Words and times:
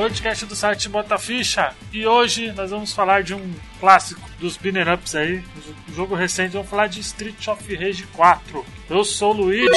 podcast 0.00 0.46
do 0.46 0.56
site 0.56 0.88
Bota 0.88 1.18
Ficha. 1.18 1.74
E 1.92 2.06
hoje 2.06 2.50
nós 2.52 2.70
vamos 2.70 2.90
falar 2.90 3.22
de 3.22 3.34
um 3.34 3.52
clássico 3.78 4.22
dos 4.38 4.56
Binner 4.56 4.90
Ups 4.94 5.14
aí, 5.14 5.44
um 5.90 5.94
jogo 5.94 6.14
recente. 6.14 6.54
Vamos 6.54 6.70
falar 6.70 6.86
de 6.86 7.00
Street 7.00 7.46
of 7.46 7.76
Rage 7.76 8.04
4. 8.04 8.64
Eu 8.88 9.04
sou 9.04 9.34
o 9.34 9.36
Luigi 9.36 9.68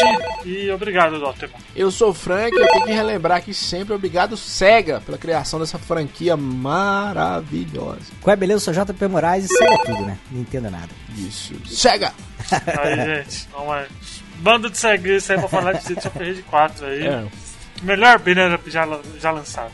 e 0.45 0.71
obrigado, 0.71 1.20
Dotterman. 1.20 1.59
Eu 1.75 1.91
sou 1.91 2.11
o 2.11 2.13
Frank 2.13 2.55
e 2.55 2.57
eu 2.57 2.67
tenho 2.70 2.85
que 2.85 2.94
relembrar 2.94 3.39
aqui 3.39 3.53
sempre 3.53 3.94
obrigado 3.94 4.38
SEGA 4.38 5.02
pela 5.02 5.17
criação 5.17 5.59
dessa 5.59 5.77
franquia 5.77 6.38
maravilhosa. 6.38 8.13
Qual 8.21 8.33
é 8.33 8.38
beleza? 8.38 8.69
Eu 8.69 8.73
sou 8.73 8.85
JP 8.85 9.08
Moraes 9.09 9.44
e 9.44 9.47
SEGA 9.49 9.77
tudo, 9.85 10.05
né? 10.05 10.17
Não 10.31 10.39
entendo 10.39 10.71
nada. 10.71 10.89
Isso. 11.17 11.53
SEGA! 11.66 12.13
Aí, 12.49 12.95
gente, 13.25 13.49
vamos 13.52 13.67
lá. 13.67 13.85
Bando 14.38 14.69
de 14.69 14.77
segredos 14.77 15.30
aí 15.30 15.38
pra 15.38 15.49
falar 15.49 15.73
de 15.73 15.80
Street 15.80 16.05
of 16.05 16.17
Rage 16.17 16.44
4 16.44 16.85
aí. 16.85 17.08
É. 17.08 17.27
Melhor 17.83 18.17
Binner 18.19 18.53
Up 18.53 18.71
já, 18.71 18.88
já 19.19 19.31
lançado. 19.31 19.71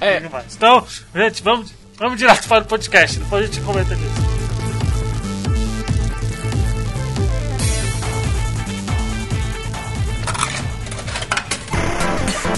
É. 0.00 0.22
Então, 0.54 0.86
gente, 1.14 1.42
vamos, 1.42 1.72
vamos 1.98 2.18
direto 2.18 2.46
para 2.48 2.62
o 2.62 2.66
podcast. 2.66 3.18
Depois 3.18 3.44
a 3.44 3.46
gente 3.46 3.60
comenta 3.62 3.94
disso. 3.94 4.28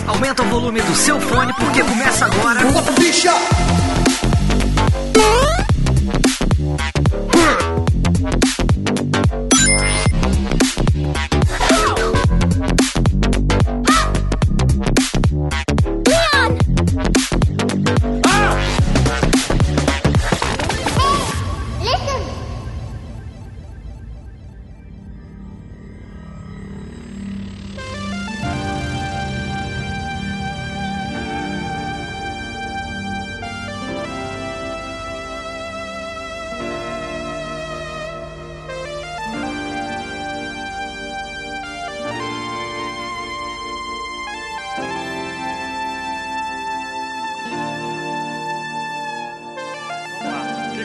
Aumenta 0.06 0.42
o 0.42 0.46
volume 0.46 0.82
do 0.82 0.94
seu 0.94 1.20
fone 1.20 1.52
porque 1.54 1.82
começa 1.82 2.26
agora. 2.26 2.60
Vamos 2.60 2.90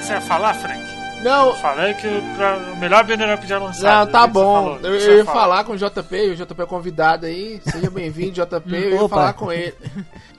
você 0.06 0.14
ia 0.14 0.22
falar, 0.22 0.53
Frank? 0.53 0.84
Não, 1.23 1.48
Eu 1.50 1.56
falei 1.56 1.94
que 1.95 2.06
o, 2.08 2.22
pra- 2.36 2.58
o 2.58 2.75
melhor 2.75 3.03
Binner 3.03 3.34
Up 3.36 3.48
já 3.48 3.58
lançado. 3.58 4.06
não, 4.06 4.11
tá 4.11 4.22
que 4.22 4.28
que 4.28 4.34
bom. 4.34 4.53
falou? 4.64 4.80
Que 4.80 4.86
Eu, 4.88 4.98
que 5.00 5.06
eu 5.06 5.17
ia 5.17 5.25
fala? 5.25 5.39
falar 5.39 5.64
com 5.64 5.73
o 5.73 5.78
JP, 5.78 6.30
o 6.31 6.36
JP 6.36 6.61
é 6.61 6.66
convidado 6.66 7.25
aí. 7.25 7.59
Seja 7.64 7.89
bem-vindo, 7.89 8.31
JP. 8.33 8.76
Eu 8.76 8.89
ia 8.92 9.02
Opa. 9.02 9.16
falar 9.16 9.33
com 9.33 9.52
ele. 9.52 9.73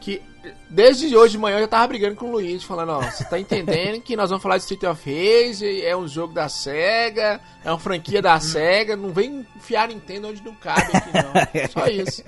Que 0.00 0.22
desde 0.68 1.16
hoje 1.16 1.32
de 1.32 1.38
manhã 1.38 1.56
eu 1.56 1.60
já 1.62 1.68
tava 1.68 1.86
brigando 1.88 2.16
com 2.16 2.26
o 2.26 2.32
Luigi, 2.32 2.64
falando: 2.64 2.90
Ó, 2.92 3.00
você 3.00 3.24
tá 3.24 3.38
entendendo 3.38 4.00
que 4.00 4.16
nós 4.16 4.30
vamos 4.30 4.42
falar 4.42 4.56
de 4.56 4.62
Street 4.62 4.82
of 4.84 5.02
Rage, 5.04 5.82
é 5.82 5.96
um 5.96 6.06
jogo 6.08 6.32
da 6.32 6.48
SEGA, 6.48 7.40
é 7.64 7.70
uma 7.70 7.78
franquia 7.78 8.20
da 8.20 8.38
SEGA. 8.40 8.96
Não 8.96 9.10
vem 9.10 9.46
enfiar 9.56 9.88
Nintendo 9.88 10.28
onde 10.28 10.42
não 10.44 10.54
cabe 10.54 10.90
aqui, 10.94 11.10
não. 11.12 11.32
Só 11.70 11.86
isso. 11.88 12.22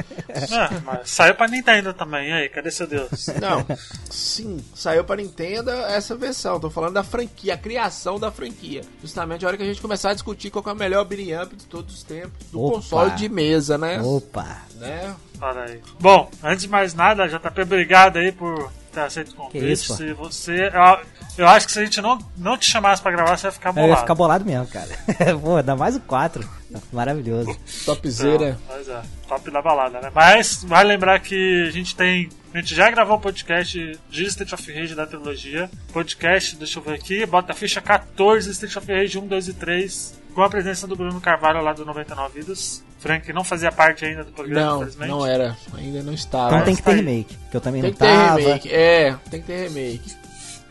Ah, 0.53 0.71
mas 0.84 1.11
saiu 1.11 1.34
pra 1.34 1.49
Nintendo 1.49 1.93
também. 1.95 2.33
Aí, 2.33 2.49
cadê 2.49 2.71
seu 2.71 2.87
Deus? 2.87 3.27
Não, 3.41 3.65
sim, 4.11 4.62
saiu 4.75 5.05
pra 5.05 5.17
Nintendo 5.17 5.71
essa 5.71 6.15
versão. 6.17 6.61
Tô 6.61 6.71
falando 6.71 6.95
da 6.95 7.03
franquia, 7.03 7.55
a 7.55 7.59
criação 7.59 8.19
da 8.19 8.31
franquia. 8.31 8.83
Justamente 9.03 9.45
a 9.45 9.49
hora 9.49 9.56
que 9.56 9.62
a 9.62 9.67
gente 9.67 9.81
começar 9.81 10.11
a 10.11 10.15
discutir 10.15 10.50
qual 10.50 10.62
que 10.62 10.69
é 10.69 10.73
o 10.73 10.77
melhor 10.77 11.05
beat'em 11.05 11.41
up 11.41 11.55
de 11.55 11.67
todos 11.67 11.95
os 11.95 12.03
tempos 12.03 12.47
do 12.50 12.62
Opa. 12.62 12.77
console 12.77 13.11
de 13.12 13.29
mesa, 13.29 13.77
né? 13.79 14.00
Opa! 14.00 14.68
Né? 14.78 15.15
Olha 15.41 15.62
aí. 15.62 15.81
Bom, 16.00 16.31
antes 16.43 16.62
de 16.62 16.69
mais 16.69 16.94
nada, 16.94 17.28
JP, 17.28 17.62
obrigado 17.62 18.16
aí 18.16 18.33
por 18.33 18.71
ter 18.93 19.00
aceito 19.00 19.31
o 19.33 19.34
convite. 19.34 19.61
Que 19.61 19.72
isso, 19.72 19.89
pô. 19.89 19.94
se 19.94 20.12
você. 20.12 20.71
Eu, 20.72 21.44
eu 21.44 21.49
acho 21.49 21.66
que 21.66 21.72
se 21.72 21.78
a 21.78 21.84
gente 21.84 22.00
não, 22.00 22.19
não 22.37 22.56
te 22.56 22.66
chamasse 22.66 23.00
pra 23.03 23.12
gravar, 23.12 23.37
você 23.37 23.47
ia 23.47 23.53
ficar 23.53 23.71
Eu 23.71 23.75
bolado. 23.75 23.93
ia 23.93 23.97
ficar 23.99 24.15
bolado 24.15 24.44
mesmo, 24.44 24.67
cara. 24.67 24.88
Pô, 25.43 25.56
ainda 25.56 25.77
mais 25.77 25.97
o 25.97 26.00
4. 26.00 26.57
Maravilhoso. 26.93 27.56
Topzera. 27.84 28.59
Pois 28.67 28.89
é, 28.89 29.03
top 29.27 29.51
da 29.51 29.62
balada, 29.62 30.01
né? 30.01 30.11
Mas 30.15 30.62
vai 30.65 30.84
lembrar 30.84 31.19
que 31.21 31.67
a 31.67 31.71
gente 31.71 31.95
tem. 31.97 32.29
A 32.53 32.59
gente 32.61 32.75
já 32.75 32.91
gravou 32.91 33.17
o 33.17 33.21
podcast 33.21 33.99
de 34.11 34.25
Street 34.25 34.53
of 34.53 34.73
Rage 34.73 34.95
da 34.95 35.06
trilogia. 35.06 35.71
Podcast, 35.93 36.56
deixa 36.56 36.79
eu 36.79 36.83
ver 36.83 36.95
aqui, 36.95 37.25
bota 37.27 37.53
a 37.53 37.55
ficha 37.55 37.81
14, 37.81 38.51
Street 38.51 38.77
of 38.77 38.93
Rage 38.93 39.19
1, 39.19 39.27
2 39.27 39.49
e 39.49 39.53
3. 39.55 40.19
Com 40.34 40.43
a 40.43 40.49
presença 40.49 40.87
do 40.87 40.95
Bruno 40.95 41.21
Carvalho 41.21 41.61
lá 41.62 41.73
do 41.73 41.84
99 41.84 42.41
Vidas. 42.41 42.85
Frank 43.00 43.33
não 43.33 43.45
fazia 43.45 43.71
parte 43.71 44.05
ainda 44.05 44.25
do 44.25 44.33
programa, 44.33 44.67
Não, 44.67 44.77
infelizmente. 44.79 45.09
não 45.09 45.27
era. 45.27 45.56
Ainda 45.77 46.03
não 46.03 46.12
estava. 46.12 46.55
Então 46.55 46.65
tem 46.65 46.75
que 46.77 46.83
tá 46.83 46.91
ter 46.91 46.97
aí. 46.99 47.05
remake, 47.05 47.37
que 47.50 47.56
eu 47.56 47.61
também 47.61 47.81
Tem 47.83 47.91
não 47.91 47.97
que 47.97 48.05
ter 48.05 48.12
tava. 48.12 48.39
remake. 48.41 48.69
É, 48.73 49.17
tem 49.31 49.41
que 49.41 49.47
ter 49.47 49.69
remake. 49.69 50.17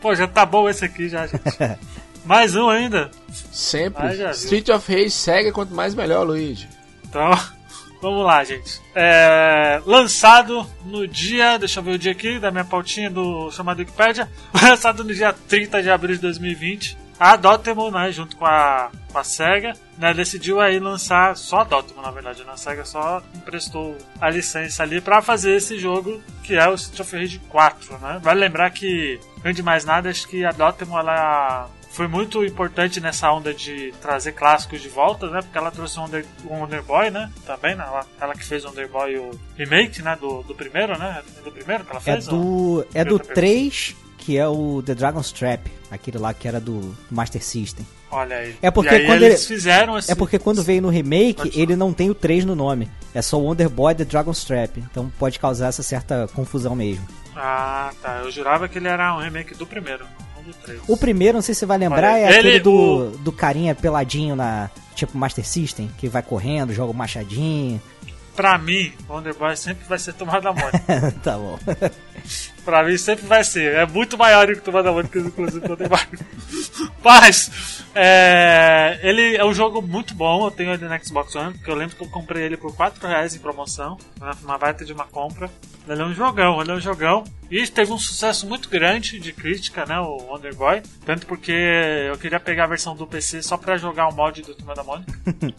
Pô, 0.00 0.14
já 0.14 0.28
tá 0.28 0.44
bom 0.46 0.68
esse 0.68 0.84
aqui 0.84 1.08
já, 1.08 1.26
gente. 1.26 1.42
Mais 2.24 2.54
um 2.54 2.68
ainda. 2.68 3.10
Sempre. 3.52 4.06
Ah. 4.24 4.30
Street 4.30 4.68
of 4.68 4.92
Rage 4.92 5.10
segue 5.10 5.52
quanto 5.52 5.74
mais 5.74 5.94
melhor, 5.94 6.26
Luigi. 6.26 6.68
Então, 7.04 7.30
vamos 8.02 8.24
lá, 8.24 8.44
gente. 8.44 8.80
É, 8.94 9.80
lançado 9.86 10.66
no 10.84 11.06
dia, 11.06 11.58
deixa 11.58 11.80
eu 11.80 11.84
ver 11.84 11.92
o 11.92 11.98
dia 11.98 12.12
aqui, 12.12 12.38
da 12.38 12.50
minha 12.50 12.64
pautinha 12.64 13.10
do 13.10 13.50
chamado 13.50 13.78
Wikipedia. 13.78 14.28
Lançado 14.62 15.04
no 15.04 15.14
dia 15.14 15.32
30 15.32 15.82
de 15.82 15.90
abril 15.90 16.16
de 16.16 16.22
2020. 16.22 17.08
A 17.20 17.34
Dotemu, 17.34 17.90
né, 17.90 18.12
junto 18.12 18.36
com 18.36 18.46
a, 18.46 18.92
com 19.10 19.18
a 19.18 19.24
SEGA, 19.24 19.72
né, 19.98 20.14
decidiu 20.14 20.60
aí 20.60 20.78
lançar, 20.78 21.36
só 21.36 21.62
a 21.62 21.64
Dotemu, 21.64 22.00
na 22.00 22.12
verdade, 22.12 22.44
né, 22.44 22.52
a 22.52 22.56
SEGA 22.56 22.84
só 22.84 23.20
emprestou 23.34 23.98
a 24.20 24.30
licença 24.30 24.84
ali 24.84 25.00
pra 25.00 25.20
fazer 25.20 25.56
esse 25.56 25.76
jogo, 25.76 26.22
que 26.44 26.54
é 26.54 26.68
o 26.68 26.74
Street 26.74 27.00
of 27.00 27.16
Rage 27.16 27.40
4, 27.48 27.98
né. 27.98 28.20
Vale 28.22 28.38
lembrar 28.38 28.70
que, 28.70 29.18
antes 29.44 29.56
de 29.56 29.64
mais 29.64 29.84
nada, 29.84 30.08
acho 30.08 30.28
que 30.28 30.44
a 30.44 30.52
Dotemu, 30.52 30.96
ela 30.96 31.68
foi 31.98 32.06
muito 32.06 32.44
importante 32.44 33.00
nessa 33.00 33.28
onda 33.32 33.52
de 33.52 33.92
trazer 34.00 34.30
clássicos 34.30 34.80
de 34.80 34.88
volta, 34.88 35.28
né? 35.28 35.42
Porque 35.42 35.58
ela 35.58 35.72
trouxe 35.72 35.98
o 35.98 36.02
Wonder, 36.02 36.24
Wonder 36.44 36.80
Boy, 36.80 37.10
né? 37.10 37.28
Também, 37.44 37.74
né? 37.74 37.82
Ela, 37.84 38.06
ela 38.20 38.34
que 38.34 38.44
fez 38.44 38.64
o 38.64 38.68
Wonder 38.68 38.88
Boy 38.88 39.16
o 39.18 39.30
remake, 39.56 40.00
né? 40.00 40.16
Do, 40.20 40.44
do 40.44 40.54
primeiro, 40.54 40.96
né? 40.96 41.20
É 41.40 41.42
do 41.42 41.50
primeiro 41.50 41.82
que 41.84 41.90
ela 41.90 41.98
É 41.98 42.02
fez? 42.02 42.28
ou- 42.28 42.38
do, 42.82 42.86
é 42.94 43.04
do 43.04 43.14
Outra 43.14 43.34
3, 43.34 43.96
que 44.16 44.38
é 44.38 44.46
o 44.46 44.80
The 44.86 44.94
Dragon's 44.94 45.32
Trap. 45.32 45.66
Aquele 45.90 46.18
lá 46.18 46.32
que 46.32 46.46
era 46.46 46.60
do 46.60 46.94
Master 47.10 47.42
System. 47.42 47.84
Olha 48.12 48.36
aí. 48.36 48.54
É 48.62 48.70
porque 48.70 48.94
aí 48.94 49.04
quando 49.04 49.22
eles 49.24 49.40
ele- 49.50 49.56
fizeram 49.56 49.98
esse... 49.98 50.12
É 50.12 50.14
porque 50.14 50.38
quando 50.38 50.62
veio 50.62 50.80
no 50.80 50.90
remake, 50.90 51.50
ele 51.60 51.74
não 51.74 51.92
tem 51.92 52.08
o 52.10 52.14
3 52.14 52.44
no 52.44 52.54
nome. 52.54 52.88
É 53.12 53.20
só 53.20 53.38
Wonder 53.40 53.68
Boy 53.68 53.92
The 53.96 54.04
Dragon's 54.04 54.44
Trap. 54.44 54.78
Então 54.78 55.10
pode 55.18 55.40
causar 55.40 55.66
essa 55.66 55.82
certa 55.82 56.28
confusão 56.32 56.76
mesmo. 56.76 57.04
Ah, 57.34 57.90
tá. 58.00 58.20
Eu 58.22 58.30
jurava 58.30 58.68
que 58.68 58.78
ele 58.78 58.86
era 58.86 59.14
um 59.16 59.20
remake 59.20 59.54
do 59.54 59.66
primeiro, 59.66 60.04
não 60.04 60.10
do 60.10 60.18
3. 60.18 60.27
O 60.86 60.96
primeiro, 60.96 61.34
não 61.38 61.42
sei 61.42 61.54
se 61.54 61.60
você 61.60 61.66
vai 61.66 61.78
lembrar, 61.78 62.18
é 62.18 62.24
ele- 62.28 62.38
aquele 62.38 62.60
do, 62.60 62.72
o- 62.74 63.10
do 63.18 63.32
carinha 63.32 63.74
peladinho 63.74 64.34
na. 64.36 64.70
Tipo 64.94 65.16
Master 65.16 65.46
System, 65.46 65.88
que 65.98 66.08
vai 66.08 66.22
correndo, 66.22 66.72
joga 66.72 66.90
o 66.90 66.94
machadinho. 66.94 67.80
Pra 68.34 68.56
mim, 68.58 68.92
o 69.08 69.12
Wonder 69.14 69.34
Boy 69.34 69.56
sempre 69.56 69.84
vai 69.88 69.98
ser 69.98 70.12
Turma 70.14 70.40
da 70.40 70.52
Mônica. 70.52 71.14
tá 71.22 71.36
bom. 71.36 71.58
Pra 72.68 72.84
mim 72.84 72.98
sempre 72.98 73.24
vai 73.26 73.42
ser. 73.42 73.76
É 73.76 73.86
muito 73.86 74.18
maior 74.18 74.46
do 74.46 74.52
que 74.52 74.58
o 74.58 74.62
Turma 74.62 74.82
da 74.82 74.92
Mônica, 74.92 75.18
inclusive, 75.18 75.66
quando 75.66 75.78
tem. 75.78 75.88
Mas, 77.02 77.82
é, 77.94 79.00
ele 79.02 79.36
é 79.36 79.42
um 79.42 79.54
jogo 79.54 79.80
muito 79.80 80.12
bom. 80.12 80.44
Eu 80.44 80.50
tenho 80.50 80.74
ele 80.74 80.86
no 80.86 81.02
Xbox 81.02 81.34
One, 81.34 81.54
porque 81.54 81.70
eu 81.70 81.74
lembro 81.74 81.96
que 81.96 82.02
eu 82.02 82.10
comprei 82.10 82.44
ele 82.44 82.58
por 82.58 82.76
4 82.76 83.08
reais 83.08 83.34
em 83.34 83.38
promoção. 83.38 83.96
né, 84.20 84.32
Uma 84.42 84.58
baita 84.58 84.84
de 84.84 84.92
uma 84.92 85.06
compra. 85.06 85.50
Ele 85.88 86.02
é 86.02 86.04
um 86.04 86.12
jogão, 86.12 86.60
ele 86.60 86.70
é 86.70 86.74
um 86.74 86.80
jogão. 86.80 87.24
E 87.50 87.66
teve 87.66 87.90
um 87.90 87.98
sucesso 87.98 88.46
muito 88.46 88.68
grande 88.68 89.18
de 89.18 89.32
crítica, 89.32 89.86
né? 89.86 89.98
O 89.98 90.18
Wonder 90.18 90.54
Boy. 90.54 90.82
Tanto 91.06 91.26
porque 91.26 91.50
eu 91.50 92.18
queria 92.18 92.38
pegar 92.38 92.64
a 92.64 92.68
versão 92.68 92.94
do 92.94 93.06
PC 93.06 93.40
só 93.40 93.56
pra 93.56 93.78
jogar 93.78 94.08
o 94.08 94.14
mod 94.14 94.42
do 94.42 94.54
Turma 94.54 94.74
da 94.74 94.84
Mônica. 94.84 95.18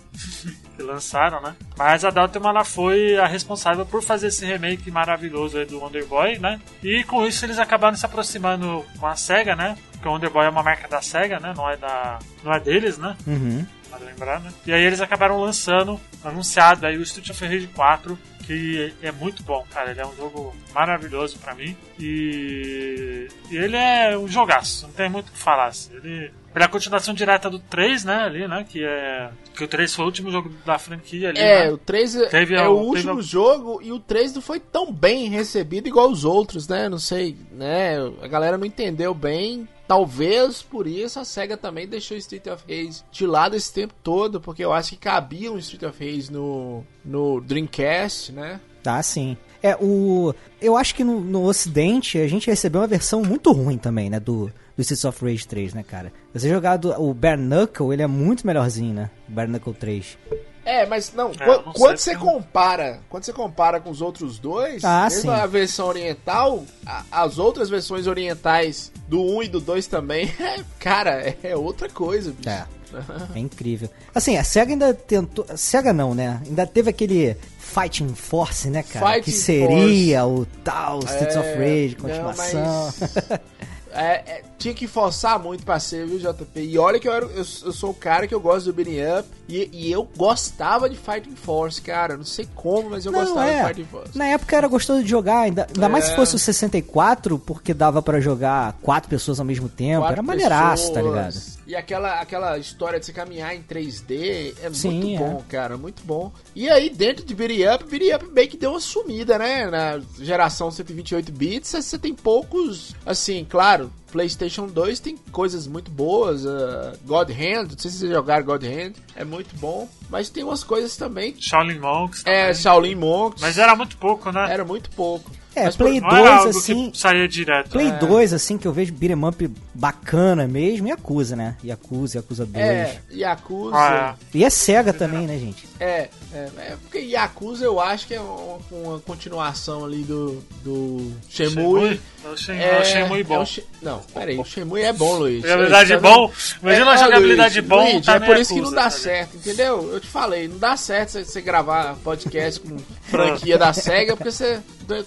que 0.77 0.83
lançaram, 0.83 1.41
né? 1.41 1.55
Mas 1.77 2.05
a 2.05 2.09
Dotemu 2.09 2.47
ela 2.47 2.63
foi 2.63 3.17
a 3.17 3.25
responsável 3.27 3.85
por 3.85 4.03
fazer 4.03 4.27
esse 4.27 4.45
remake 4.45 4.89
maravilhoso 4.89 5.57
aí 5.57 5.65
do 5.65 5.79
Wonder 5.79 6.05
Boy, 6.05 6.37
né? 6.37 6.61
E 6.83 6.98
com 7.03 7.25
isso 7.25 7.45
eles 7.45 7.59
acabaram 7.59 7.95
se 7.95 8.05
aproximando 8.05 8.85
com 8.99 9.07
a 9.07 9.15
SEGA, 9.15 9.55
né? 9.55 9.77
Porque 9.91 10.07
o 10.07 10.11
Wonder 10.11 10.29
Boy 10.29 10.45
é 10.45 10.49
uma 10.49 10.63
marca 10.63 10.87
da 10.87 11.01
SEGA, 11.01 11.39
né? 11.39 11.53
Não 11.55 11.69
é 11.69 11.77
da 11.77 12.19
não 12.43 12.53
é 12.53 12.59
deles, 12.59 12.97
né? 12.97 13.15
Uhum. 13.27 13.65
Vale 13.89 14.05
lembrar, 14.05 14.39
né? 14.39 14.51
E 14.65 14.71
aí 14.71 14.83
eles 14.83 15.01
acabaram 15.01 15.39
lançando, 15.41 15.99
anunciado 16.23 16.85
aí 16.85 16.97
o 16.97 17.03
Street 17.03 17.29
of 17.29 17.45
Rage 17.45 17.67
4, 17.67 18.17
que 18.45 18.93
é 19.01 19.11
muito 19.11 19.43
bom, 19.43 19.65
cara. 19.71 19.91
Ele 19.91 20.01
é 20.01 20.05
um 20.05 20.15
jogo 20.15 20.55
maravilhoso 20.73 21.37
pra 21.39 21.53
mim. 21.55 21.75
E, 21.99 23.27
e 23.49 23.57
ele 23.57 23.75
é 23.75 24.17
um 24.17 24.27
jogaço, 24.27 24.87
não 24.87 24.93
tem 24.93 25.09
muito 25.09 25.29
o 25.29 25.31
que 25.31 25.37
falar. 25.37 25.67
Assim. 25.67 25.93
Ele, 25.95 26.31
ele 26.55 26.63
é 26.63 26.67
a 26.67 26.69
continuação 26.69 27.13
direta 27.13 27.49
do 27.49 27.59
3, 27.59 28.03
né? 28.05 28.15
Ali, 28.23 28.47
né? 28.47 28.65
Que 28.67 28.83
é. 28.83 29.29
Que 29.55 29.63
o 29.63 29.67
3 29.67 29.93
foi 29.93 30.03
o 30.03 30.07
último 30.07 30.31
jogo 30.31 30.51
da 30.65 30.77
franquia 30.79 31.29
ali. 31.29 31.39
É, 31.39 31.65
né? 31.65 31.71
o 31.71 31.77
3 31.77 32.15
é, 32.15 32.25
Teve 32.27 32.55
é 32.55 32.67
o 32.67 32.75
teve 32.75 32.87
último 32.87 33.19
a- 33.19 33.21
jogo 33.21 33.81
e 33.81 33.91
o 33.91 33.99
3 33.99 34.33
não 34.33 34.41
foi 34.41 34.59
tão 34.59 34.91
bem 34.91 35.29
recebido 35.29 35.87
igual 35.87 36.09
os 36.09 36.25
outros, 36.25 36.67
né? 36.67 36.87
Não 36.89 36.99
sei, 36.99 37.35
né? 37.51 37.97
A 38.21 38.27
galera 38.27 38.57
não 38.57 38.65
entendeu 38.65 39.13
bem. 39.13 39.67
Talvez 39.87 40.61
por 40.61 40.85
isso 40.85 41.19
a 41.19 41.25
SEGA 41.25 41.57
também 41.57 41.87
deixou 41.87 42.15
Street 42.17 42.45
of 42.45 42.63
Rage 42.69 43.01
de 43.11 43.25
lado 43.25 43.55
esse 43.55 43.73
tempo 43.73 43.93
todo, 44.03 44.39
porque 44.39 44.63
eu 44.63 44.71
acho 44.71 44.91
que 44.91 44.97
cabia 44.97 45.51
um 45.51 45.57
Street 45.57 45.81
of 45.83 45.97
Rage 46.05 46.31
no, 46.31 46.83
no 47.03 47.41
Dreamcast, 47.41 48.31
né? 48.31 48.59
Tá, 48.83 49.01
sim. 49.01 49.35
É, 49.61 49.75
o. 49.75 50.33
Eu 50.61 50.77
acho 50.77 50.95
que 50.95 51.03
no, 51.03 51.19
no 51.19 51.43
Ocidente 51.43 52.17
a 52.17 52.27
gente 52.27 52.47
recebeu 52.47 52.79
uma 52.81 52.87
versão 52.87 53.21
muito 53.23 53.51
ruim 53.51 53.77
também, 53.77 54.09
né? 54.09 54.19
Do, 54.19 54.51
do 54.79 54.81
Streets 54.81 55.03
of 55.03 55.25
Rage 55.25 55.45
3, 55.45 55.73
né, 55.73 55.83
cara? 55.83 56.13
Você 56.33 56.47
jogado 56.47 56.93
o 56.97 57.13
Bare 57.13 57.35
Knuckle, 57.41 57.91
ele 57.91 58.01
é 58.01 58.07
muito 58.07 58.47
melhorzinho, 58.47 58.93
né? 58.93 59.09
O 59.27 59.31
Bare 59.33 59.49
Knuckle 59.51 59.73
3. 59.73 60.17
É, 60.63 60.85
mas 60.85 61.11
não, 61.13 61.31
É, 61.37 61.47
não 61.47 61.73
quando 61.73 61.97
você 61.97 62.11
porque- 62.15 62.25
compara, 62.31 62.99
quando 63.09 63.23
você 63.25 63.33
compara 63.33 63.79
com 63.81 63.89
os 63.89 64.01
outros 64.01 64.39
dois, 64.39 64.83
Ah, 64.85 65.03
mesmo 65.05 65.21
sim. 65.23 65.29
a 65.29 65.45
versão 65.45 65.87
oriental, 65.87 66.63
a- 66.85 67.03
as 67.11 67.37
outras 67.39 67.69
versões 67.69 68.07
orientais 68.07 68.89
do 69.07 69.21
1 69.21 69.43
e 69.43 69.47
do 69.49 69.59
2 69.59 69.85
também, 69.87 70.31
cara, 70.79 71.21
é, 71.27 71.35
é 71.43 71.55
outra 71.57 71.89
coisa, 71.89 72.31
bicho. 72.31 72.47
É. 72.49 72.65
É 73.35 73.39
incrível. 73.39 73.87
Assim, 74.15 74.35
a 74.37 74.43
SEGA 74.43 74.71
ainda 74.71 74.93
tentou. 74.95 75.45
SEGA 75.55 75.93
não, 75.93 76.15
né? 76.15 76.41
Ainda 76.43 76.65
teve 76.65 76.89
aquele 76.89 77.37
Fighting 77.59 78.15
Force, 78.15 78.67
né, 78.67 78.81
cara? 78.81 79.05
Fighting 79.13 79.25
que 79.25 79.31
seria 79.31 80.25
o 80.25 80.43
tal 80.63 80.97
Streets 81.03 81.35
of 81.35 81.47
É, 81.49 81.53
Rage, 81.55 81.97
não, 81.99 82.09
continuação. 82.09 82.85
mas- 82.99 83.39
É, 83.91 84.23
é, 84.25 84.43
tinha 84.57 84.73
que 84.73 84.87
forçar 84.87 85.39
muito 85.39 85.65
pra 85.65 85.79
ser, 85.79 86.05
viu, 86.05 86.19
JP? 86.19 86.59
E 86.59 86.77
olha 86.77 86.99
que 86.99 87.07
eu, 87.07 87.13
era, 87.13 87.25
eu, 87.25 87.37
eu 87.37 87.43
sou 87.43 87.91
o 87.91 87.93
cara 87.93 88.27
que 88.27 88.33
eu 88.33 88.39
gosto 88.39 88.65
do 88.65 88.73
beating 88.73 89.01
up 89.19 89.38
e, 89.49 89.69
e 89.73 89.91
eu 89.91 90.07
gostava 90.15 90.89
de 90.89 90.95
Fighting 90.95 91.35
Force, 91.35 91.81
cara. 91.81 92.15
Não 92.15 92.23
sei 92.23 92.47
como, 92.55 92.91
mas 92.91 93.05
eu 93.05 93.11
Não, 93.11 93.19
gostava 93.19 93.49
é. 93.49 93.61
de 93.61 93.67
Fighting 93.67 93.85
Force. 93.89 94.17
Na 94.17 94.25
época 94.25 94.55
era 94.55 94.67
gostoso 94.67 95.03
de 95.03 95.09
jogar, 95.09 95.39
ainda, 95.39 95.67
ainda 95.73 95.89
mais 95.89 96.05
É. 96.05 96.09
se 96.09 96.15
fosse 96.15 96.35
o 96.35 96.39
64, 96.39 97.39
porque 97.39 97.73
dava 97.73 98.01
pra 98.01 98.19
jogar 98.19 98.73
quatro 98.81 99.09
pessoas 99.09 99.39
ao 99.39 99.45
mesmo 99.45 99.67
tempo. 99.67 100.01
Quatro 100.01 100.13
era 100.13 100.21
maneiraço, 100.23 100.93
tá 100.93 101.01
ligado? 101.01 101.35
E 101.65 101.75
aquela, 101.75 102.19
aquela 102.19 102.57
história 102.57 102.99
de 102.99 103.05
você 103.05 103.13
caminhar 103.13 103.55
em 103.55 103.61
3D 103.61 104.55
é 104.63 104.69
Sim, 104.73 104.91
muito 104.91 105.23
é. 105.23 105.25
bom, 105.27 105.43
cara, 105.47 105.77
muito 105.77 106.03
bom. 106.03 106.31
E 106.55 106.69
aí, 106.69 106.89
dentro 106.89 107.23
de 107.25 107.35
Beat 107.35 107.75
Up, 107.75 107.85
Beat 107.89 108.15
Up 108.15 108.31
meio 108.31 108.47
que 108.49 108.57
deu 108.57 108.71
uma 108.71 108.79
sumida, 108.79 109.37
né? 109.37 109.67
Na 109.67 109.99
geração 110.19 110.71
128 110.71 111.31
bits, 111.31 111.69
você 111.69 111.97
tem 111.97 112.13
poucos, 112.13 112.95
assim, 113.05 113.45
claro, 113.47 113.91
PlayStation 114.11 114.67
2 114.67 114.99
tem 114.99 115.17
coisas 115.31 115.67
muito 115.67 115.89
boas, 115.91 116.45
uh, 116.45 116.97
God 117.05 117.29
Hand, 117.29 117.69
não 117.71 117.77
sei 117.77 117.91
se 117.91 117.97
vocês 117.99 118.11
jogaram 118.11 118.45
God 118.45 118.63
Hand, 118.63 118.93
é 119.15 119.23
muito 119.23 119.55
bom, 119.57 119.89
mas 120.09 120.29
tem 120.29 120.43
umas 120.43 120.63
coisas 120.63 120.95
também. 120.97 121.35
Shaolin 121.39 121.79
Monks. 121.79 122.23
É, 122.25 122.41
também. 122.41 122.55
Shaolin 122.55 122.95
Monks, 122.95 123.41
Mas 123.41 123.57
era 123.57 123.75
muito 123.75 123.97
pouco, 123.97 124.31
né? 124.31 124.47
era 124.51 124.65
muito 124.65 124.89
pouco. 124.91 125.31
É, 125.59 125.63
Mas 125.65 125.75
Play 125.75 125.99
Não 125.99 126.09
era 126.09 126.19
2, 126.19 126.29
algo 126.31 126.49
assim. 126.49 126.91
saía 126.93 127.27
direto. 127.27 127.69
Play 127.71 127.91
né? 127.91 127.97
2, 127.99 128.33
assim, 128.33 128.57
que 128.57 128.67
eu 128.67 128.71
vejo 128.73 128.93
beat'em 128.93 129.25
up 129.25 129.51
bacana 129.73 130.47
mesmo, 130.47 130.87
e 130.87 130.89
Yakuza, 130.89 131.35
né? 131.35 131.55
Yakuza, 131.63 132.17
Yakuza 132.19 132.45
2. 132.45 132.57
É, 132.65 132.99
Yakuza. 133.11 133.75
Ah, 133.75 134.15
E 134.33 134.43
é 134.43 134.49
SEGA 134.49 134.93
também, 134.93 135.25
né, 135.27 135.37
gente? 135.37 135.67
É, 135.79 136.09
é, 136.33 136.49
é 136.57 136.77
porque 136.81 136.99
Yakuza 136.99 137.65
eu 137.65 137.79
acho 137.79 138.07
que 138.07 138.13
é 138.15 138.19
uma, 138.21 138.59
uma 138.71 138.99
continuação 138.99 139.85
ali 139.85 140.03
do, 140.03 140.43
do 140.63 141.11
Shenmue. 141.29 141.99
É 142.23 142.27
o 142.29 142.37
Shenmue, 142.37 142.61
é 142.63 142.79
o 142.81 142.85
Shenmue 142.85 143.23
bom. 143.23 143.35
é 143.35 143.39
o 143.39 143.45
She- 143.45 143.65
não, 143.81 143.99
peraí, 144.13 144.37
o 144.37 144.43
Shenmue 144.43 144.81
é 144.81 144.91
bom, 144.93 145.15
Luiz. 145.17 145.41
Jogabilidade 145.41 145.89
tá 145.93 145.99
bom. 145.99 146.31
Imagina 146.61 146.85
uma 146.85 146.93
ó, 146.93 146.97
jogabilidade 146.97 147.59
Luiz, 147.61 147.69
bom. 147.69 147.93
Luiz, 147.93 148.05
tá 148.05 148.15
é 148.15 148.19
por 148.19 148.37
isso 148.37 148.53
que 148.53 148.59
não 148.61 148.69
Yakuza, 148.71 148.75
dá 148.75 148.83
tá 148.83 148.89
certo, 148.89 149.37
entendeu? 149.37 149.93
Eu 149.93 149.99
te 149.99 150.07
falei, 150.07 150.47
não 150.47 150.57
dá 150.57 150.75
certo 150.77 151.09
você- 151.11 151.23
você 151.25 151.41
gravar 151.41 151.95
podcast 152.03 152.59
com 152.59 152.77
franquia 153.09 153.57
da 153.57 153.71
SEGA, 153.73 154.15
porque 154.17 154.31
você. 154.31 154.59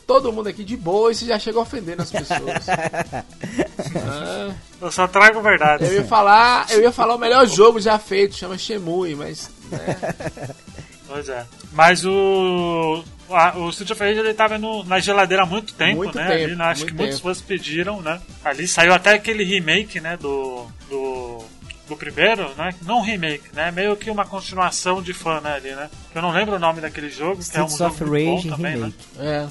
Todo 0.07 0.33
mundo 0.33 0.49
aqui 0.49 0.65
de 0.65 0.77
boa 0.77 1.11
e 1.11 1.15
você 1.15 1.25
já 1.27 1.39
chega 1.39 1.59
ofendendo 1.61 2.03
as 2.03 2.11
pessoas. 2.11 2.69
Ah, 2.69 4.55
Eu 4.81 4.91
só 4.91 5.07
trago 5.07 5.41
verdade. 5.41 5.85
eu 5.85 5.93
ia 5.93 6.05
falar. 6.05 6.67
Eu 6.71 6.81
ia 6.83 6.91
falar 6.93 7.15
o 7.15 7.19
melhor 7.19 7.47
jogo 7.47 7.81
já 7.81 7.99
feito, 7.99 8.35
chama 8.37 8.59
Shenmue, 8.59 9.15
mas. 9.15 9.51
né, 9.71 10.15
Pois 11.07 11.29
é. 11.29 11.45
Mas 11.73 12.05
o. 12.05 13.05
a- 13.31 13.57
o 13.59 13.69
Street 13.71 13.91
of 13.93 14.01
Rage 14.03 14.19
ele 14.19 14.35
tava 14.35 14.59
no- 14.59 14.83
na 14.85 14.99
geladeira 14.99 15.45
há 15.45 15.47
muito 15.47 15.73
tempo, 15.75 15.99
Muito 15.99 16.17
né? 16.17 16.27
tempo, 16.27 16.45
Ali, 16.45 16.57
né, 16.57 16.65
acho 16.65 16.85
que 16.87 16.93
muitos 16.95 17.17
tempo. 17.17 17.29
fãs 17.29 17.41
pediram, 17.41 18.01
né? 18.01 18.21
Ali 18.45 18.67
saiu 18.67 18.93
até 18.93 19.13
aquele 19.15 19.45
remake, 19.45 20.01
né? 20.01 20.17
Do. 20.17 20.67
do 20.91 21.45
do 21.89 21.97
primeiro, 21.97 22.49
né? 22.57 22.75
Não 22.83 22.99
um 22.99 23.03
remake, 23.03 23.45
né? 23.53 23.71
Meio 23.71 23.97
que 23.97 24.11
uma 24.11 24.25
continuação 24.25 25.03
de 25.03 25.13
fã, 25.13 25.41
né? 25.41 25.55
Ali, 25.55 25.71
né? 25.75 25.91
Que 26.13 26.19
eu 26.19 26.23
não 26.23 26.31
lembro 26.31 26.57
o 26.57 26.59
nome 26.59 26.81
daquele 26.81 27.11
jogo, 27.11 27.43
que 27.43 27.57
é 27.57 27.63
um 27.63 27.67
Streets 27.67 27.77
jogo 27.79 27.91
of 27.91 28.05
muito 28.05 28.25
bom 28.25 28.37
Rage 28.37 28.49
também, 28.51 28.75
Remake. 28.75 28.95
é. 29.19 29.23
né? 29.43 29.51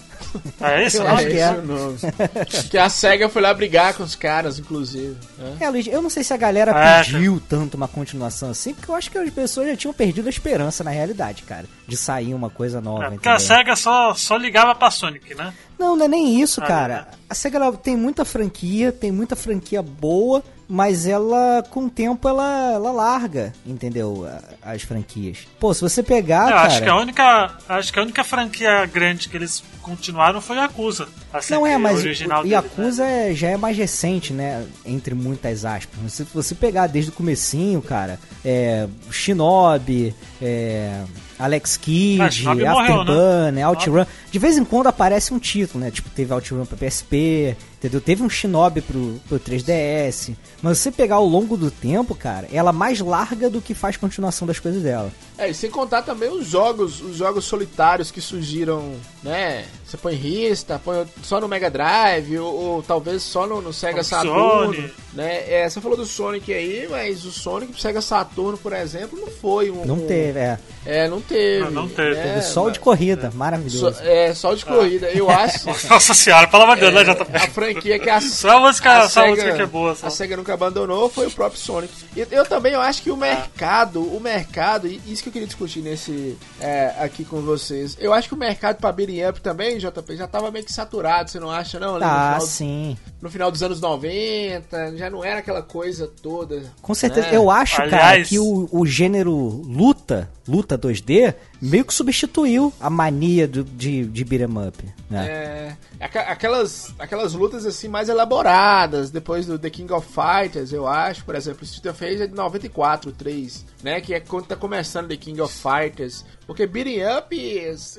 É 0.61 0.85
esse 0.85 0.97
o 0.97 1.01
Eu 1.01 1.07
acho 1.09 1.27
que 1.27 1.37
é. 1.39 1.51
nome. 1.51 1.97
que 2.71 2.77
a 2.77 2.89
SEGA 2.89 3.27
foi 3.29 3.41
lá 3.41 3.53
brigar 3.53 3.93
com 3.95 4.03
os 4.03 4.15
caras, 4.15 4.59
inclusive. 4.59 5.15
né? 5.37 5.57
É, 5.59 5.69
Luiz, 5.69 5.87
eu 5.87 6.01
não 6.01 6.09
sei 6.09 6.23
se 6.23 6.33
a 6.33 6.37
galera 6.37 6.71
É, 6.71 7.03
pediu 7.03 7.41
tanto 7.49 7.75
uma 7.75 7.87
continuação 7.87 8.49
assim, 8.51 8.73
porque 8.73 8.89
eu 8.89 8.95
acho 8.95 9.11
que 9.11 9.17
as 9.17 9.29
pessoas 9.29 9.67
já 9.67 9.75
tinham 9.75 9.93
perdido 9.93 10.27
a 10.27 10.29
esperança 10.29 10.83
na 10.83 10.91
realidade, 10.91 11.43
cara, 11.43 11.65
de 11.87 11.97
sair 11.97 12.33
uma 12.33 12.49
coisa 12.49 12.79
nova. 12.79 13.05
É, 13.05 13.09
porque 13.09 13.27
a 13.27 13.35
entendeu? 13.35 13.55
SEGA 13.57 13.75
só, 13.75 14.13
só 14.13 14.37
ligava 14.37 14.73
pra 14.73 14.89
Sonic, 14.89 15.35
né? 15.35 15.53
Não, 15.77 15.95
não 15.95 16.05
é 16.05 16.07
nem 16.07 16.39
isso, 16.41 16.61
Ah, 16.63 16.65
cara. 16.67 16.95
né? 16.95 17.05
A 17.29 17.35
SEGA 17.35 17.57
ela 17.57 17.73
tem 17.73 17.97
muita 17.97 18.23
franquia, 18.23 18.91
tem 18.91 19.11
muita 19.11 19.35
franquia 19.35 19.81
boa, 19.81 20.43
mas 20.73 21.05
ela, 21.05 21.61
com 21.69 21.87
o 21.87 21.89
tempo, 21.89 22.29
ela, 22.29 22.71
ela 22.71 22.91
larga, 22.93 23.51
entendeu? 23.65 24.25
As 24.61 24.81
franquias. 24.83 25.39
Pô, 25.59 25.73
se 25.73 25.81
você 25.81 26.01
pegar, 26.01 26.43
eu 26.43 26.55
cara... 26.55 26.61
acho 26.61 26.81
que 26.81 26.89
a 26.89 26.95
única. 26.95 27.51
Acho 27.67 27.91
que 27.91 27.99
a 27.99 28.01
única 28.01 28.23
franquia 28.23 28.85
grande 28.85 29.27
que 29.27 29.35
eles 29.35 29.61
continuaram 29.81 30.39
foi 30.39 30.57
a 30.57 30.61
Yakuza. 30.61 31.09
Assim, 31.33 31.55
Não 31.55 31.67
é, 31.67 31.77
mas 31.77 31.99
original 31.99 32.39
o 32.39 32.43
deles, 32.43 32.53
Yakuza 32.53 33.03
né? 33.03 33.33
já 33.33 33.49
é 33.49 33.57
mais 33.57 33.75
recente, 33.75 34.31
né? 34.31 34.65
Entre 34.85 35.13
muitas 35.13 35.65
aspas. 35.65 36.13
Se 36.13 36.23
você 36.33 36.55
pegar 36.55 36.87
desde 36.87 37.11
o 37.11 37.13
comecinho, 37.13 37.81
cara, 37.81 38.17
é, 38.45 38.87
Shinobi, 39.09 40.15
é, 40.41 41.03
Alex 41.43 41.77
Kidd, 41.77 42.21
Ah, 42.47 42.53
morreu, 42.53 42.79
Afterburn, 42.79 43.51
né? 43.51 43.67
OutRun. 43.67 44.05
De 44.31 44.39
vez 44.39 44.57
em 44.57 44.63
quando 44.63 44.87
aparece 44.87 45.33
um 45.33 45.39
título, 45.39 45.83
né? 45.83 45.91
Tipo, 45.91 46.09
teve 46.09 46.33
OutRun 46.33 46.65
pra 46.65 46.77
PSP, 46.77 47.55
entendeu? 47.77 47.99
Teve 47.99 48.23
um 48.23 48.29
Shinobi 48.29 48.81
pro, 48.81 49.19
pro 49.27 49.39
3DS. 49.39 50.35
Mas 50.61 50.77
se 50.77 50.83
você 50.83 50.91
pegar 50.91 51.15
ao 51.15 51.25
longo 51.25 51.57
do 51.57 51.71
tempo, 51.71 52.13
cara, 52.15 52.47
ela 52.51 52.71
mais 52.71 52.99
larga 52.99 53.49
do 53.49 53.61
que 53.61 53.73
faz 53.73 53.97
continuação 53.97 54.47
das 54.47 54.59
coisas 54.59 54.81
dela. 54.83 55.11
É, 55.37 55.49
e 55.49 55.53
sem 55.53 55.69
contar 55.69 56.03
também 56.03 56.29
os 56.29 56.47
jogos, 56.47 57.01
os 57.01 57.15
jogos 57.17 57.45
solitários 57.45 58.11
que 58.11 58.21
surgiram, 58.21 58.93
né? 59.23 59.65
Você 59.91 59.97
põe 59.97 60.15
Rista, 60.15 60.79
põe 60.83 61.05
só 61.21 61.41
no 61.41 61.49
Mega 61.49 61.69
Drive, 61.69 62.39
ou, 62.39 62.53
ou 62.55 62.81
talvez 62.83 63.21
só 63.21 63.45
no, 63.45 63.61
no 63.61 63.73
Sega 63.73 64.03
Saturno, 64.05 64.73
Sony. 64.73 64.93
né? 65.13 65.43
É, 65.51 65.69
você 65.69 65.81
falou 65.81 65.97
do 65.97 66.05
Sonic 66.05 66.53
aí, 66.53 66.87
mas 66.89 67.25
o 67.25 67.31
Sonic 67.31 67.73
pro 67.73 67.81
Sega 67.81 68.01
Saturno, 68.01 68.57
por 68.57 68.71
exemplo, 68.71 69.19
não 69.19 69.27
foi 69.27 69.69
um... 69.69 69.83
Não 69.83 69.95
um- 69.95 70.07
teve, 70.07 70.39
é. 70.39 70.57
É, 70.83 71.07
não 71.07 71.19
teve. 71.21 71.65
Não, 71.65 71.71
não 71.71 71.89
teve. 71.89 72.15
né? 72.15 72.23
Teve 72.35 72.41
só 72.41 72.61
o 72.63 72.71
de 72.71 72.79
mas- 72.79 72.83
corrida, 72.83 73.31
maravilhoso. 73.35 73.93
só- 73.93 74.01
é, 74.03 74.33
só 74.33 74.51
o 74.51 74.55
de 74.55 74.65
corrida. 74.65 75.09
Eu 75.11 75.29
acho... 75.29 75.67
Nossa 75.89 76.13
senhora, 76.13 76.47
pelo 76.47 76.63
amor 76.63 76.75
de 76.75 76.89
Deus, 76.89 76.93
né, 76.93 77.03
JP? 77.03 77.35
a 77.37 77.47
franquia 77.49 77.99
que 77.99 78.09
a, 78.09 78.21
Só 78.21 78.57
a 78.57 78.59
música, 78.61 78.91
a 78.93 79.09
só 79.09 79.19
a 79.19 79.23
Sega- 79.23 79.29
música 79.31 79.55
que 79.57 79.61
é 79.61 79.65
boa. 79.65 79.93
Só. 79.93 80.07
A 80.07 80.09
SEGA 80.09 80.37
nunca 80.37 80.53
abandonou 80.53 81.09
foi 81.09 81.27
o 81.27 81.31
próprio 81.31 81.59
Sonic. 81.59 81.93
E 82.15 82.25
eu 82.31 82.45
também 82.45 82.71
eu 82.73 82.81
acho 82.81 83.01
que 83.03 83.11
o 83.11 83.17
mercado, 83.17 84.01
o 84.01 84.19
mercado, 84.21 84.87
e 84.87 85.01
isso 85.05 85.21
que 85.21 85.27
eu 85.29 85.33
queria 85.33 85.47
discutir 85.47 85.81
nesse 85.81 86.37
é, 86.61 86.93
aqui 86.99 87.25
com 87.25 87.41
vocês. 87.41 87.97
Eu 87.99 88.13
acho 88.13 88.29
que 88.29 88.33
o 88.33 88.37
mercado 88.37 88.77
pra 88.77 88.91
beating 88.91 89.23
up 89.25 89.41
também, 89.41 89.79
JP, 89.81 90.15
já 90.15 90.27
tava 90.27 90.51
meio 90.51 90.63
que 90.65 90.71
saturado, 90.71 91.29
você 91.29 91.39
não 91.39 91.51
acha 91.51 91.79
não? 91.79 91.95
Ah, 91.97 91.99
final, 91.99 92.41
sim. 92.41 92.97
No 93.21 93.29
final 93.29 93.51
dos 93.51 93.61
anos 93.61 93.79
90, 93.79 94.97
já 94.97 95.09
não 95.09 95.23
era 95.23 95.39
aquela 95.39 95.61
coisa 95.61 96.07
toda. 96.07 96.63
Com 96.81 96.93
certeza. 96.93 97.27
né? 97.27 97.35
Eu 97.35 97.49
acho, 97.51 97.77
cara, 97.77 97.87
Aliás- 98.09 98.29
que 98.29 98.39
o, 98.39 98.67
o 98.71 98.85
gênero 98.85 99.31
luta, 99.35 100.29
luta 100.47 100.77
2D, 100.77 101.33
meio 101.61 101.85
que 101.85 101.93
substituiu 101.93 102.73
a 102.79 102.89
mania 102.89 103.47
do, 103.47 103.63
de, 103.63 104.05
de 104.05 104.23
beat'em 104.25 104.67
up. 104.67 104.83
Né? 105.09 105.27
É, 105.27 105.77
aquelas, 105.99 106.93
aquelas 106.97 107.33
lutas 107.33 107.65
assim 107.65 107.87
mais 107.87 108.09
elaboradas, 108.09 109.11
depois 109.11 109.45
do 109.45 109.59
The 109.59 109.69
King 109.69 109.93
of 109.93 110.07
Fighters, 110.07 110.71
eu 110.73 110.87
acho, 110.87 111.23
por 111.23 111.35
exemplo, 111.35 111.59
o 111.61 111.65
Street 111.65 111.93
of 111.93 112.03
Rage 112.03 112.23
é 112.23 112.27
de 112.27 112.33
94, 112.33 113.11
3, 113.11 113.65
né, 113.83 114.01
que 114.01 114.13
é 114.13 114.19
quando 114.19 114.45
tá 114.47 114.55
começando 114.55 115.09
The 115.09 115.17
King 115.17 115.39
of 115.41 115.53
Fighters, 115.53 116.25
porque 116.47 116.65
beating 116.65 117.01
up, 117.17 117.35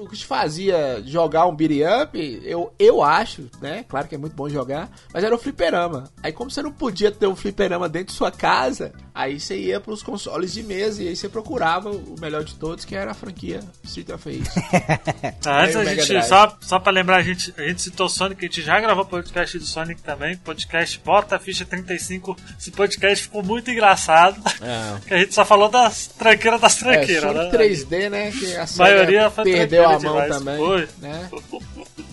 o 0.00 0.08
que 0.08 0.16
te 0.16 0.26
fazia 0.26 1.02
jogar 1.06 1.46
um 1.46 1.54
beating 1.54 1.82
up, 2.02 2.40
eu, 2.44 2.72
eu 2.78 3.02
acho, 3.02 3.48
né, 3.60 3.84
claro 3.88 4.08
que 4.08 4.14
é 4.14 4.18
muito 4.18 4.34
bom 4.34 4.48
jogar, 4.48 4.90
mas 5.12 5.22
era 5.24 5.34
o 5.34 5.38
fliperama. 5.38 6.04
Aí 6.22 6.32
como 6.32 6.50
você 6.50 6.62
não 6.62 6.72
podia 6.72 7.10
ter 7.10 7.26
um 7.26 7.36
fliperama 7.36 7.88
dentro 7.88 8.08
de 8.08 8.12
sua 8.14 8.30
casa, 8.30 8.92
aí 9.14 9.38
você 9.40 9.56
ia 9.58 9.80
pros 9.80 10.02
consoles 10.02 10.52
de 10.52 10.62
mesa 10.62 11.02
e 11.02 11.08
aí 11.08 11.16
você 11.16 11.28
procurava 11.28 11.90
o 11.90 12.14
melhor 12.20 12.44
de 12.44 12.54
todos, 12.54 12.84
que 12.84 12.94
era 12.94 13.10
a 13.10 13.14
franquia 13.14 13.60
Street 13.84 14.08
of 14.10 14.28
Rage. 14.28 14.50
Ah, 15.44 15.62
Antes 15.64 15.76
a 15.76 15.78
Mega 15.80 16.02
gente, 16.02 16.08
Drive. 16.12 16.28
só, 16.28 16.56
só 16.60 16.78
pra 16.78 16.92
lembrar, 16.92 17.16
a 17.16 17.22
gente, 17.22 17.52
a 17.58 17.62
gente 17.66 17.82
citou 17.82 18.08
Sonic, 18.08 18.44
a 18.44 18.48
gente 18.48 18.62
já 18.62 18.80
gravou 18.80 19.04
podcast 19.04 19.58
do 19.58 19.64
Sonic 19.64 20.00
também, 20.02 20.36
podcast 20.36 21.00
Bota 21.04 21.38
Ficha 21.38 21.64
35. 21.64 22.36
Esse 22.58 22.70
podcast 22.70 23.24
ficou 23.24 23.42
muito 23.42 23.70
engraçado, 23.70 24.40
É. 24.60 25.00
que 25.06 25.14
a 25.14 25.18
gente 25.18 25.34
só 25.34 25.44
falou 25.44 25.68
das 25.68 26.06
tranqueiras 26.06 26.60
das 26.60 26.76
É, 26.76 26.84
tranqueiras, 26.84 27.22
Sonic 27.32 27.56
né? 27.56 27.64
3D, 27.64 28.10
né? 28.10 28.30
Que 28.30 28.56
a 28.56 28.66
maioria 28.78 29.30
perdeu 29.30 29.84
a 29.84 29.92
mão 29.92 29.98
demais. 30.00 30.28
também. 30.28 30.56
Foi. 30.56 30.88
Né? 31.00 31.30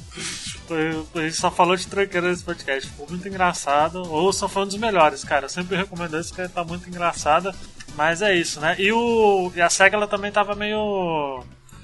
A 0.73 1.21
gente 1.21 1.35
só 1.35 1.49
falou 1.51 1.75
de 1.75 1.87
tranqueira 1.87 2.29
nesse 2.29 2.43
podcast, 2.43 2.89
ficou 2.89 3.07
muito 3.09 3.27
engraçado. 3.27 4.01
Ouçam, 4.11 4.49
foi 4.49 4.63
um 4.63 4.67
dos 4.67 4.77
melhores, 4.77 5.23
cara. 5.23 5.45
Eu 5.45 5.49
sempre 5.49 5.75
recomendo 5.77 6.19
isso, 6.19 6.33
que 6.33 6.47
tá 6.47 6.63
muito 6.63 6.87
engraçada. 6.87 7.53
Mas 7.95 8.21
é 8.21 8.35
isso, 8.35 8.59
né? 8.59 8.75
E, 8.79 8.91
o, 8.91 9.51
e 9.55 9.61
a 9.61 9.69
SEGA 9.69 9.97
ela 9.97 10.07
também 10.07 10.31
tava 10.31 10.55
meio. 10.55 11.43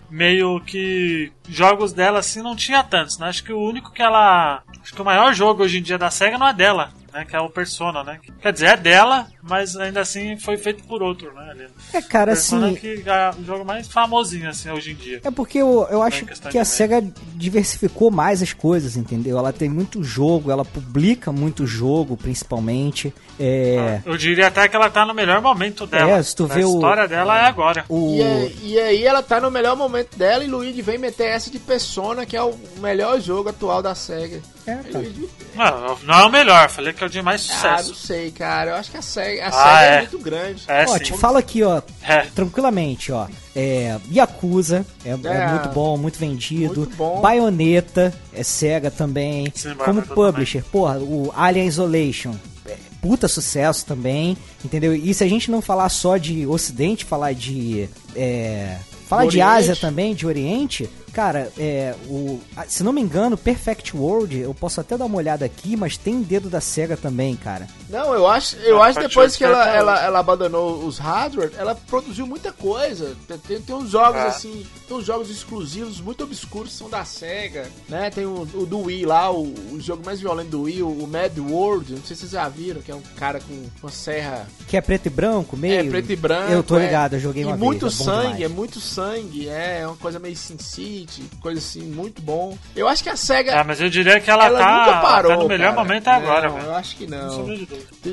Meio 0.10 0.62
que. 0.62 1.32
Jogos 1.50 1.92
dela 1.92 2.20
assim 2.20 2.42
não 2.42 2.56
tinha 2.56 2.84
tantos, 2.84 3.18
né? 3.18 3.28
Acho 3.28 3.44
que 3.44 3.52
o 3.52 3.60
único 3.60 3.92
que 3.92 4.02
ela. 4.02 4.64
Acho 4.82 4.94
que 4.94 5.02
o 5.02 5.06
maior 5.06 5.34
jogo 5.34 5.64
hoje 5.64 5.80
em 5.80 5.82
dia 5.82 5.98
da 5.98 6.12
SEGA 6.12 6.38
não 6.38 6.48
é 6.48 6.54
dela, 6.54 6.92
né? 7.16 7.26
Que 7.26 7.36
é 7.36 7.40
o 7.40 7.50
Persona, 7.50 8.04
né? 8.04 8.20
Quer 8.42 8.52
dizer, 8.52 8.66
é 8.66 8.78
dela, 8.78 9.28
mas 9.42 9.76
ainda 9.78 10.02
assim 10.02 10.38
foi 10.38 10.58
feito 10.58 10.84
por 10.84 11.02
outro, 11.02 11.34
né? 11.34 11.48
ali. 11.52 11.68
É, 11.94 12.02
cara, 12.02 12.34
Persona 12.34 12.68
assim. 12.68 12.76
que 12.76 13.04
é 13.06 13.32
o 13.40 13.44
jogo 13.46 13.64
mais 13.64 13.88
famosinho, 13.88 14.50
assim, 14.50 14.70
hoje 14.70 14.92
em 14.92 14.96
dia. 14.96 15.22
É 15.24 15.32
porque 15.32 15.60
eu, 15.60 15.88
eu 15.90 16.02
acho 16.02 16.24
Em 16.24 16.28
questão 16.28 16.52
que 16.52 16.58
a 16.58 16.66
SEGA 16.66 17.02
diversificou 17.36 18.12
mais 18.12 18.42
as 18.42 18.52
coisas, 18.52 18.98
entendeu? 18.98 19.38
Ela 19.38 19.54
tem 19.54 19.70
muito 19.70 20.04
jogo, 20.04 20.52
ela 20.52 20.66
publica 20.66 21.32
muito 21.32 21.66
jogo, 21.66 22.18
principalmente. 22.18 23.14
É. 23.40 24.02
Eu 24.06 24.18
diria 24.18 24.48
até 24.48 24.68
que 24.68 24.76
ela 24.76 24.90
tá 24.90 25.06
no 25.06 25.14
melhor 25.14 25.42
momento 25.42 25.86
dela. 25.88 26.12
É, 26.12 26.24
se 26.24 26.36
tu 26.36 26.44
a 26.46 26.48
vê 26.48 26.64
o- 26.66 26.74
história 26.76 27.08
dela 27.08 27.38
é 27.40 27.46
agora. 27.46 27.86
O, 27.88 28.16
E, 28.16 28.22
aí- 28.24 28.58
e 28.64 28.80
aí 28.80 29.04
ela 29.06 29.22
tá 29.24 29.40
no 29.40 29.50
melhor 29.52 29.76
momento 29.76 30.18
dela 30.18 30.44
e 30.44 30.48
Luigi 30.48 30.82
vem 30.82 30.98
meter 30.98 31.28
essa 31.28 31.50
de 31.50 31.60
Persona, 31.60 32.26
que 32.26 32.36
é 32.36 32.42
o 32.44 32.54
melhor 32.80 33.20
jogo 33.22 33.50
atual 33.50 33.82
da 33.82 33.94
SEGA. 33.96 34.42
É. 34.68 34.80
Luigi- 34.98 35.30
Não, 35.56 35.98
não 36.04 36.20
é 36.20 36.26
o 36.26 36.30
melhor, 36.32 36.70
falei 36.70 36.92
que 36.92 37.04
é 37.04 37.08
o 37.08 37.10
de 37.10 37.22
mais 37.22 37.48
Ah, 37.50 37.54
sucesso. 37.54 37.88
não 37.90 37.96
sei, 37.96 38.32
cara. 38.32 38.72
Eu 38.72 38.76
acho 38.76 38.90
que 38.92 38.98
a 38.98 39.02
SEGA, 39.02 39.46
a 39.46 39.48
Ah, 39.48 39.52
SEGA 39.52 39.82
é. 39.86 39.96
é. 39.96 40.00
muito 40.00 40.20
grande. 40.20 40.64
É, 40.68 40.86
ó, 40.88 40.94
sim. 40.98 41.04
te 41.04 41.14
falo 41.18 41.38
aqui, 41.38 41.62
ó, 41.64 41.82
É. 42.04 42.22
tranquilamente, 42.34 43.12
ó. 43.12 43.28
É, 43.56 43.98
Yakuza 44.12 44.86
é, 45.06 45.10
é 45.10 45.12
É. 45.14 45.48
muito 45.50 45.70
bom, 45.70 45.98
muito 45.98 46.18
vendido. 46.20 46.80
Muito 46.82 46.96
bom. 46.98 47.22
Bayonetta 47.22 48.14
é 48.34 48.44
SEGA 48.44 48.90
também. 48.92 49.52
Sim, 49.56 49.76
Como 49.76 50.02
publisher, 50.02 50.64
porra, 50.72 50.98
o 50.98 51.32
Alien 51.36 51.68
Isolation. 51.68 52.34
é 52.68 52.76
Puta 53.02 53.28
sucesso 53.28 53.86
também, 53.86 54.36
entendeu? 54.64 54.96
E 54.96 55.14
se 55.14 55.24
a 55.24 55.28
gente 55.28 55.52
não 55.52 55.62
falar 55.62 55.90
só 55.90 56.18
de 56.18 56.48
Ocidente, 56.48 57.06
falar 57.06 57.34
de. 57.36 57.88
é, 58.16 58.78
falar 59.08 59.28
de. 59.28 59.40
Ásia 59.40 59.76
também, 59.76 60.16
de 60.16 60.26
Oriente, 60.26 60.90
cara, 61.16 61.50
é, 61.58 61.96
o, 62.10 62.42
se 62.68 62.84
não 62.84 62.92
me 62.92 63.00
engano, 63.02 63.38
Perfect 63.38 63.96
World, 63.96 64.38
eu 64.38 64.54
posso 64.54 64.82
até 64.82 64.98
dar 64.98 65.06
uma 65.06 65.16
olhada 65.18 65.46
aqui, 65.46 65.78
mas 65.78 65.96
tem 65.96 66.22
dedo 66.22 66.50
da 66.50 66.60
SEGA 66.60 66.98
também, 66.98 67.38
cara. 67.38 67.68
Não, 67.90 68.14
eu 68.14 68.28
acho, 68.28 68.58
eu 68.58 68.84
Ah, 68.84 68.88
acho 68.88 69.00
depois 69.00 69.36
que 69.38 69.44
ela, 69.46 69.64
até 69.64 69.78
ela, 69.78 70.04
ela 70.04 70.20
abandonou 70.20 70.86
os 70.86 70.98
hardware, 70.98 71.52
ela 71.58 71.74
produziu 71.74 72.28
muita 72.28 72.52
coisa. 72.52 73.16
Tem, 73.48 73.62
tem 73.62 73.76
uns 73.76 73.92
jogos 73.92 74.20
É. 74.20 74.28
assim, 74.28 74.66
tem 74.88 74.98
uns 74.98 75.06
jogos 75.06 75.30
exclusivos 75.30 76.02
muito 76.02 76.24
obscuros 76.26 76.72
que 76.72 76.78
são 76.78 76.90
da 76.90 77.06
SEGA, 77.06 77.70
né? 77.88 78.10
Tem 78.10 78.26
o, 78.26 78.42
o 78.54 78.66
do 78.66 78.80
Wii 78.82 79.06
lá, 79.06 79.32
o, 79.32 79.54
o 79.72 79.80
jogo 79.80 80.04
mais 80.06 80.20
violento 80.20 80.50
do 80.50 80.64
Wii, 80.64 80.84
o, 80.84 80.90
o 80.90 81.08
Mad 81.08 81.38
World, 81.40 81.94
não 81.94 82.04
sei 82.04 82.16
se 82.16 82.22
vocês 82.24 82.32
já 82.34 82.50
viram, 82.50 82.82
que 82.82 82.92
é 82.92 82.96
um 82.96 83.02
cara 83.16 83.40
com 83.40 83.64
uma 83.82 83.92
serra 83.92 84.48
Que 84.68 84.76
é 84.76 84.82
preto 84.82 85.06
e 85.06 85.10
branco, 85.10 85.56
meio. 85.56 85.80
é 85.80 85.84
preto 85.90 86.12
e 86.12 86.16
branco. 86.18 86.52
Eu 86.52 86.62
tô 86.64 86.78
é. 86.78 86.86
ligado, 86.86 87.14
eu 87.16 87.20
joguei 87.20 87.44
E 87.44 87.46
uma 87.46 87.56
muito 87.56 87.88
vez. 87.88 88.02
é 88.02 88.04
sangue, 88.04 88.22
demais. 88.34 88.42
é 88.42 88.48
muito 88.50 88.80
sangue, 88.82 89.48
é, 89.50 89.80
é 89.82 89.88
uma 89.88 89.96
coisa 89.96 90.20
meio 90.20 90.36
Sin 90.36 91.05
City, 91.12 91.24
coisa 91.40 91.60
assim, 91.60 91.82
muito 91.84 92.22
bom. 92.22 92.58
Eu 92.76 92.88
acho 92.88 93.04
que 93.04 93.10
a 93.10 93.16
SEGA. 93.16 93.52
É, 93.52 93.64
mas 93.64 93.80
eu 93.82 93.90
diria 93.90 94.20
que 94.20 94.30
ela, 94.30 94.46
ela 94.46 94.60
tá, 94.60 94.80
nunca 94.86 95.02
parou. 95.02 95.32
tá 95.32 95.38
no 95.38 95.48
melhor 95.48 95.74
cara. 95.74 95.84
momento 95.84 96.08
agora, 96.08 96.48
não, 96.50 96.56
velho. 96.56 96.68
Eu 96.68 96.76
acho 96.76 96.96
que 96.96 97.08
não. 97.08 97.46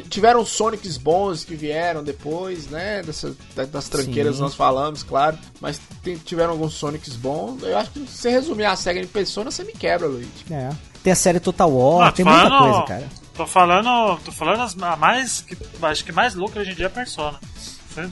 Tiveram 0.08 0.44
Sonics 0.44 0.96
bons 0.96 1.44
que 1.44 1.54
vieram 1.54 2.02
depois, 2.04 2.66
né? 2.68 3.02
Dessa, 3.02 3.34
da- 3.54 3.64
das 3.64 3.88
tranqueiras 3.88 4.36
Sim. 4.36 4.42
nós 4.42 4.54
falamos, 4.54 5.02
claro. 5.02 5.38
Mas 5.60 5.80
tem- 6.02 6.16
tiveram 6.16 6.50
alguns 6.52 6.74
Sonics 6.74 7.16
bons. 7.16 7.62
Eu 7.62 7.76
acho 7.78 7.90
que 7.90 8.00
se 8.00 8.06
você 8.18 8.30
resumir 8.30 8.64
a 8.64 8.76
SEGA 8.76 9.00
em 9.00 9.06
Persona, 9.06 9.50
você 9.50 9.64
me 9.64 9.72
quebra, 9.72 10.06
Luigi. 10.06 10.28
É. 10.50 10.70
Tem 11.02 11.12
a 11.12 11.16
série 11.16 11.40
Total 11.40 11.70
War, 11.70 12.06
Não, 12.06 12.12
tem 12.12 12.24
muita 12.24 12.40
falando- 12.48 12.70
coisa, 12.72 12.86
cara. 12.86 13.08
Tô 13.34 13.46
falando. 13.46 14.18
Tô 14.24 14.30
falando 14.32 14.60
as, 14.60 14.76
a 14.82 14.96
mais. 14.96 15.40
Que, 15.40 15.56
acho 15.82 16.04
que 16.04 16.12
mais 16.12 16.34
lucra 16.34 16.60
hoje 16.60 16.72
em 16.72 16.74
dia 16.74 16.86
é 16.86 16.88
Persona. 16.90 17.40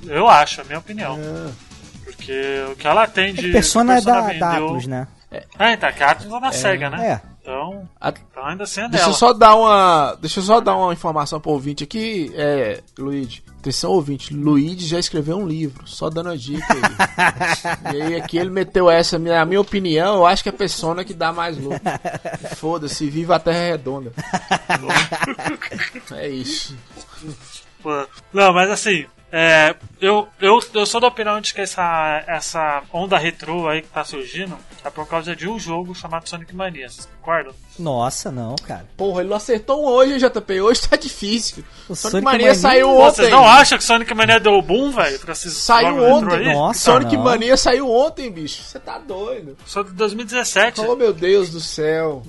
Eu 0.06 0.28
acho, 0.28 0.60
é 0.60 0.64
a 0.64 0.66
minha 0.66 0.78
opinião. 0.78 1.18
Porque 2.20 2.64
o 2.72 2.76
que 2.76 2.86
ela 2.86 3.06
tem 3.06 3.32
de. 3.34 3.40
É 3.40 3.42
que 3.44 3.52
Persona 3.52 3.96
é 3.98 4.00
da, 4.00 4.20
vendeu- 4.20 4.40
da 4.40 4.52
Atlus, 4.56 4.86
né? 4.86 5.08
É, 5.32 5.72
então, 5.72 5.92
que 5.92 6.02
a 6.02 6.10
Atlus 6.10 6.32
é 6.34 6.40
da 6.40 6.52
SEGA, 6.52 6.90
né? 6.90 7.06
É. 7.24 7.30
Então, 7.42 7.88
A- 8.00 8.10
então 8.10 8.44
ainda 8.46 8.64
assim 8.64 8.80
é 8.80 8.88
Deixa 8.88 8.98
dela. 9.04 9.10
eu 9.10 9.14
só 9.14 9.32
dar 9.32 9.54
uma. 9.56 10.16
Deixa 10.20 10.40
eu 10.40 10.44
só 10.44 10.60
dar 10.60 10.76
uma 10.76 10.92
informação 10.92 11.40
pro 11.40 11.52
ouvinte 11.52 11.82
aqui, 11.84 12.30
é, 12.34 12.80
Luigi. 12.98 13.42
Atenção, 13.60 13.90
ouvinte. 13.92 14.34
Luigi 14.34 14.86
já 14.86 14.98
escreveu 14.98 15.36
um 15.38 15.46
livro, 15.46 15.86
só 15.86 16.08
dando 16.10 16.30
a 16.30 16.36
dica 16.36 16.64
aí. 16.72 16.80
e 17.96 18.02
aí 18.02 18.16
aqui 18.20 18.38
ele 18.38 18.50
meteu 18.50 18.90
essa, 18.90 19.18
minha- 19.18 19.40
a 19.40 19.44
minha 19.46 19.60
opinião, 19.60 20.16
eu 20.16 20.26
acho 20.26 20.42
que 20.42 20.48
é 20.48 20.52
Persona 20.52 21.04
que 21.04 21.14
dá 21.14 21.32
mais 21.32 21.56
lucro. 21.58 21.80
Foda-se, 22.56 23.08
viva 23.08 23.36
a 23.36 23.38
Terra 23.38 23.70
Redonda. 23.70 24.12
é 26.12 26.28
isso. 26.28 26.76
Pô, 27.82 28.06
Não, 28.32 28.52
mas 28.52 28.70
assim, 28.70 29.06
é, 29.32 29.76
eu, 30.00 30.28
eu, 30.40 30.58
eu 30.74 30.86
sou 30.86 31.00
da 31.00 31.06
opinião 31.06 31.40
de 31.40 31.54
que 31.54 31.60
essa, 31.60 32.24
essa 32.26 32.82
onda 32.92 33.16
retrô 33.16 33.68
aí 33.68 33.82
que 33.82 33.88
tá 33.88 34.04
surgindo 34.04 34.58
é 34.84 34.90
por 34.90 35.06
causa 35.06 35.36
de 35.36 35.48
um 35.48 35.58
jogo 35.58 35.94
chamado 35.94 36.28
Sonic 36.28 36.54
Mania, 36.54 36.88
Nossa, 37.78 38.30
não, 38.30 38.56
cara. 38.56 38.84
Porra, 38.94 39.20
ele 39.20 39.30
não 39.30 39.36
acertou 39.38 39.82
um 39.82 39.86
hoje, 39.86 40.18
JP. 40.18 40.60
Hoje 40.60 40.82
tá 40.82 40.96
difícil. 40.96 41.64
O 41.88 41.94
Sonic, 41.96 42.10
Sonic 42.10 42.24
Mania, 42.24 42.38
Mania- 42.48 42.54
saiu 42.54 42.88
Pô, 42.88 43.02
ontem. 43.02 43.14
Vocês 43.16 43.30
não 43.30 43.46
acham 43.48 43.78
que 43.78 43.84
Sonic 43.84 44.14
Mania 44.14 44.38
deu 44.40 44.60
boom, 44.60 44.90
velho, 44.90 45.18
Saiu 45.34 46.02
ontem. 46.04 46.52
Nossa, 46.52 46.78
Sonic 46.80 47.16
não. 47.16 47.24
Mania 47.24 47.56
saiu 47.56 47.90
ontem, 47.90 48.30
bicho. 48.30 48.62
Você 48.62 48.78
tá 48.78 48.98
doido. 48.98 49.56
Sou 49.64 49.82
de 49.82 49.92
2017. 49.92 50.80
Oh, 50.82 50.94
meu 50.94 51.12
Deus 51.14 51.48
do 51.50 51.60
céu. 51.60 52.22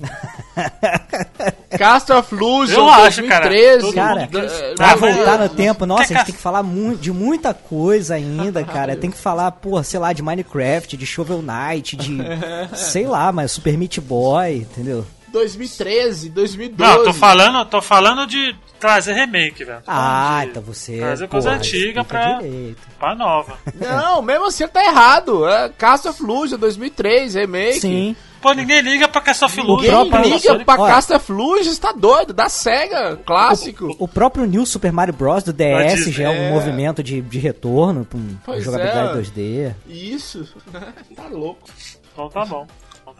Castle 1.78 2.18
of 2.18 2.34
Illusion, 2.34 2.80
Eu 2.80 2.88
acho, 2.88 3.22
cara. 3.26 3.48
2013. 3.48 3.80
Todo 3.80 3.94
Cara, 3.94 4.28
eh, 4.32 4.74
Pra 4.74 4.92
Ah, 4.92 4.96
voltar 4.96 5.38
no 5.38 5.48
tempo, 5.48 5.86
nossa, 5.86 6.02
a 6.02 6.06
Que 6.06 6.12
gente 6.14 6.18
ca- 6.20 6.24
tem 6.26 6.34
que 6.34 6.40
falar 6.40 6.62
mu- 6.62 6.96
de 6.96 7.10
muita 7.12 7.54
coisa 7.54 8.14
ainda, 8.14 8.62
cara. 8.64 8.96
Tem 8.96 9.10
que 9.10 9.16
falar, 9.16 9.50
pô, 9.52 9.82
sei 9.82 9.98
lá, 9.98 10.12
de 10.12 10.22
Minecraft, 10.22 10.96
de 10.96 11.06
Shovel 11.06 11.42
Knight, 11.42 11.96
de. 11.96 12.18
sei 12.76 13.06
lá, 13.06 13.32
mas 13.32 13.52
Super 13.52 13.76
Meat 13.76 14.00
Boy, 14.00 14.56
entendeu? 14.58 14.91
2013, 15.32 16.28
2012. 16.30 16.92
Não, 16.98 17.04
tô 17.04 17.12
falando, 17.14 17.64
tô 17.64 17.80
falando 17.80 18.26
de 18.26 18.54
trazer 18.78 19.14
remake, 19.14 19.64
velho. 19.64 19.82
Ah, 19.86 20.44
então 20.44 20.62
você. 20.62 20.98
Trazer 20.98 21.26
porra, 21.26 21.42
coisa 21.42 21.56
antiga 21.56 21.78
explica 22.00 22.04
pra, 22.04 22.38
direito. 22.40 22.78
pra 22.98 23.14
nova. 23.14 23.56
Não, 23.80 24.20
mesmo 24.20 24.46
assim 24.46 24.68
tá 24.68 24.84
errado. 24.84 25.48
É 25.48 25.70
Castle 25.70 26.10
of 26.10 26.22
Illusion, 26.22 26.58
2003, 26.58 27.34
remake. 27.34 27.80
Sim. 27.80 28.16
Pô, 28.42 28.52
ninguém 28.52 28.80
liga 28.82 29.06
pra 29.08 29.20
Castle 29.20 29.46
of 29.46 29.58
Illusion. 29.60 29.76
Ninguém 29.76 30.10
próprio- 30.10 30.24
liga 30.34 30.38
Sonic- 30.48 30.64
pra 30.66 30.80
Olha. 30.82 30.92
Castle 30.94 31.16
of 31.16 31.32
Illusion, 31.32 31.74
tá 31.76 31.92
doido. 31.92 32.32
Da 32.34 32.48
SEGA, 32.48 33.16
clássico. 33.24 33.96
O 34.00 34.08
próprio 34.08 34.44
New 34.44 34.66
Super 34.66 34.92
Mario 34.92 35.14
Bros. 35.14 35.44
do 35.44 35.52
DS 35.52 36.10
já 36.10 36.24
é 36.24 36.28
um 36.28 36.32
é. 36.32 36.50
movimento 36.50 37.02
de, 37.02 37.22
de 37.22 37.38
retorno 37.38 38.04
pra 38.04 38.18
um- 38.18 38.36
Pois 38.44 38.62
jogabilidade 38.64 39.10
é. 39.10 39.22
2D. 39.22 39.74
Isso. 39.86 40.46
tá 41.16 41.24
louco. 41.30 41.70
Então 42.12 42.28
tá 42.28 42.44
bom. 42.44 42.66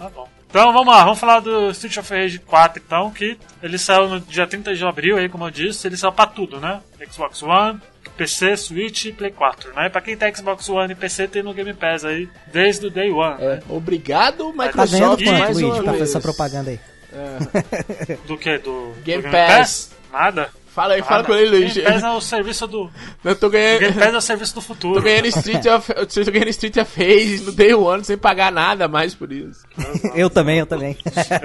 Então 0.03 0.11
tá 0.11 0.21
bom. 0.21 0.29
Então 0.51 0.73
vamos 0.73 0.93
lá, 0.95 1.03
vamos 1.05 1.19
falar 1.19 1.41
do 1.41 1.71
Street 1.71 1.97
of 1.97 2.13
Rage 2.15 2.39
4 2.41 2.83
então, 2.85 3.11
que 3.11 3.39
ele 3.63 3.79
saiu 3.79 4.07
no 4.09 4.21
dia 4.21 4.47
30 4.47 4.75
de 4.75 4.85
abril 4.85 5.17
aí, 5.17 5.29
como 5.29 5.45
eu 5.47 5.51
disse, 5.51 5.87
ele 5.87 5.97
saiu 5.97 6.13
pra 6.13 6.27
tudo, 6.27 6.61
né? 6.61 6.81
Xbox 7.11 7.43
One, 7.43 7.81
PC, 8.19 8.55
Switch 8.59 9.07
e 9.07 9.13
Play 9.13 9.31
4, 9.31 9.73
né? 9.75 9.89
Pra 9.89 10.03
quem 10.03 10.15
tem 10.15 10.35
Xbox 10.35 10.69
One 10.69 10.93
e 10.93 10.97
PC 10.97 11.27
tem 11.29 11.43
no 11.43 11.55
Game 11.55 11.73
Pass 11.73 12.05
aí, 12.05 12.29
desde 12.53 12.87
o 12.87 12.91
Day 12.91 13.11
One, 13.11 13.43
É, 13.43 13.49
né? 13.57 13.63
obrigado, 13.71 14.53
Tá 14.53 14.65
Microsoft, 14.67 15.23
e- 15.23 15.25
quanto, 15.25 15.39
mais 15.39 15.57
Luigi, 15.57 15.71
uma 15.73 15.83
pra 15.85 15.93
fazer 15.93 16.05
essa 16.05 16.21
propaganda 16.21 16.71
aí? 16.71 16.81
Do 18.27 18.37
que? 18.37 18.59
Do 18.59 18.95
Game 19.05 19.23
do 19.23 19.31
Pass. 19.31 19.91
Nada. 20.13 20.51
Fala 20.75 20.95
aí, 20.95 21.03
fala 21.03 21.17
Nada. 21.17 21.27
com 21.29 21.35
ele, 21.35 21.51
Luigi. 21.51 21.83
Game 21.83 21.93
Pass 21.93 22.03
é 22.03 22.11
o 22.11 22.21
serviço 22.21 22.67
do. 22.67 22.91
Eu 23.23 23.37
tô 23.37 23.49
o 23.49 23.51
Game 23.51 23.79
ganhando... 23.79 23.99
Pass 23.99 24.15
é 24.15 24.17
o 24.17 24.21
serviço 24.23 24.55
do 24.55 24.61
futuro. 24.63 24.95
Tô 24.95 25.03
ganhando 25.03 25.27
Street 25.27 25.67
of, 25.67 25.93
eu 25.97 26.07
tô 26.07 26.31
ganhando 26.33 26.49
Street 26.49 26.77
of 26.79 26.99
Rage 26.99 27.43
no 27.45 27.53
Day 27.53 27.75
One 27.75 28.03
sem 28.05 28.17
pagar 28.17 28.51
nada 28.51 28.89
mais 28.89 29.15
por 29.15 29.31
isso. 29.31 29.61
Eu 30.15 30.31
também, 30.31 30.59
eu 30.61 30.67
também. 30.67 30.97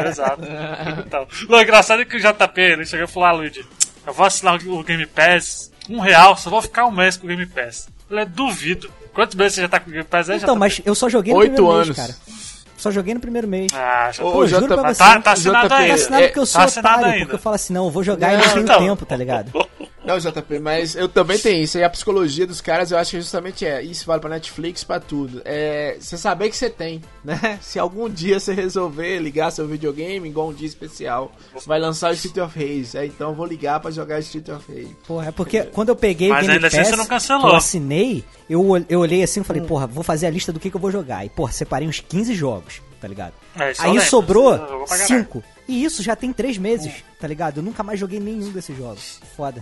Exato. 0.09 0.41
Então, 1.05 1.27
o 1.49 1.61
engraçado 1.61 2.01
é 2.01 2.05
que 2.05 2.15
o 2.15 2.19
JP, 2.19 2.61
ele 2.61 2.85
chegou 2.85 3.05
e 3.05 3.07
falou, 3.07 3.27
ah, 3.27 3.31
Luigi, 3.33 3.65
eu 4.05 4.13
vou 4.13 4.25
assinar 4.25 4.55
o 4.55 4.83
Game 4.83 5.05
Pass, 5.05 5.71
um 5.89 5.99
real, 5.99 6.35
só 6.37 6.49
vou 6.49 6.61
ficar 6.61 6.85
um 6.85 6.91
mês 6.91 7.17
com 7.17 7.25
o 7.25 7.29
Game 7.29 7.45
Pass. 7.45 7.87
Eu 7.87 7.93
falei, 8.09 8.25
duvido. 8.25 8.89
Quantos 9.13 9.35
meses 9.35 9.55
você 9.55 9.61
já 9.61 9.67
tá 9.69 9.79
com 9.79 9.89
o 9.89 9.93
Game 9.93 10.05
Pass 10.05 10.29
aí, 10.29 10.37
Então, 10.37 10.55
mas 10.55 10.79
eu 10.85 10.95
só 10.95 11.09
joguei 11.09 11.33
no 11.33 11.39
Oito 11.39 11.53
primeiro 11.53 11.75
mês, 11.77 11.87
anos. 11.87 11.97
cara. 11.97 12.15
Só 12.77 12.91
joguei 12.91 13.13
no 13.13 13.19
primeiro 13.19 13.47
mês. 13.47 13.71
Ah, 13.73 14.11
já 14.13 14.23
Ô, 14.23 14.31
Pô, 14.31 14.47
juro 14.47 14.67
pra 14.67 14.83
você. 14.93 14.99
tá, 15.03 15.19
tá 15.19 15.31
assinado 15.31 15.65
JP, 15.67 15.69
Tá 15.69 15.77
ainda. 15.81 15.93
assinado 15.95 16.23
porque 16.25 16.39
eu 16.39 16.45
sou 16.45 16.61
Tá 16.61 16.67
otário, 16.79 17.05
ainda. 17.05 17.19
porque 17.21 17.35
eu 17.35 17.39
falo 17.39 17.55
assim, 17.55 17.73
não, 17.73 17.85
eu 17.85 17.91
vou 17.91 18.03
jogar 18.03 18.33
e 18.33 18.37
Não, 18.37 18.43
não 18.45 18.53
tenho 18.53 18.63
então. 18.63 18.79
tempo, 18.79 19.05
tá 19.05 19.15
ligado? 19.17 19.51
Não, 20.07 20.17
JP, 20.17 20.59
mas 20.59 20.95
eu 20.95 21.07
também 21.09 21.37
tenho 21.37 21.63
isso. 21.63 21.77
E 21.77 21.83
a 21.83 21.89
psicologia 21.89 22.47
dos 22.47 22.61
caras, 22.61 22.91
eu 22.91 22.97
acho 22.97 23.11
que 23.11 23.17
justamente 23.21 23.65
é. 23.65 23.81
Isso 23.83 24.05
vale 24.05 24.21
pra 24.21 24.29
Netflix, 24.29 24.83
pra 24.83 24.99
tudo. 24.99 25.41
É 25.45 25.97
você 25.99 26.17
saber 26.17 26.49
que 26.49 26.55
você 26.55 26.69
tem, 26.69 27.01
né? 27.23 27.59
Se 27.61 27.77
algum 27.77 28.09
dia 28.09 28.39
você 28.39 28.53
resolver 28.53 29.19
ligar 29.19 29.51
seu 29.51 29.67
videogame, 29.67 30.29
igual 30.29 30.49
um 30.49 30.53
dia 30.53 30.67
especial, 30.67 31.31
você 31.53 31.67
vai 31.67 31.79
lançar 31.79 32.09
o 32.11 32.13
Street 32.13 32.37
of 32.37 32.57
Rage. 32.57 32.97
É, 32.97 33.05
então 33.05 33.29
eu 33.31 33.35
vou 33.35 33.45
ligar 33.45 33.79
pra 33.79 33.91
jogar 33.91 34.19
Street 34.19 34.47
of 34.49 34.71
Rage. 34.71 34.95
Porra, 35.05 35.27
é 35.27 35.31
porque 35.31 35.63
quando 35.63 35.89
eu 35.89 35.95
peguei 35.95 36.29
Mas 36.29 36.39
o 36.39 36.41
Game 36.41 36.53
ainda 36.55 36.67
assim 36.67 36.77
Pass, 36.77 36.87
você 36.87 36.95
não 36.95 37.05
cancelou. 37.05 37.49
eu 37.49 37.55
assinei, 37.55 38.23
eu, 38.49 38.85
eu 38.87 38.99
olhei 39.01 39.23
assim 39.23 39.41
e 39.41 39.43
falei, 39.43 39.61
Hum. 39.61 39.65
porra, 39.67 39.87
vou 39.87 40.03
fazer 40.03 40.27
a 40.27 40.29
lista 40.29 40.53
do 40.53 40.59
que, 40.59 40.69
que 40.69 40.75
eu 40.77 40.81
vou 40.81 40.91
jogar. 40.91 41.25
E, 41.25 41.29
porra, 41.29 41.51
separei 41.51 41.87
uns 41.87 41.99
15 41.99 42.33
jogos, 42.33 42.81
tá 43.01 43.07
ligado? 43.07 43.33
É, 43.59 43.73
Aí 43.79 43.91
lembro, 43.91 44.05
sobrou 44.05 44.53
isso 44.55 44.63
eu 44.63 44.77
vou 44.77 44.87
pra 44.87 44.97
caralho. 44.97 45.23
5. 45.25 45.43
E 45.67 45.83
isso 45.83 46.01
já 46.01 46.15
tem 46.15 46.31
3 46.31 46.57
meses, 46.57 46.93
tá 47.19 47.27
ligado? 47.27 47.57
Eu 47.57 47.63
nunca 47.63 47.83
mais 47.83 47.99
joguei 47.99 48.21
nenhum 48.21 48.51
desses 48.51 48.77
jogos. 48.77 49.19
Foda. 49.35 49.61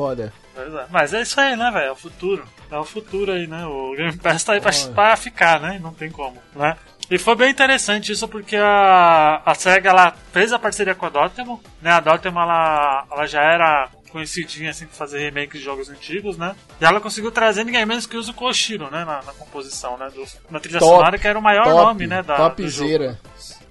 Foda. 0.00 0.32
É. 0.56 0.86
Mas 0.90 1.14
é 1.14 1.22
isso 1.22 1.40
aí, 1.40 1.56
né, 1.56 1.70
velho? 1.70 1.86
É 1.86 1.92
o 1.92 1.96
futuro. 1.96 2.44
É 2.70 2.76
o 2.76 2.84
futuro 2.84 3.32
aí, 3.32 3.46
né? 3.46 3.66
O 3.66 3.94
Game 3.96 4.16
Pass 4.18 4.44
tá 4.44 4.54
aí 4.54 4.60
pra, 4.60 4.70
pra 4.94 5.16
ficar, 5.16 5.60
né? 5.60 5.78
Não 5.82 5.92
tem 5.92 6.10
como, 6.10 6.38
né? 6.54 6.76
E 7.10 7.18
foi 7.18 7.34
bem 7.34 7.50
interessante 7.50 8.12
isso 8.12 8.28
porque 8.28 8.56
a, 8.56 9.42
a 9.44 9.54
SEGA 9.54 9.90
ela 9.90 10.14
fez 10.32 10.52
a 10.52 10.58
parceria 10.60 10.94
com 10.94 11.06
a 11.06 11.08
Dotemu, 11.08 11.60
né? 11.82 11.90
A 11.90 12.00
Dotemu 12.00 12.38
ela, 12.38 13.04
ela 13.10 13.26
já 13.26 13.42
era 13.42 13.88
conhecidinha 14.10 14.70
assim 14.70 14.86
de 14.86 14.92
fazer 14.92 15.18
remake 15.18 15.58
de 15.58 15.64
jogos 15.64 15.88
antigos, 15.88 16.36
né? 16.36 16.54
E 16.80 16.84
ela 16.84 17.00
conseguiu 17.00 17.32
trazer 17.32 17.64
ninguém 17.64 17.84
menos 17.84 18.06
que 18.06 18.16
o 18.16 18.34
Koshiro, 18.34 18.90
né? 18.90 19.04
Na, 19.04 19.22
na 19.22 19.32
composição, 19.32 19.96
né? 19.96 20.08
Do, 20.14 20.24
na 20.50 20.60
trilha 20.60 20.78
Top, 20.78 20.92
sonora, 20.92 21.18
que 21.18 21.26
era 21.26 21.38
o 21.38 21.42
maior 21.42 21.64
top, 21.64 21.76
nome, 21.76 22.06
né? 22.06 22.22
Da, 22.22 22.48
do 22.48 22.68
jogo, 22.68 22.88
Topzera. 22.88 23.18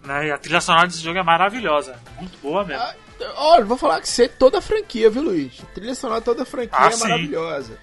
né? 0.03 0.27
E 0.27 0.31
a 0.31 0.37
trilha 0.37 0.59
sonora 0.59 0.87
desse 0.87 1.01
jogo 1.01 1.19
é 1.19 1.23
maravilhosa. 1.23 1.97
Muito 2.19 2.37
boa 2.39 2.65
mesmo. 2.65 2.83
Ah, 2.83 2.93
Olha, 3.35 3.65
vou 3.65 3.77
falar 3.77 4.01
que 4.01 4.07
você 4.09 4.25
é 4.25 4.27
toda 4.27 4.59
a 4.59 4.61
franquia, 4.61 5.09
viu, 5.09 5.23
Luiz? 5.23 5.59
A 5.61 5.65
trilha 5.73 5.95
sonora 5.95 6.21
toda 6.21 6.43
a 6.43 6.45
franquia 6.45 6.77
Ah, 6.79 6.87
é 6.87 6.91
sim. 6.91 6.99
maravilhosa. 7.03 7.77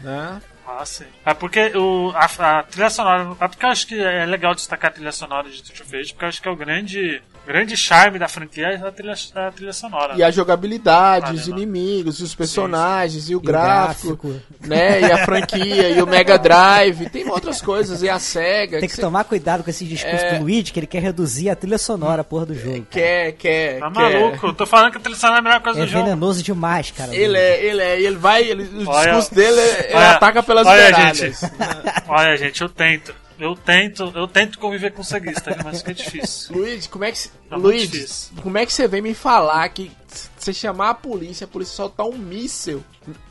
Né? 0.00 0.42
Ah, 0.66 0.84
sim. 0.84 1.04
É 1.24 1.32
porque 1.34 1.72
o, 1.76 2.10
a, 2.14 2.24
a 2.58 2.62
trilha 2.64 2.90
sonora. 2.90 3.36
É 3.40 3.48
porque 3.48 3.64
eu 3.64 3.70
acho 3.70 3.86
que 3.86 3.98
é 4.00 4.26
legal 4.26 4.54
destacar 4.54 4.90
a 4.90 4.94
trilha 4.94 5.12
sonora 5.12 5.48
de 5.48 5.60
of 5.82 5.96
Rage, 5.96 6.12
porque 6.12 6.24
eu 6.24 6.28
acho 6.28 6.42
que 6.42 6.48
é 6.48 6.50
o 6.50 6.56
grande, 6.56 7.22
grande 7.46 7.76
charme 7.76 8.18
da 8.18 8.28
franquia 8.28 8.66
é 8.66 8.74
a 8.76 8.90
trilha, 8.92 9.14
a 9.34 9.50
trilha 9.52 9.72
sonora. 9.72 10.14
E 10.16 10.22
a 10.22 10.30
jogabilidade, 10.30 11.26
Vale, 11.26 11.38
os 11.38 11.46
não. 11.48 11.56
inimigos, 11.56 12.20
os 12.20 12.34
personagens, 12.34 13.28
e 13.28 13.32
o 13.32 13.32
E 13.32 13.36
o 13.36 13.40
gráfico, 13.40 14.28
gráfico. 14.28 14.42
né? 14.66 15.00
E 15.00 15.04
a 15.12 15.24
franquia, 15.24 15.90
e 15.90 16.02
o 16.02 16.06
Mega 16.08 16.38
Drive, 16.38 17.08
tem 17.10 17.28
outras 17.30 17.60
coisas, 17.62 18.02
e 18.02 18.08
a 18.08 18.18
SEGA. 18.18 18.80
Tem 18.80 18.88
que 18.88 18.94
cê 18.96 19.00
tomar 19.00 19.24
cuidado 19.24 19.62
com 19.62 19.70
esse 19.70 19.84
discurso 19.84 20.24
É. 20.24 20.34
do 20.38 20.42
Luigi, 20.44 20.72
que 20.72 20.80
ele 20.80 20.86
quer 20.86 21.02
reduzir 21.02 21.48
a 21.50 21.56
trilha 21.56 21.78
sonora, 21.78 22.24
porra, 22.24 22.46
do 22.46 22.54
jogo. 22.54 22.66
cara. 22.74 22.86
Quer, 22.90 23.32
quer, 23.32 23.78
Tá 23.80 23.90
quer. 23.90 24.20
maluco? 24.20 24.46
Eu 24.48 24.52
tô 24.54 24.66
falando 24.66 24.90
que 24.92 24.98
a 24.98 25.00
trilha 25.00 25.16
sonora 25.18 25.38
é 25.38 25.40
a 25.40 25.42
melhor 25.42 25.60
coisa 25.60 25.80
É 25.80 25.84
do 25.84 25.88
jogo. 25.90 26.04
venenoso 26.04 26.42
demais, 26.42 26.90
cara. 26.90 27.14
Ele 27.14 27.36
é, 27.38 27.64
ele 27.64 27.80
é, 27.82 28.00
ele 28.00 28.16
vai, 28.16 28.42
ele, 28.42 28.62
o 28.64 28.88
Olha- 28.88 29.04
discurso 29.12 29.34
dele 29.34 29.60
é, 29.60 29.84
ele 29.86 29.94
olha- 29.94 30.10
ataca 30.12 30.42
pelas 30.42 30.66
olha, 30.66 31.14
gente. 31.14 31.36
Olha, 32.08 32.36
gente, 32.36 32.60
eu 32.62 32.68
tento. 32.68 33.14
Eu 33.38 33.54
tento, 33.54 34.12
eu 34.14 34.26
tento 34.26 34.58
conviver 34.58 34.92
com 34.92 35.02
ceguista, 35.02 35.56
mas 35.62 35.78
fica 35.78 35.92
difícil. 35.92 36.56
Luiz, 36.56 36.86
como 36.86 37.04
é 37.04 37.12
que 37.12 37.28
Tá 37.48 37.56
Luiz, 37.56 38.32
como 38.42 38.58
é 38.58 38.66
que 38.66 38.72
você 38.72 38.88
vem 38.88 39.02
me 39.02 39.14
falar 39.14 39.68
que 39.68 39.90
você 40.36 40.52
chamar 40.52 40.90
a 40.90 40.94
polícia, 40.94 41.44
a 41.44 41.48
polícia 41.48 41.74
soltar 41.74 42.06
um 42.06 42.16
míssil, 42.16 42.82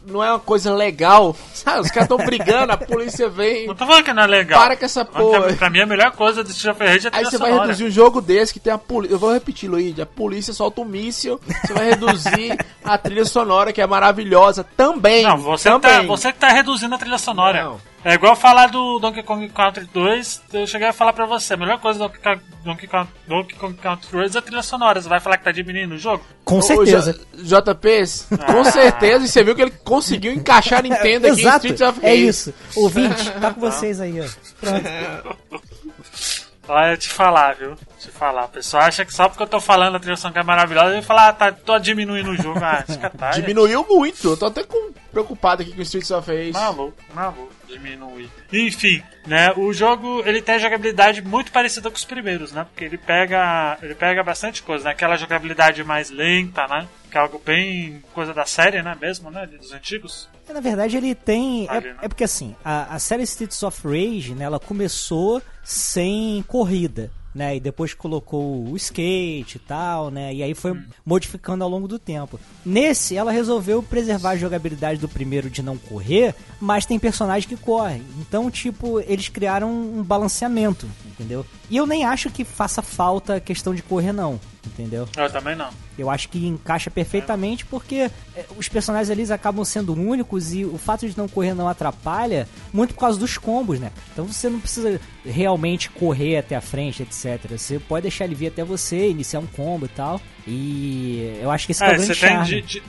não 0.06 0.24
é 0.24 0.30
uma 0.32 0.40
coisa 0.40 0.74
legal? 0.74 1.36
Sabe, 1.54 1.82
os 1.82 1.90
caras 1.90 2.10
estão 2.10 2.18
brigando, 2.18 2.74
a 2.74 2.78
polícia 2.78 3.30
vem. 3.30 3.68
Não 3.68 3.76
tô 3.76 3.86
falando 3.86 4.04
que 4.04 4.14
não 4.14 4.24
é 4.24 4.28
legal. 4.28 4.62
Para 4.62 4.76
com 4.76 4.86
essa 4.86 5.04
que 5.06 5.12
porra. 5.14 5.54
Pra 5.54 5.70
mim 5.70 5.82
a 5.82 5.86
melhor 5.86 6.12
coisa 6.12 6.44
do 6.44 6.50
Street 6.50 6.76
of 6.76 6.86
Rage 6.86 7.08
é 7.08 7.10
a 7.14 7.18
Aí 7.18 7.26
você 7.26 7.38
vai 7.38 7.50
sonora. 7.52 7.68
reduzir 7.68 7.86
um 7.86 7.90
jogo 7.92 8.22
desse 8.22 8.54
que 8.54 8.60
tem 8.60 8.74
a 8.74 8.78
polícia. 8.78 9.16
Eu 9.16 9.20
vou 9.20 9.34
repetir, 9.34 9.70
Luiz. 9.70 10.00
A 10.00 10.06
polícia 10.06 10.54
solta 10.54 10.82
um 10.82 10.86
míssil. 10.86 11.40
Você 11.66 11.74
vai 11.74 11.90
reduzir 11.90 12.58
a 12.84 12.98
trilha 12.98 13.26
sonora, 13.26 13.74
que 13.74 13.82
é 13.82 13.88
maravilhosa 13.88 14.64
também. 14.76 15.24
Não, 15.24 15.38
você 15.38 15.72
que, 15.72 15.80
também. 15.80 16.02
tá, 16.02 16.08
você 16.08 16.32
que 16.32 16.40
tá 16.40 16.50
reduzindo 16.50 16.94
a 16.96 16.98
trilha 16.98 17.18
sonora. 17.18 17.64
Não. 17.64 17.96
É 18.06 18.14
igual 18.14 18.36
falar 18.36 18.68
do 18.68 19.00
Donkey 19.00 19.24
Kong 19.24 19.50
Country 19.50 19.90
2, 19.92 20.44
eu 20.54 20.68
cheguei 20.68 20.90
a 20.90 20.94
falar 20.94 21.12
pra 21.12 21.26
você, 21.26 21.56
a 21.56 21.58
melhor 21.58 21.80
coisa 21.80 21.98
do 21.98 22.06
Donkey 22.08 22.22
Kong, 22.22 22.42
Donkey 22.64 22.88
Kong, 22.88 23.10
Donkey 23.28 23.56
Kong 23.56 23.74
Country 23.74 24.12
2 24.12 24.36
é 24.36 24.38
a 24.38 24.42
trilha 24.44 24.62
sonora. 24.62 25.02
Você 25.02 25.10
vai 25.10 25.20
falar 25.20 25.38
que 25.40 25.44
tá 25.44 25.52
diminuindo 25.52 25.96
o 25.96 25.98
jogo? 25.98 26.24
Com 26.44 26.62
certeza. 26.62 27.20
JP, 27.34 27.90
com 28.46 28.64
certeza. 28.66 29.26
E 29.26 29.28
você 29.28 29.44
viu 29.44 29.56
que 29.56 29.62
ele 29.66 29.76
conseguiu 29.84 30.32
encaixar 30.34 30.80
a 30.80 30.82
Nintendo 30.82 31.28
aqui 31.32 31.42
Exato, 31.42 31.68
em 31.68 31.72
Streets 31.74 31.82
of 31.98 32.06
é 32.06 32.10
Rage. 32.10 32.28
isso. 32.28 32.54
Ouvinte, 32.76 33.32
tá 33.40 33.54
com 33.54 33.60
vocês 33.62 34.00
aí, 34.02 34.20
ó. 34.22 34.26
Pronto. 34.62 35.38
Olha, 36.68 36.94
eu 36.94 36.98
te 36.98 37.10
falar, 37.10 37.54
viu? 37.56 37.76
Te 38.00 38.10
falar. 38.10 38.46
O 38.46 38.50
pessoal 38.50 38.82
acha 38.84 39.06
que 39.06 39.14
só 39.14 39.30
porque 39.30 39.44
eu 39.44 39.48
tô 39.48 39.60
falando 39.62 39.98
a 39.98 40.00
trilha 40.00 40.18
sonora 40.18 40.40
é 40.40 40.44
maravilhosa, 40.44 40.90
eu 40.90 40.94
vou 40.96 41.04
falar, 41.04 41.28
ah, 41.28 41.34
tá, 41.34 41.52
tô 41.52 41.78
diminuindo 41.78 42.32
o 42.32 42.36
jogo. 42.36 42.58
Ah, 42.60 42.84
tarde. 43.16 43.42
Diminuiu 43.42 43.86
muito. 43.88 44.30
Eu 44.32 44.36
tô 44.36 44.48
até 44.48 44.64
com- 44.64 44.92
preocupado 45.12 45.62
aqui 45.62 45.72
com 45.74 45.82
Streets 45.84 46.10
of 46.10 46.28
Rage. 46.28 46.54
Maluco, 46.54 46.98
maluco, 47.14 47.52
diminuir. 47.68 48.28
Enfim, 48.52 49.04
né, 49.28 49.54
o 49.56 49.72
jogo 49.74 50.24
ele 50.26 50.42
tem 50.42 50.56
a 50.56 50.60
jogabilidade 50.60 51.22
muito 51.22 51.52
parecida 51.52 51.88
com 51.92 51.96
os 51.98 52.04
primeiros, 52.04 52.52
né? 52.52 52.66
Porque 52.66 52.84
ele 52.86 52.98
pega, 52.98 53.78
ele 53.84 53.94
pega 53.94 54.24
bastante 54.24 54.64
coisa, 54.64 54.86
né? 54.86 54.90
Aquela 54.92 55.18
jogabilidade 55.18 55.84
mais 55.84 56.10
lenta, 56.10 56.68
né? 56.68 56.88
Que 57.16 57.20
é 57.20 57.22
algo 57.22 57.42
bem 57.46 58.04
coisa 58.14 58.34
da 58.34 58.46
série, 58.46 58.82
né, 58.82 58.94
mesmo, 59.00 59.32
né, 59.32 59.48
dos 59.48 59.72
antigos. 59.72 60.28
É, 60.50 60.52
Na 60.52 60.60
verdade, 60.60 60.98
ele 60.98 61.16
tem. 61.16 61.66
Ali, 61.70 61.88
É, 61.88 61.94
né? 61.94 62.00
é 62.02 62.08
porque 62.10 62.26
assim, 62.26 62.54
a, 62.62 62.94
a 62.94 63.00
série 63.00 63.24
Streets 63.24 63.64
of 63.64 63.88
Rage, 63.88 64.36
né, 64.36 64.44
ela 64.44 64.60
começou 64.60 65.42
sem 65.64 66.44
corrida. 66.46 67.10
Né, 67.34 67.58
e 67.58 67.60
depois 67.60 67.94
colocou 67.94 68.64
o 68.66 68.78
skate 68.78 69.58
e 69.58 69.60
tal, 69.60 70.10
né? 70.10 70.34
E 70.34 70.42
aí 70.42 70.54
foi 70.54 70.72
modificando 71.06 71.66
ao 71.66 71.70
longo 71.70 71.86
do 71.86 72.00
tempo. 72.00 72.40
Nesse, 72.66 73.18
ela 73.18 73.30
resolveu 73.30 73.84
preservar 73.84 74.30
a 74.32 74.38
jogabilidade 74.38 75.02
do 75.02 75.10
primeiro 75.10 75.50
de 75.50 75.62
não 75.62 75.78
correr, 75.78 76.34
mas 76.62 76.86
tem 76.86 76.98
personagem 76.98 77.50
que 77.50 77.58
corre. 77.58 78.02
Então, 78.22 78.50
tipo, 78.50 79.02
eles 79.02 79.28
criaram 79.28 79.70
um 79.70 80.02
balanceamento, 80.02 80.88
entendeu? 81.06 81.46
E 81.70 81.76
eu 81.76 81.86
nem 81.86 82.06
acho 82.06 82.30
que 82.30 82.46
faça 82.46 82.82
falta 82.82 83.36
a 83.36 83.40
questão 83.42 83.76
de 83.76 83.84
correr, 83.84 84.14
não, 84.14 84.40
entendeu? 84.66 85.08
Eu 85.16 85.32
também 85.32 85.56
não. 85.56 85.70
Eu 85.98 86.10
acho 86.10 86.30
que 86.30 86.46
encaixa 86.46 86.92
perfeitamente 86.92 87.66
porque 87.66 88.12
é, 88.36 88.46
os 88.58 88.68
personagens 88.68 89.10
ali 89.10 89.32
acabam 89.32 89.64
sendo 89.64 89.94
únicos 89.94 90.54
e 90.54 90.66
o 90.66 90.78
fato 90.78 91.08
de 91.08 91.18
não 91.18 91.28
correr 91.28 91.54
não 91.54 91.68
atrapalha 91.68 92.48
muito 92.74 92.94
por 92.94 93.02
causa 93.02 93.20
dos 93.20 93.38
combos, 93.38 93.80
né? 93.80 93.92
Então 94.12 94.26
você 94.26 94.50
não 94.50 94.60
precisa 94.60 95.00
realmente 95.26 95.90
correr 95.90 96.38
até 96.38 96.56
a 96.56 96.62
frente, 96.62 97.04
etc. 97.04 97.58
Você 97.58 97.80
pode 97.80 98.04
deixar 98.04 98.26
ele 98.26 98.36
vir 98.36 98.48
até 98.48 98.64
você, 98.64 99.10
iniciar 99.10 99.40
um 99.40 99.48
combo 99.48 99.86
e 99.86 99.90
tal. 99.90 100.22
E 100.48 101.40
eu 101.42 101.50
acho 101.50 101.66
que 101.66 101.72
esse 101.72 101.84
é, 101.84 101.88
É, 101.88 101.90
o 101.90 101.96
grande 101.96 102.16
você 102.16 102.28
tem 102.28 102.44
de, 102.44 102.62
de, 102.62 102.84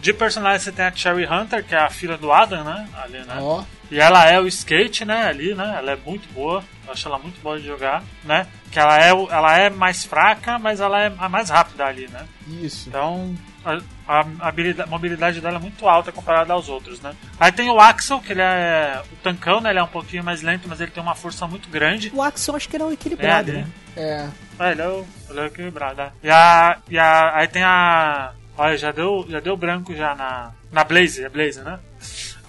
de 0.00 0.12
personagem 0.12 0.60
você 0.60 0.72
tem 0.72 0.84
a 0.84 0.92
Cherry 0.92 1.26
Hunter, 1.26 1.64
que 1.64 1.74
é 1.74 1.78
a 1.78 1.90
filha 1.90 2.16
do 2.16 2.32
Adam, 2.32 2.64
né? 2.64 2.88
Ali, 2.94 3.18
né? 3.18 3.36
Ó. 3.38 3.62
E 3.90 4.00
ela 4.00 4.28
é 4.28 4.40
o 4.40 4.46
skate, 4.46 5.04
né? 5.04 5.26
Ali, 5.26 5.54
né? 5.54 5.74
Ela 5.78 5.92
é 5.92 5.96
muito 5.96 6.26
boa. 6.32 6.64
Eu 6.86 6.92
acho 6.92 7.06
ela 7.06 7.18
muito 7.18 7.40
boa 7.40 7.58
de 7.58 7.66
jogar, 7.66 8.02
né? 8.24 8.46
Que 8.70 8.78
ela 8.78 8.98
é, 8.98 9.10
ela 9.10 9.58
é 9.58 9.70
mais 9.70 10.04
fraca, 10.04 10.58
mas 10.58 10.80
ela 10.80 11.00
é 11.02 11.12
a 11.18 11.28
mais 11.28 11.50
rápida 11.50 11.84
ali, 11.84 12.08
né? 12.08 12.26
Isso. 12.62 12.88
Então, 12.88 13.34
a, 13.64 13.80
a 14.08 14.48
habilidade- 14.48 14.90
mobilidade 14.90 15.40
dela 15.40 15.56
é 15.56 15.60
muito 15.60 15.88
alta 15.88 16.12
comparada 16.12 16.52
aos 16.52 16.68
outros, 16.68 17.00
né? 17.00 17.14
Aí 17.40 17.50
tem 17.50 17.70
o 17.70 17.80
Axel, 17.80 18.20
que 18.20 18.32
ele 18.32 18.42
é 18.42 19.02
o 19.12 19.16
tancão, 19.16 19.60
né? 19.60 19.70
Ele 19.70 19.78
é 19.78 19.82
um 19.82 19.86
pouquinho 19.88 20.22
mais 20.22 20.42
lento, 20.42 20.68
mas 20.68 20.80
ele 20.80 20.90
tem 20.90 21.02
uma 21.02 21.14
força 21.14 21.46
muito 21.46 21.68
grande. 21.68 22.10
O 22.14 22.22
Axel 22.22 22.54
acho 22.56 22.68
que 22.68 22.76
era 22.76 22.84
um 22.84 22.92
equilibrado, 22.92 23.50
É, 23.50 23.54
né? 23.54 23.66
É. 23.96 24.28
É, 24.58 24.70
ele 24.72 24.82
é, 24.82 24.88
o, 24.88 25.06
ele 25.30 25.40
é 25.40 25.46
equilibrado, 25.46 25.96
né? 25.96 26.12
E 26.22 26.30
a, 26.30 26.78
e 26.88 26.98
a. 26.98 27.36
Aí 27.36 27.48
tem 27.48 27.62
a. 27.62 28.32
Olha, 28.56 28.76
já 28.78 28.92
deu, 28.92 29.26
já 29.28 29.40
deu 29.40 29.56
branco 29.56 29.94
já 29.94 30.14
na. 30.14 30.52
Na 30.70 30.84
Blaze, 30.84 31.24
é 31.24 31.28
Blaze, 31.28 31.60
né? 31.62 31.78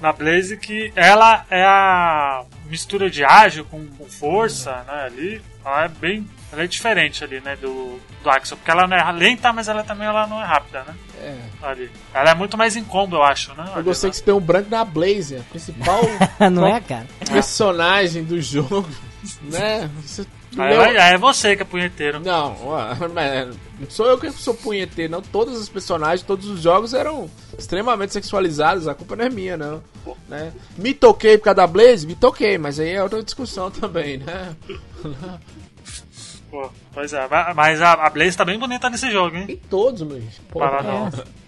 Na 0.02 0.12
Blaze 0.12 0.58
que 0.58 0.92
ela 0.96 1.46
é 1.50 1.64
a 1.64 2.44
mistura 2.66 3.10
de 3.10 3.24
ágil 3.24 3.64
com, 3.66 3.86
com 3.88 4.06
força, 4.06 4.84
né? 4.88 5.04
Ali. 5.06 5.42
Ela 5.64 5.86
é 5.86 5.88
bem. 5.88 6.28
Ela 6.52 6.64
é 6.64 6.68
diferente 6.68 7.24
ali, 7.24 7.42
né? 7.42 7.56
Do, 7.56 8.00
do 8.24 8.30
Axel. 8.30 8.58
Porque 8.58 8.72
ela 8.72 8.88
não 8.88 8.96
é 8.96 9.12
lenta, 9.12 9.52
mas 9.52 9.68
ela 9.68 9.84
também 9.84 10.08
ela 10.08 10.26
não 10.28 10.42
é 10.42 10.46
rápida, 10.46 10.84
né? 10.84 10.96
É. 11.22 11.38
Ali. 11.66 11.92
Ela 12.14 12.32
é 12.32 12.36
muito 12.36 12.58
mais 12.58 12.76
em 12.76 12.84
combo, 12.84 13.16
eu 13.18 13.24
acho, 13.24 13.54
né? 13.56 13.66
Eu 13.76 13.84
gostei 13.84 14.10
né? 14.10 14.12
que 14.12 14.18
você 14.18 14.24
tem 14.24 14.34
um 14.34 14.40
branco 14.40 14.70
na 14.70 14.86
Blaze, 14.86 15.38
a 15.38 15.44
principal 15.44 16.02
não 16.52 16.66
é, 16.66 16.80
cara? 16.80 17.06
personagem 17.30 18.24
do 18.24 18.40
jogo, 18.42 18.88
né? 19.42 19.90
Você 20.02 20.26
Aí, 20.58 20.70
leu- 20.70 20.82
aí 20.82 21.14
é 21.14 21.18
você 21.18 21.56
que 21.56 21.62
é 21.64 21.66
punheteiro. 21.66 22.20
Não, 22.22 22.56
não 23.80 23.90
sou 23.90 24.08
eu 24.08 24.18
que 24.18 24.32
sou 24.32 24.54
punheteiro, 24.54 25.12
não. 25.12 25.22
Todos 25.22 25.60
os 25.60 25.68
personagens, 25.68 26.22
todos 26.26 26.48
os 26.48 26.62
jogos 26.62 26.94
eram 26.94 27.30
extremamente 27.58 28.14
sexualizados, 28.14 28.88
a 28.88 28.94
culpa 28.94 29.16
não 29.18 29.26
é 29.26 29.30
minha, 29.30 29.58
não. 29.58 29.84
Né? 30.30 30.54
Me 30.78 30.94
toquei 30.94 31.38
por 31.38 31.46
causa 31.46 31.56
da 31.58 31.68
Blaze? 31.68 32.08
Me 32.08 32.16
toquei, 32.16 32.58
mas 32.58 32.80
aí 32.80 32.92
é 32.92 33.04
outra 33.04 33.22
discussão 33.22 33.70
também, 33.70 34.18
né? 34.18 34.56
Pô, 36.56 36.70
pois 36.96 37.14
é, 37.14 37.28
ma- 37.28 37.54
mas 37.54 37.80
a, 37.82 37.92
a 37.94 38.10
Blaze 38.10 38.36
tá 38.36 38.44
bem 38.44 38.58
bonita 38.58 38.90
nesse 38.90 39.12
jogo, 39.12 39.36
hein? 39.38 39.46
Em 39.50 39.58
todos, 39.58 40.02
Luiz. 40.02 40.42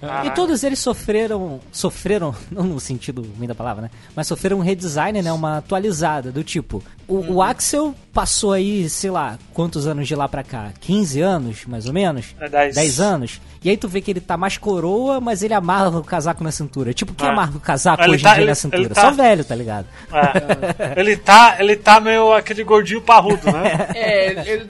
É. 0.01 0.27
E 0.27 0.31
todos 0.31 0.63
eles 0.63 0.77
sofreram, 0.77 1.59
sofreram, 1.71 2.35
não 2.51 2.63
no 2.63 2.79
sentido 2.79 3.25
ruim 3.37 3.47
da 3.47 3.55
palavra, 3.55 3.83
né? 3.83 3.89
Mas 4.15 4.27
sofreram 4.27 4.57
um 4.57 4.61
redesign, 4.61 5.21
né? 5.23 5.31
Uma 5.31 5.57
atualizada, 5.57 6.31
do 6.31 6.43
tipo, 6.43 6.83
o, 7.07 7.15
Uhum. 7.15 7.33
o 7.35 7.41
Axel 7.41 7.95
passou 8.13 8.53
aí, 8.53 8.87
sei 8.89 9.09
lá, 9.09 9.39
quantos 9.53 9.87
anos 9.87 10.07
de 10.07 10.13
lá 10.15 10.27
pra 10.27 10.43
cá? 10.43 10.71
15 10.81 11.19
anos, 11.21 11.65
mais 11.65 11.87
ou 11.87 11.93
menos? 11.93 12.35
É 12.39 12.47
10. 12.49 12.99
anos? 12.99 13.41
E 13.63 13.69
aí 13.71 13.77
tu 13.77 13.87
vê 13.87 14.01
que 14.01 14.11
ele 14.11 14.21
tá 14.21 14.37
mais 14.37 14.55
coroa, 14.57 15.19
mas 15.19 15.41
ele 15.41 15.53
amarra 15.53 15.89
o 15.97 16.03
casaco 16.03 16.43
na 16.43 16.51
cintura. 16.51 16.93
Tipo, 16.93 17.13
quem 17.13 17.27
É. 17.27 17.31
amarra 17.31 17.53
o 17.55 17.59
casaco 17.59 18.03
Ele 18.03 18.11
hoje 18.13 18.23
tá- 18.23 18.31
em 18.31 18.33
dia 18.35 18.43
ele- 18.43 18.49
na 18.51 18.55
cintura? 18.55 18.89
tá- 18.89 19.01
Só 19.01 19.11
velho, 19.11 19.43
tá 19.43 19.55
ligado? 19.55 19.87
É. 20.13 20.93
ele, 20.99 21.17
tá, 21.17 21.55
ele 21.59 21.75
tá 21.75 21.99
meio 21.99 22.33
aquele 22.33 22.63
gordinho 22.63 23.01
parrudo, 23.01 23.51
né? 23.51 23.87
É, 23.95 24.31
ele, 24.31 24.49
ele 24.49 24.65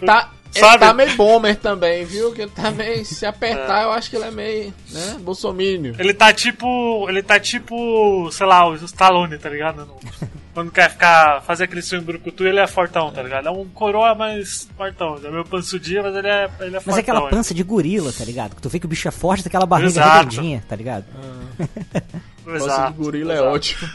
tá. 0.54 0.60
Ele 0.60 0.66
Sabe? 0.66 0.80
tá 0.80 0.94
meio 0.94 1.16
bomber 1.16 1.56
também, 1.58 2.06
viu? 2.06 2.32
Que 2.34 2.42
ele 2.44 2.52
tá 2.52 2.72
meio. 2.72 3.06
Se 3.06 3.26
apertar, 3.26 3.84
eu 3.84 3.92
acho 3.92 4.10
que 4.10 4.16
ele 4.16 4.26
é 4.26 4.32
meio. 4.32 4.74
né? 4.92 5.18
Bolsomínio. 5.20 5.96
Ele 6.00 6.14
tá 6.14 6.34
tipo. 6.34 7.06
Ele 7.10 7.22
tá 7.24 7.40
tipo. 7.40 8.30
sei 8.32 8.46
lá, 8.46 8.68
o 8.68 8.76
Stallone, 8.76 9.38
tá 9.38 9.50
ligado? 9.50 9.86
No- 9.86 9.98
Quando 10.54 10.72
quer 10.72 10.90
ficar. 10.90 11.42
fazer 11.44 11.66
aquele 11.66 11.82
swing 11.84 12.04
brucutu, 12.04 12.44
ele 12.46 12.60
é 12.60 12.66
fortão, 12.66 13.12
tá 13.12 13.22
ligado? 13.22 13.48
É 13.48 13.52
um 13.52 13.66
coroa 13.66 14.16
mais 14.16 14.68
fortão. 14.76 15.20
É 15.24 15.30
meio 15.30 15.46
pançudinho, 15.46 16.02
mas 16.04 16.16
ele 16.16 16.28
é, 16.28 16.50
ele 16.62 16.70
é 16.70 16.72
Mas 16.74 16.84
fortão. 16.84 16.98
é 16.98 17.02
aquela 17.02 17.20
hein? 17.22 17.28
pança 17.30 17.54
de 17.54 17.62
gorila, 17.64 18.12
tá 18.12 18.26
ligado? 18.26 18.56
Que 18.56 18.62
tu 18.62 18.70
vê 18.70 18.80
que 18.80 18.86
o 18.86 18.90
bicho 18.90 19.08
é 19.08 19.12
forte, 19.12 19.44
tem 19.44 19.50
aquela 19.50 19.66
barriga 19.68 19.90
Exato. 19.90 20.18
redondinha, 20.30 20.64
tá 20.68 20.76
ligado? 20.76 21.06
Nossa, 22.46 22.66
Exato, 22.66 22.92
de 22.94 22.98
gorila 22.98 23.34
é 23.34 23.36
exato. 23.38 23.52
ótimo. 23.54 23.90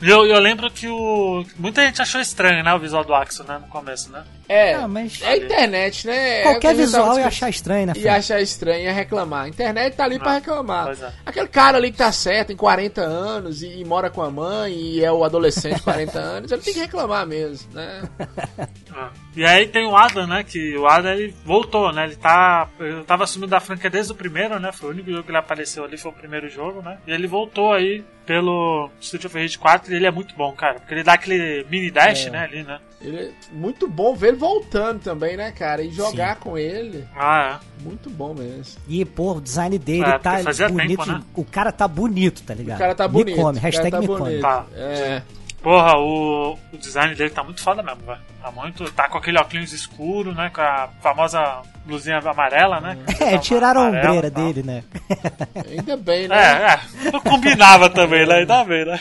E 0.00 0.08
eu, 0.10 0.26
eu 0.26 0.38
lembro 0.40 0.70
que 0.70 0.88
o. 0.88 1.44
Muita 1.58 1.84
gente 1.84 2.00
achou 2.02 2.20
estranho, 2.20 2.62
né? 2.64 2.74
O 2.74 2.78
visual 2.78 3.04
do 3.04 3.14
Axel, 3.14 3.44
né? 3.46 3.58
No 3.58 3.68
começo, 3.68 4.10
né? 4.10 4.24
É, 4.48 4.74
Ah, 4.74 4.88
mas- 4.88 5.20
é 5.22 5.36
internet, 5.36 6.06
né? 6.06 6.40
É 6.40 6.42
Qualquer 6.42 6.74
gente 6.74 6.84
visual 6.86 7.18
ia 7.18 7.26
achar 7.26 7.48
estranho, 7.48 7.86
né, 7.86 7.92
E 7.96 8.00
Fred? 8.00 8.08
achar 8.16 8.40
estranho 8.40 8.88
é 8.88 8.92
reclamar. 8.92 9.44
A 9.44 9.48
internet 9.48 9.94
tá 9.96 10.04
ali 10.04 10.18
pra 10.18 10.32
Ah, 10.32 10.34
reclamar. 10.34 10.84
pois 10.86 11.02
é. 11.02 11.12
Aquele 11.24 11.48
cara 11.48 11.78
ali 11.78 11.90
que 11.92 11.98
tá 11.98 12.10
certo, 12.12 12.48
tem 12.48 12.56
40 12.56 13.00
anos 13.02 13.62
e, 13.62 13.80
e 13.80 13.84
mora 13.84 14.10
com 14.10 14.20
a 14.22 14.30
mãe 14.30 14.72
e 14.74 15.04
é 15.04 15.10
o 15.12 15.24
adolescente 15.24 15.76
de 15.76 15.82
40 15.82 16.18
anos, 16.20 16.52
ele 16.52 16.62
tem 16.62 16.74
que 16.74 16.80
reclamar 16.80 17.26
mesmo, 17.26 17.72
né? 17.72 18.02
Ah. 18.94 19.08
E 19.34 19.42
aí 19.42 19.66
tem 19.68 19.86
o 19.86 19.96
Adam, 19.96 20.26
né? 20.26 20.44
Que 20.44 20.76
o 20.76 20.86
Adam 20.86 21.12
ele 21.14 21.34
voltou, 21.46 21.90
né? 21.94 22.04
Ele 22.04 22.16
tá. 22.16 22.68
Ele 22.78 23.02
tava 23.04 23.24
assumindo 23.24 23.56
a 23.56 23.60
franquia 23.60 23.88
desde 23.88 24.12
o 24.12 24.14
primeiro, 24.14 24.60
né? 24.60 24.70
Foi 24.70 24.90
o 24.90 24.92
único 24.92 25.10
jogo 25.10 25.22
que 25.22 25.30
ele 25.30 25.38
apareceu 25.38 25.82
ali, 25.82 25.96
foi 25.96 26.10
o 26.10 26.14
primeiro 26.14 26.46
jogo, 26.50 26.82
né? 26.82 26.98
E 27.06 27.10
ele 27.10 27.26
voltou 27.26 27.72
aí 27.72 28.04
pelo 28.26 28.88
Street 29.00 29.24
of 29.24 29.38
Rage 29.38 29.58
4 29.58 29.92
e 29.92 29.96
ele 29.96 30.06
é 30.06 30.10
muito 30.10 30.34
bom, 30.36 30.52
cara. 30.52 30.74
Porque 30.80 30.94
ele 30.94 31.02
dá 31.02 31.14
aquele 31.14 31.66
mini 31.70 31.90
dash, 31.90 32.26
É. 32.26 32.30
né? 32.30 32.38
Ali, 32.44 32.62
né? 32.62 32.78
Ele 33.00 33.16
é 33.18 33.30
muito 33.52 33.88
bom 33.88 34.14
ver 34.14 34.28
ele 34.28 34.36
voltando 34.36 35.00
também, 35.00 35.36
né, 35.36 35.50
cara? 35.50 35.82
E 35.82 35.90
jogar 35.90 36.36
com 36.36 36.56
ele, 36.56 37.04
Ah, 37.16 37.58
muito 37.82 38.08
bom 38.08 38.32
mesmo. 38.32 38.80
E, 38.88 39.04
pô, 39.04 39.32
o 39.34 39.40
design 39.40 39.76
dele 39.78 40.04
É, 40.04 40.18
tá 40.18 40.36
bonito. 40.68 40.88
tempo, 40.98 41.06
né? 41.06 41.20
O 41.34 41.44
cara 41.44 41.72
tá 41.72 41.88
bonito, 41.88 42.42
tá 42.44 42.54
ligado? 42.54 42.76
O 42.76 42.80
cara 42.80 42.94
tá 42.94 43.08
Me 43.08 43.14
bonito. 43.14 43.36
come, 43.36 43.58
o 43.58 43.60
hashtag 43.60 43.90
tá 43.90 44.00
me 44.00 44.06
come. 44.06 44.20
bonito. 44.20 44.40
Tá. 44.42 44.66
É. 44.76 45.22
é. 45.62 45.64
Porra, 45.64 45.96
o, 45.96 46.58
o 46.72 46.76
design 46.78 47.14
dele 47.14 47.30
tá 47.30 47.44
muito 47.44 47.62
foda 47.62 47.82
mesmo, 47.82 48.02
velho. 48.02 48.20
Tá 48.42 48.50
muito. 48.50 48.92
Tá 48.92 49.08
com 49.08 49.18
aquele 49.18 49.38
óculos 49.38 49.72
escuro, 49.72 50.34
né? 50.34 50.50
Com 50.50 50.60
a 50.60 50.88
famosa 51.00 51.62
blusinha 51.86 52.18
amarela, 52.18 52.80
né? 52.80 52.98
É, 53.20 53.38
tiraram 53.38 53.82
a 53.82 53.88
ombreira 53.88 54.30
dele, 54.30 54.62
né? 54.62 54.84
Ainda 55.70 55.96
bem, 55.96 56.26
né? 56.26 56.36
É, 56.36 57.06
é. 57.06 57.10
Não 57.12 57.20
combinava 57.20 57.88
também, 57.88 58.26
né? 58.26 58.36
Ainda 58.38 58.64
bem, 58.64 58.84
né? 58.84 59.00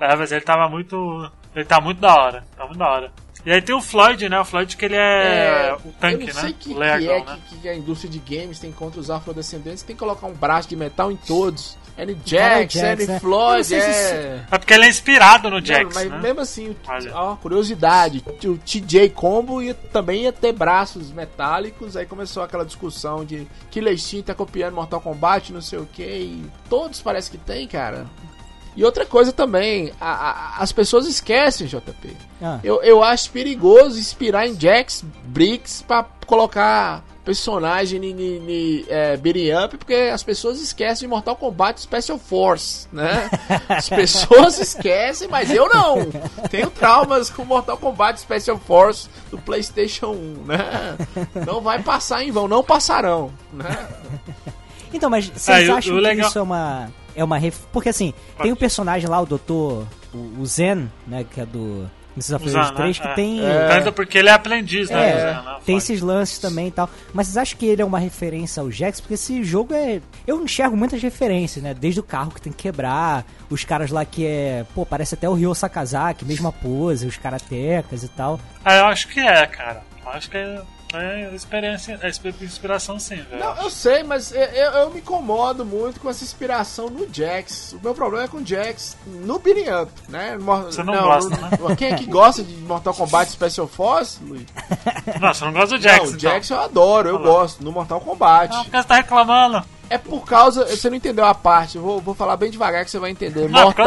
É, 0.00 0.16
mas 0.16 0.30
ele 0.30 0.40
tava 0.42 0.68
muito. 0.68 1.30
Ele 1.54 1.64
tá 1.64 1.80
muito 1.80 2.00
da 2.00 2.14
hora. 2.14 2.44
Tá 2.56 2.64
muito 2.64 2.78
da 2.78 2.88
hora. 2.88 3.12
E 3.44 3.52
aí 3.52 3.60
tem 3.60 3.74
o 3.74 3.80
Floyd, 3.80 4.26
né? 4.28 4.40
O 4.40 4.44
Floyd 4.44 4.74
que 4.74 4.84
ele 4.86 4.96
é, 4.96 5.76
o 5.84 5.92
tanque, 5.92 6.28
eu 6.28 6.34
não 6.34 6.40
sei 6.40 6.50
né? 6.50 6.56
que, 6.58 6.70
o 6.70 6.72
que 6.72 6.78
Lerdon, 6.78 7.12
é 7.12 7.24
né? 7.24 7.38
que, 7.46 7.56
que 7.58 7.68
a 7.68 7.74
indústria 7.74 8.10
de 8.10 8.18
games 8.18 8.58
tem 8.58 8.72
contra 8.72 8.98
os 8.98 9.10
afrodescendentes. 9.10 9.82
Tem 9.82 9.94
que 9.94 10.00
colocar 10.00 10.26
um 10.26 10.32
braço 10.32 10.68
de 10.68 10.76
metal 10.76 11.12
em 11.12 11.16
todos. 11.16 11.76
É 11.96 12.06
Jax? 12.24 12.74
Eu 12.74 13.06
não 13.06 13.20
Floyd, 13.20 13.74
é... 13.74 14.44
É 14.50 14.58
porque 14.58 14.74
ele 14.74 14.84
é 14.84 14.88
inspirado 14.88 15.48
no 15.48 15.64
Jax, 15.64 15.94
mas 15.94 16.10
né? 16.10 16.18
mesmo 16.18 16.40
assim, 16.40 16.76
ó, 17.12 17.36
curiosidade, 17.36 18.22
o 18.44 18.58
TJ 18.58 19.10
Combo 19.10 19.62
ia, 19.62 19.74
também 19.74 20.22
ia 20.22 20.32
ter 20.32 20.52
braços 20.52 21.12
metálicos, 21.12 21.96
aí 21.96 22.04
começou 22.04 22.42
aquela 22.42 22.64
discussão 22.64 23.24
de 23.24 23.46
Killer 23.70 23.94
Instinct 23.94 24.24
tá 24.24 24.34
copiando 24.34 24.74
Mortal 24.74 25.00
Kombat, 25.00 25.52
não 25.52 25.60
sei 25.60 25.78
o 25.78 25.86
que, 25.86 26.02
e 26.02 26.44
todos 26.68 27.00
parece 27.00 27.30
que 27.30 27.38
tem, 27.38 27.68
cara. 27.68 28.06
E 28.76 28.84
outra 28.84 29.06
coisa 29.06 29.32
também, 29.32 29.92
a- 30.00 30.12
a- 30.30 30.54
as 30.62 30.72
pessoas 30.72 31.06
esquecem, 31.06 31.66
JP. 31.66 32.16
Ah. 32.42 32.58
Eu, 32.64 32.82
eu 32.82 33.02
acho 33.04 33.30
perigoso 33.30 33.98
inspirar 33.98 34.46
em 34.48 34.58
Jax 34.58 35.04
Bricks 35.24 35.82
pra 35.82 36.04
colocar 36.26 37.04
personagem 37.24 38.04
em, 38.04 38.10
em, 38.20 38.50
em 38.50 38.84
é, 38.88 39.16
beating 39.16 39.52
up, 39.52 39.78
porque 39.78 39.94
as 40.12 40.22
pessoas 40.22 40.60
esquecem 40.60 41.06
de 41.06 41.10
Mortal 41.10 41.34
Kombat 41.36 41.80
Special 41.80 42.18
Force, 42.18 42.86
né? 42.92 43.30
As 43.66 43.88
pessoas 43.88 44.58
esquecem, 44.58 45.26
mas 45.28 45.50
eu 45.50 45.66
não. 45.72 46.06
Tenho 46.50 46.68
traumas 46.70 47.30
com 47.30 47.42
Mortal 47.44 47.78
Kombat 47.78 48.20
Special 48.20 48.58
Force 48.58 49.08
do 49.30 49.38
PlayStation 49.38 50.08
1, 50.10 50.44
né? 50.44 50.98
Não 51.46 51.62
vai 51.62 51.82
passar 51.82 52.22
em 52.22 52.30
vão, 52.30 52.46
não 52.46 52.62
passarão, 52.62 53.32
né? 53.52 53.88
Então, 54.92 55.10
mas 55.10 55.26
vocês 55.26 55.68
Ah, 55.70 55.76
acham 55.76 55.94
o 55.94 55.96
que 55.98 56.02
legal- 56.04 56.28
isso 56.28 56.38
é 56.38 56.42
uma. 56.42 56.88
É 57.14 57.22
uma 57.22 57.38
ref... 57.38 57.58
Porque 57.72 57.88
assim, 57.88 58.12
tem 58.40 58.52
o 58.52 58.56
personagem 58.56 59.08
lá, 59.08 59.20
o 59.20 59.26
Doutor. 59.26 59.86
O, 60.12 60.40
o 60.40 60.46
Zen, 60.46 60.90
né? 61.06 61.24
Que 61.24 61.40
é 61.40 61.46
do. 61.46 61.88
Of 62.16 62.46
Usando, 62.46 62.54
Rage 62.54 62.74
3, 62.74 62.98
né? 62.98 63.08
que 63.08 63.14
tem. 63.14 63.44
É. 63.44 63.68
Tanto 63.68 63.92
porque 63.92 64.18
ele 64.18 64.28
é 64.28 64.32
aprendiz, 64.32 64.88
né? 64.88 65.10
É, 65.10 65.34
né? 65.34 65.56
tem 65.66 65.76
esses 65.76 66.00
lances 66.00 66.38
também 66.38 66.68
e 66.68 66.70
tal. 66.70 66.88
Mas 67.12 67.26
vocês 67.26 67.36
acham 67.36 67.58
que 67.58 67.66
ele 67.66 67.82
é 67.82 67.84
uma 67.84 67.98
referência 67.98 68.60
ao 68.60 68.70
Jax? 68.70 69.00
Porque 69.00 69.14
esse 69.14 69.42
jogo 69.42 69.74
é. 69.74 70.00
Eu 70.26 70.42
enxergo 70.42 70.76
muitas 70.76 71.02
referências, 71.02 71.62
né? 71.62 71.74
Desde 71.74 71.98
o 71.98 72.04
carro 72.04 72.30
que 72.30 72.40
tem 72.40 72.52
que 72.52 72.62
quebrar, 72.62 73.24
os 73.50 73.64
caras 73.64 73.90
lá 73.90 74.04
que 74.04 74.24
é. 74.24 74.64
Pô, 74.74 74.86
parece 74.86 75.14
até 75.14 75.28
o 75.28 75.34
Ryo 75.34 75.54
Sakazaki, 75.54 76.24
mesma 76.24 76.52
pose, 76.52 77.06
os 77.06 77.16
karatecas 77.16 78.04
e 78.04 78.08
tal. 78.08 78.38
Ah, 78.64 78.76
eu 78.76 78.86
acho 78.86 79.08
que 79.08 79.20
é, 79.20 79.46
cara. 79.46 79.82
Acho 80.14 80.30
que 80.30 80.36
é, 80.36 80.62
é 80.94 81.34
experiência, 81.34 81.98
é 82.00 82.08
inspi- 82.08 82.34
inspiração 82.40 82.98
sim, 83.00 83.16
velho. 83.16 83.40
Não, 83.44 83.56
eu 83.64 83.68
sei, 83.70 84.02
mas 84.04 84.30
eu, 84.32 84.40
eu- 84.42 84.90
me 84.90 85.00
incomodo 85.00 85.64
muito 85.64 85.98
com 85.98 86.08
essa 86.08 86.22
inspiração 86.22 86.88
no 86.88 87.06
Jax. 87.12 87.72
O 87.72 87.80
meu 87.82 87.94
problema 87.94 88.24
é 88.24 88.28
com 88.28 88.36
o 88.38 88.46
Jax 88.46 88.96
no 89.06 89.38
beating 89.40 89.70
up, 89.70 89.90
né? 90.08 90.36
Mor- 90.38 90.64
Você 90.66 90.82
não 90.84 90.94
gosta, 91.02 91.30
no- 91.58 91.76
Quem 91.76 91.92
é 91.92 91.96
que 91.96 92.06
gosta 92.06 92.44
de 92.44 92.54
Mortal 92.58 92.94
Kombat 92.94 93.30
Special 93.32 93.66
Force, 93.66 94.22
Luiz? 94.22 94.44
Não, 95.20 95.34
você 95.34 95.44
não 95.44 95.52
gosta 95.52 95.76
do 95.76 95.82
Jax, 95.82 95.98
não, 95.98 96.04
o 96.04 96.08
então. 96.16 96.18
Jax 96.20 96.50
eu 96.50 96.60
adoro, 96.60 97.08
eu 97.08 97.14
Olha 97.16 97.24
lá. 97.24 97.30
gosto, 97.30 97.64
no 97.64 97.72
Mortal 97.72 98.00
Kombat. 98.00 98.54
Não, 98.54 98.62
porque 98.64 98.76
você 98.76 98.88
tá 98.88 98.94
reclamando. 98.96 99.64
É 99.90 99.98
por 99.98 100.24
causa. 100.24 100.64
Você 100.66 100.88
não 100.88 100.96
entendeu 100.96 101.24
a 101.26 101.34
parte, 101.34 101.76
eu 101.76 101.82
vou, 101.82 102.00
vou 102.00 102.14
falar 102.14 102.36
bem 102.36 102.50
devagar 102.50 102.84
que 102.84 102.90
você 102.90 102.98
vai 102.98 103.10
entender. 103.10 103.48
Não, 103.50 103.64
Mortal 103.64 103.84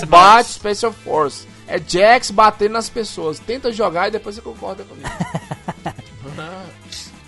Kombat 0.00 0.48
Special 0.50 0.92
Force. 0.92 1.46
É 1.66 1.78
Jax 1.78 2.30
batendo 2.30 2.72
nas 2.72 2.88
pessoas. 2.88 3.38
Tenta 3.38 3.72
jogar 3.72 4.08
e 4.08 4.12
depois 4.12 4.34
você 4.36 4.42
concorda 4.42 4.84
comigo. 4.84 5.08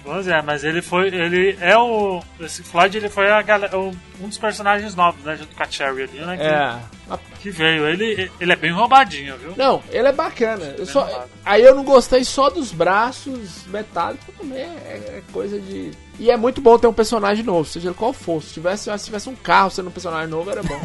Pois 0.06 0.28
é, 0.28 0.40
mas 0.40 0.62
ele 0.62 0.80
foi. 0.80 1.08
Ele 1.08 1.58
é 1.60 1.76
o. 1.76 2.22
Esse 2.38 2.62
Floyd 2.62 2.96
ele 2.96 3.08
foi 3.08 3.28
a 3.28 3.42
o- 3.76 3.90
um 4.20 4.28
dos 4.28 4.38
personagens 4.38 4.94
novos, 4.94 5.20
né? 5.24 5.36
Junto 5.36 5.56
com 5.56 5.62
a 5.64 5.66
Cherry 5.68 6.04
ali, 6.04 6.20
né? 6.20 6.36
Que, 6.36 7.12
é. 7.14 7.18
que 7.40 7.50
veio. 7.50 7.88
Ele, 7.88 8.30
ele 8.38 8.52
é 8.52 8.56
bem 8.56 8.70
roubadinho, 8.70 9.36
viu? 9.36 9.54
Não, 9.56 9.82
ele 9.90 10.06
é 10.06 10.12
bacana. 10.12 10.76
Eu 10.78 10.86
só, 10.86 11.00
roubado. 11.02 11.28
aí 11.44 11.60
eu 11.60 11.74
não 11.74 11.82
gostei 11.82 12.22
só 12.22 12.48
dos 12.48 12.70
braços 12.70 13.66
metálicos 13.66 14.32
também. 14.38 14.60
É, 14.60 15.16
é 15.18 15.22
coisa 15.32 15.58
de. 15.60 15.90
E 16.20 16.30
é 16.30 16.36
muito 16.36 16.60
bom 16.60 16.78
ter 16.78 16.86
um 16.86 16.92
personagem 16.92 17.44
novo, 17.44 17.68
seja 17.68 17.92
qual 17.92 18.12
for. 18.12 18.40
Se 18.40 18.54
tivesse, 18.54 18.96
se 18.96 19.04
tivesse 19.06 19.28
um 19.28 19.34
carro 19.34 19.70
sendo 19.72 19.88
um 19.88 19.92
personagem 19.92 20.28
novo, 20.28 20.48
era 20.48 20.62
bom. 20.62 20.80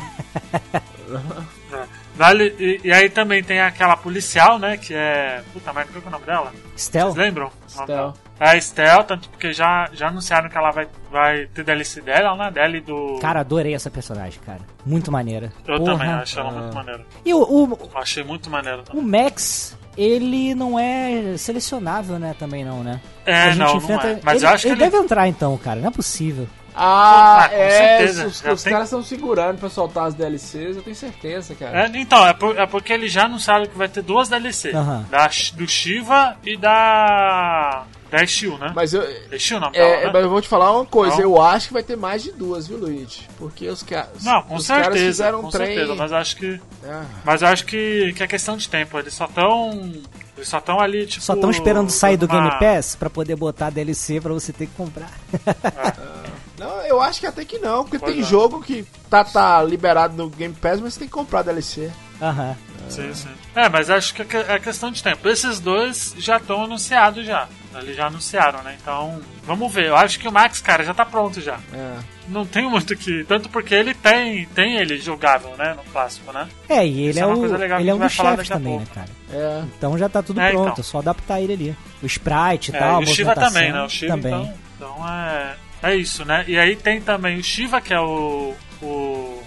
É. 2.22 2.26
Vale, 2.26 2.56
e, 2.60 2.82
e 2.84 2.92
aí 2.92 3.10
também 3.10 3.44
tem 3.44 3.60
aquela 3.60 3.98
policial, 3.98 4.60
né? 4.60 4.78
Que 4.78 4.94
é. 4.94 5.42
Puta 5.54 5.74
merda, 5.74 5.92
qual 5.92 6.02
que 6.02 6.08
é 6.08 6.10
o 6.10 6.12
nome 6.12 6.26
dela? 6.26 6.54
Stel? 6.78 7.08
Vocês 7.12 7.16
lembram? 7.16 7.48
o 7.48 7.82
Estel. 7.82 8.14
É 8.40 8.50
a 8.50 8.58
Estel, 8.58 9.04
tanto 9.04 9.30
porque 9.30 9.54
já, 9.54 9.88
já 9.94 10.08
anunciaram 10.08 10.50
que 10.50 10.58
ela 10.58 10.72
vai, 10.72 10.88
vai 11.12 11.46
ter 11.48 11.64
DLC 11.64 12.02
dela, 12.02 12.36
né? 12.36 12.52
Dela 12.52 12.76
e 12.78 12.82
do. 12.82 13.20
Cara, 13.22 13.40
adorei 13.42 13.74
essa 13.74 13.90
personagem, 13.90 14.40
cara. 14.46 14.62
Muito 14.86 15.12
maneira. 15.12 15.52
eu 15.68 15.78
Porra. 15.78 15.94
também 15.94 16.10
acho 16.10 16.40
ela 16.40 16.52
muito 16.52 16.74
maneira. 16.76 17.06
E 17.24 17.34
o, 17.34 17.40
o, 17.42 17.80
achei 17.96 18.24
muito 18.24 18.50
maneiro 18.50 18.82
o 18.82 18.84
também. 18.84 19.24
Max, 19.24 19.78
ele 19.98 20.56
não 20.56 20.80
é 20.80 21.36
selecionável, 21.38 22.18
né? 22.18 22.36
Também 22.38 22.66
não, 22.66 22.84
né? 22.84 23.00
É, 23.26 23.54
não, 23.56 23.80
não 23.80 24.02
é. 24.02 24.20
Mas 24.24 24.38
ele, 24.38 24.46
eu 24.46 24.50
acho 24.56 24.64
que 24.64 24.68
ele 24.74 24.84
ele- 24.84 24.90
deve 24.90 25.04
entrar 25.04 25.28
então, 25.28 25.56
cara. 25.58 25.80
Não 25.80 25.90
é 25.90 25.92
possível. 25.92 26.48
Ah, 26.76 27.44
Ah, 27.46 27.50
com 27.50 27.56
é. 27.56 27.70
certeza. 27.70 28.28
Os, 28.28 28.44
os 28.46 28.64
tem- 28.64 28.72
caras 28.74 28.88
estão 28.88 29.04
segurando 29.04 29.58
pra 29.60 29.70
soltar 29.70 30.06
as 30.08 30.14
DLCs, 30.14 30.78
eu 30.78 30.82
tenho 30.84 30.96
certeza, 30.96 31.54
cara. 31.56 31.84
É, 31.86 31.92
então, 31.96 32.26
é, 32.28 32.34
por- 32.34 32.58
é 32.58 32.66
porque 32.66 32.94
ele 32.94 33.08
já 33.10 33.26
anunciaram 33.26 33.66
que 33.66 33.78
vai 33.78 33.88
ter 33.90 34.02
duas 34.02 34.30
DLC. 34.30 34.72
Aham. 34.74 35.06
Da, 35.10 35.30
do 35.54 35.68
Shiva 35.68 36.36
e 36.44 36.56
da. 36.58 37.84
Da 38.10 38.26
Shield, 38.28 38.60
né? 38.60 38.74
Mas 38.76 38.94
eu. 38.94 39.02
É 39.32 39.40
Shield 39.40 39.56
o 39.56 39.60
nome 39.68 39.78
É, 39.78 40.06
né? 40.08 40.12
mas 40.14 40.24
eu 40.24 40.30
vou 40.30 40.42
te 40.42 40.48
falar 40.50 40.70
uma 40.74 40.86
coisa, 40.86 41.16
Não. 41.16 41.22
eu 41.24 41.42
acho 41.42 41.68
que 41.68 41.74
vai 41.74 41.82
ter 41.84 41.96
mais 41.96 42.22
de 42.22 42.34
duas, 42.34 42.68
viu, 42.68 42.78
Luigi? 42.78 43.26
Porque 43.38 43.70
os, 43.70 43.84
ca... 43.84 44.10
Não, 44.22 44.42
com 44.44 44.56
os 44.56 44.68
caras 44.68 44.84
certeza. 44.88 45.06
fizeram 45.06 45.40
um 45.40 45.44
Com 45.44 45.50
trem. 45.50 45.68
certeza, 45.68 45.96
mas 45.96 46.12
acho 46.12 46.36
que. 46.36 46.60
Ah, 46.86 47.06
Mas 47.24 47.42
eu 47.42 47.48
acho 47.48 47.66
que, 47.66 48.12
que 48.14 48.22
é 48.22 48.28
questão 48.28 48.58
de 48.58 48.68
tempo. 48.68 49.00
Eles 49.00 49.14
só 49.14 49.26
estão. 49.26 49.94
Eles 50.36 50.50
só 50.50 50.58
estão 50.58 50.82
ali, 50.82 51.06
tipo. 51.06 51.24
Só 51.24 51.36
estão 51.36 51.50
esperando 51.50 51.90
sair 51.90 52.18
do 52.18 52.26
uma- 52.26 52.50
Game 52.50 52.60
Pass 52.60 52.98
pra 52.98 53.10
poder 53.10 53.38
botar 53.38 53.70
DLC 53.70 54.20
pra 54.20 54.34
você 54.34 54.52
ter 54.52 54.66
que 54.68 54.74
comprar. 54.76 55.10
Não, 56.66 56.82
eu 56.84 57.02
acho 57.02 57.20
que 57.20 57.26
até 57.26 57.44
que 57.44 57.58
não, 57.60 57.84
porque 57.84 58.00
Pois 58.00 58.14
tem 58.14 58.22
é. 58.22 58.26
jogo 58.26 58.62
que 58.62 58.86
tá, 59.10 59.24
tá 59.24 59.62
liberado 59.64 60.16
no 60.16 60.30
Game 60.30 60.54
Pass, 60.54 60.80
mas 60.80 60.94
você 60.94 61.00
tem 61.00 61.08
que 61.08 61.14
comprar 61.14 61.42
DLC. 61.42 61.90
Aham. 62.22 62.56
Sim, 62.88 63.14
sim. 63.14 63.30
É, 63.56 63.68
mas 63.70 63.90
acho 63.90 64.14
que 64.14 64.22
é 64.22 64.26
que- 64.26 64.38
é 64.38 64.60
questão 64.60 64.92
de 64.92 65.02
tempo. 65.02 65.28
Esses 65.28 65.60
dois 65.60 66.14
já 66.18 66.38
estão 66.38 66.64
anunciados 66.64 67.26
já. 67.26 67.48
Eles 67.76 67.96
já 67.96 68.08
anunciaram, 68.08 68.62
né? 68.64 68.76
Então, 68.82 69.20
vamos 69.44 69.74
ver. 69.74 69.86
Eu 69.88 69.96
acho 69.96 70.20
que 70.20 70.28
o 70.28 70.32
Max, 70.32 70.60
cara, 70.62 70.84
já 70.84 70.94
tá 70.94 71.06
pronto 71.06 71.40
já. 71.40 71.58
É. 71.74 71.98
Não 72.28 72.46
tem 72.46 72.70
muito 72.70 72.96
que. 72.98 73.24
Tanto 73.24 73.48
porque 73.50 73.74
ele 73.74 73.94
tem, 73.94 74.46
tem 74.48 74.76
ele 74.78 74.98
jogável, 75.00 75.56
né? 75.58 75.74
No 75.74 75.84
clássico, 75.92 76.32
né? 76.34 76.48
É, 76.68 76.86
e 76.86 77.02
ele 77.04 77.10
Isso 77.12 77.20
é, 77.20 77.22
é 77.22 77.26
uma 77.26 77.36
o, 77.36 77.40
coisa 77.40 77.58
legal 77.58 77.78
que 77.78 77.84
ele 77.84 77.90
é 77.90 77.94
a 77.94 77.96
um 77.96 78.00
gente 78.02 78.08
dos 78.10 78.16
chefes 78.28 78.50
também, 78.50 78.80
né, 78.80 78.86
cara? 78.94 79.10
É. 79.32 79.64
Então 79.78 79.98
já 79.98 80.10
tá 80.10 80.22
tudo 80.22 80.42
É, 80.42 80.52
pronto, 80.52 80.72
então. 80.72 80.76
é 80.80 80.84
só 80.84 81.00
adaptar 81.00 81.40
ele 81.42 81.54
ali. 81.54 81.78
O 82.04 82.06
sprite 82.06 82.72
e 82.72 82.76
É, 82.76 82.80
tal, 82.80 83.02
e 83.02 83.06
o 83.06 83.08
Shiva 83.08 83.34
também, 83.36 83.72
né? 83.72 83.82
O 83.84 83.90
Shiva, 83.90 84.16
também. 84.18 84.34
então. 84.34 84.54
Então 84.76 85.10
é. 85.10 85.56
É 85.84 85.96
isso, 85.96 86.24
né? 86.26 86.44
E 86.48 86.58
aí 86.58 86.76
tem 86.76 87.02
também 87.02 87.40
o 87.40 87.44
Shiva, 87.44 87.82
que 87.82 87.94
é 87.94 88.00
o. 88.00 88.54
o 88.82 89.44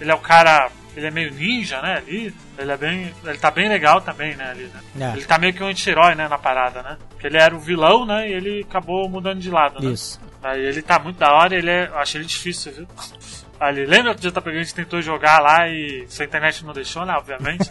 ele 0.00 0.10
é 0.10 0.14
o 0.14 0.18
cara. 0.18 0.70
Ele 0.96 1.06
é 1.06 1.10
meio 1.10 1.32
ninja, 1.32 1.82
né? 1.82 1.96
Ali. 1.96 2.34
Ele 2.56 2.70
é 2.70 2.76
bem. 2.76 3.14
Ele 3.24 3.38
tá 3.38 3.50
bem 3.50 3.68
legal 3.68 4.00
também, 4.00 4.34
né? 4.36 4.50
Ali, 4.50 4.70
né? 4.94 5.10
É. 5.12 5.16
Ele 5.16 5.26
tá 5.26 5.38
meio 5.38 5.52
que 5.52 5.62
um 5.62 5.66
anti-herói, 5.66 6.14
né? 6.14 6.28
Na 6.28 6.38
parada, 6.38 6.82
né? 6.82 6.96
Porque 7.10 7.26
ele 7.26 7.36
era 7.36 7.54
o 7.54 7.58
vilão, 7.58 8.06
né? 8.06 8.28
E 8.28 8.32
ele 8.32 8.60
acabou 8.68 9.08
mudando 9.08 9.40
de 9.40 9.50
lado, 9.50 9.82
né? 9.82 9.92
Isso. 9.92 10.20
Aí 10.42 10.64
ele 10.64 10.82
tá 10.82 10.98
muito 10.98 11.18
da 11.18 11.32
hora, 11.32 11.56
ele 11.56 11.70
é. 11.70 11.88
Eu 11.88 11.98
achei 11.98 12.20
ele 12.20 12.28
difícil, 12.28 12.72
viu? 12.72 12.86
Ali, 13.58 13.86
lembra 13.86 14.14
que 14.14 14.26
o 14.26 14.30
JP 14.30 14.42
que 14.42 14.56
a 14.56 14.62
gente 14.62 14.74
tentou 14.74 15.00
jogar 15.00 15.40
lá 15.40 15.68
e 15.68 16.06
sua 16.08 16.24
internet 16.24 16.64
não 16.64 16.72
deixou, 16.72 17.04
né? 17.04 17.14
Obviamente. 17.14 17.70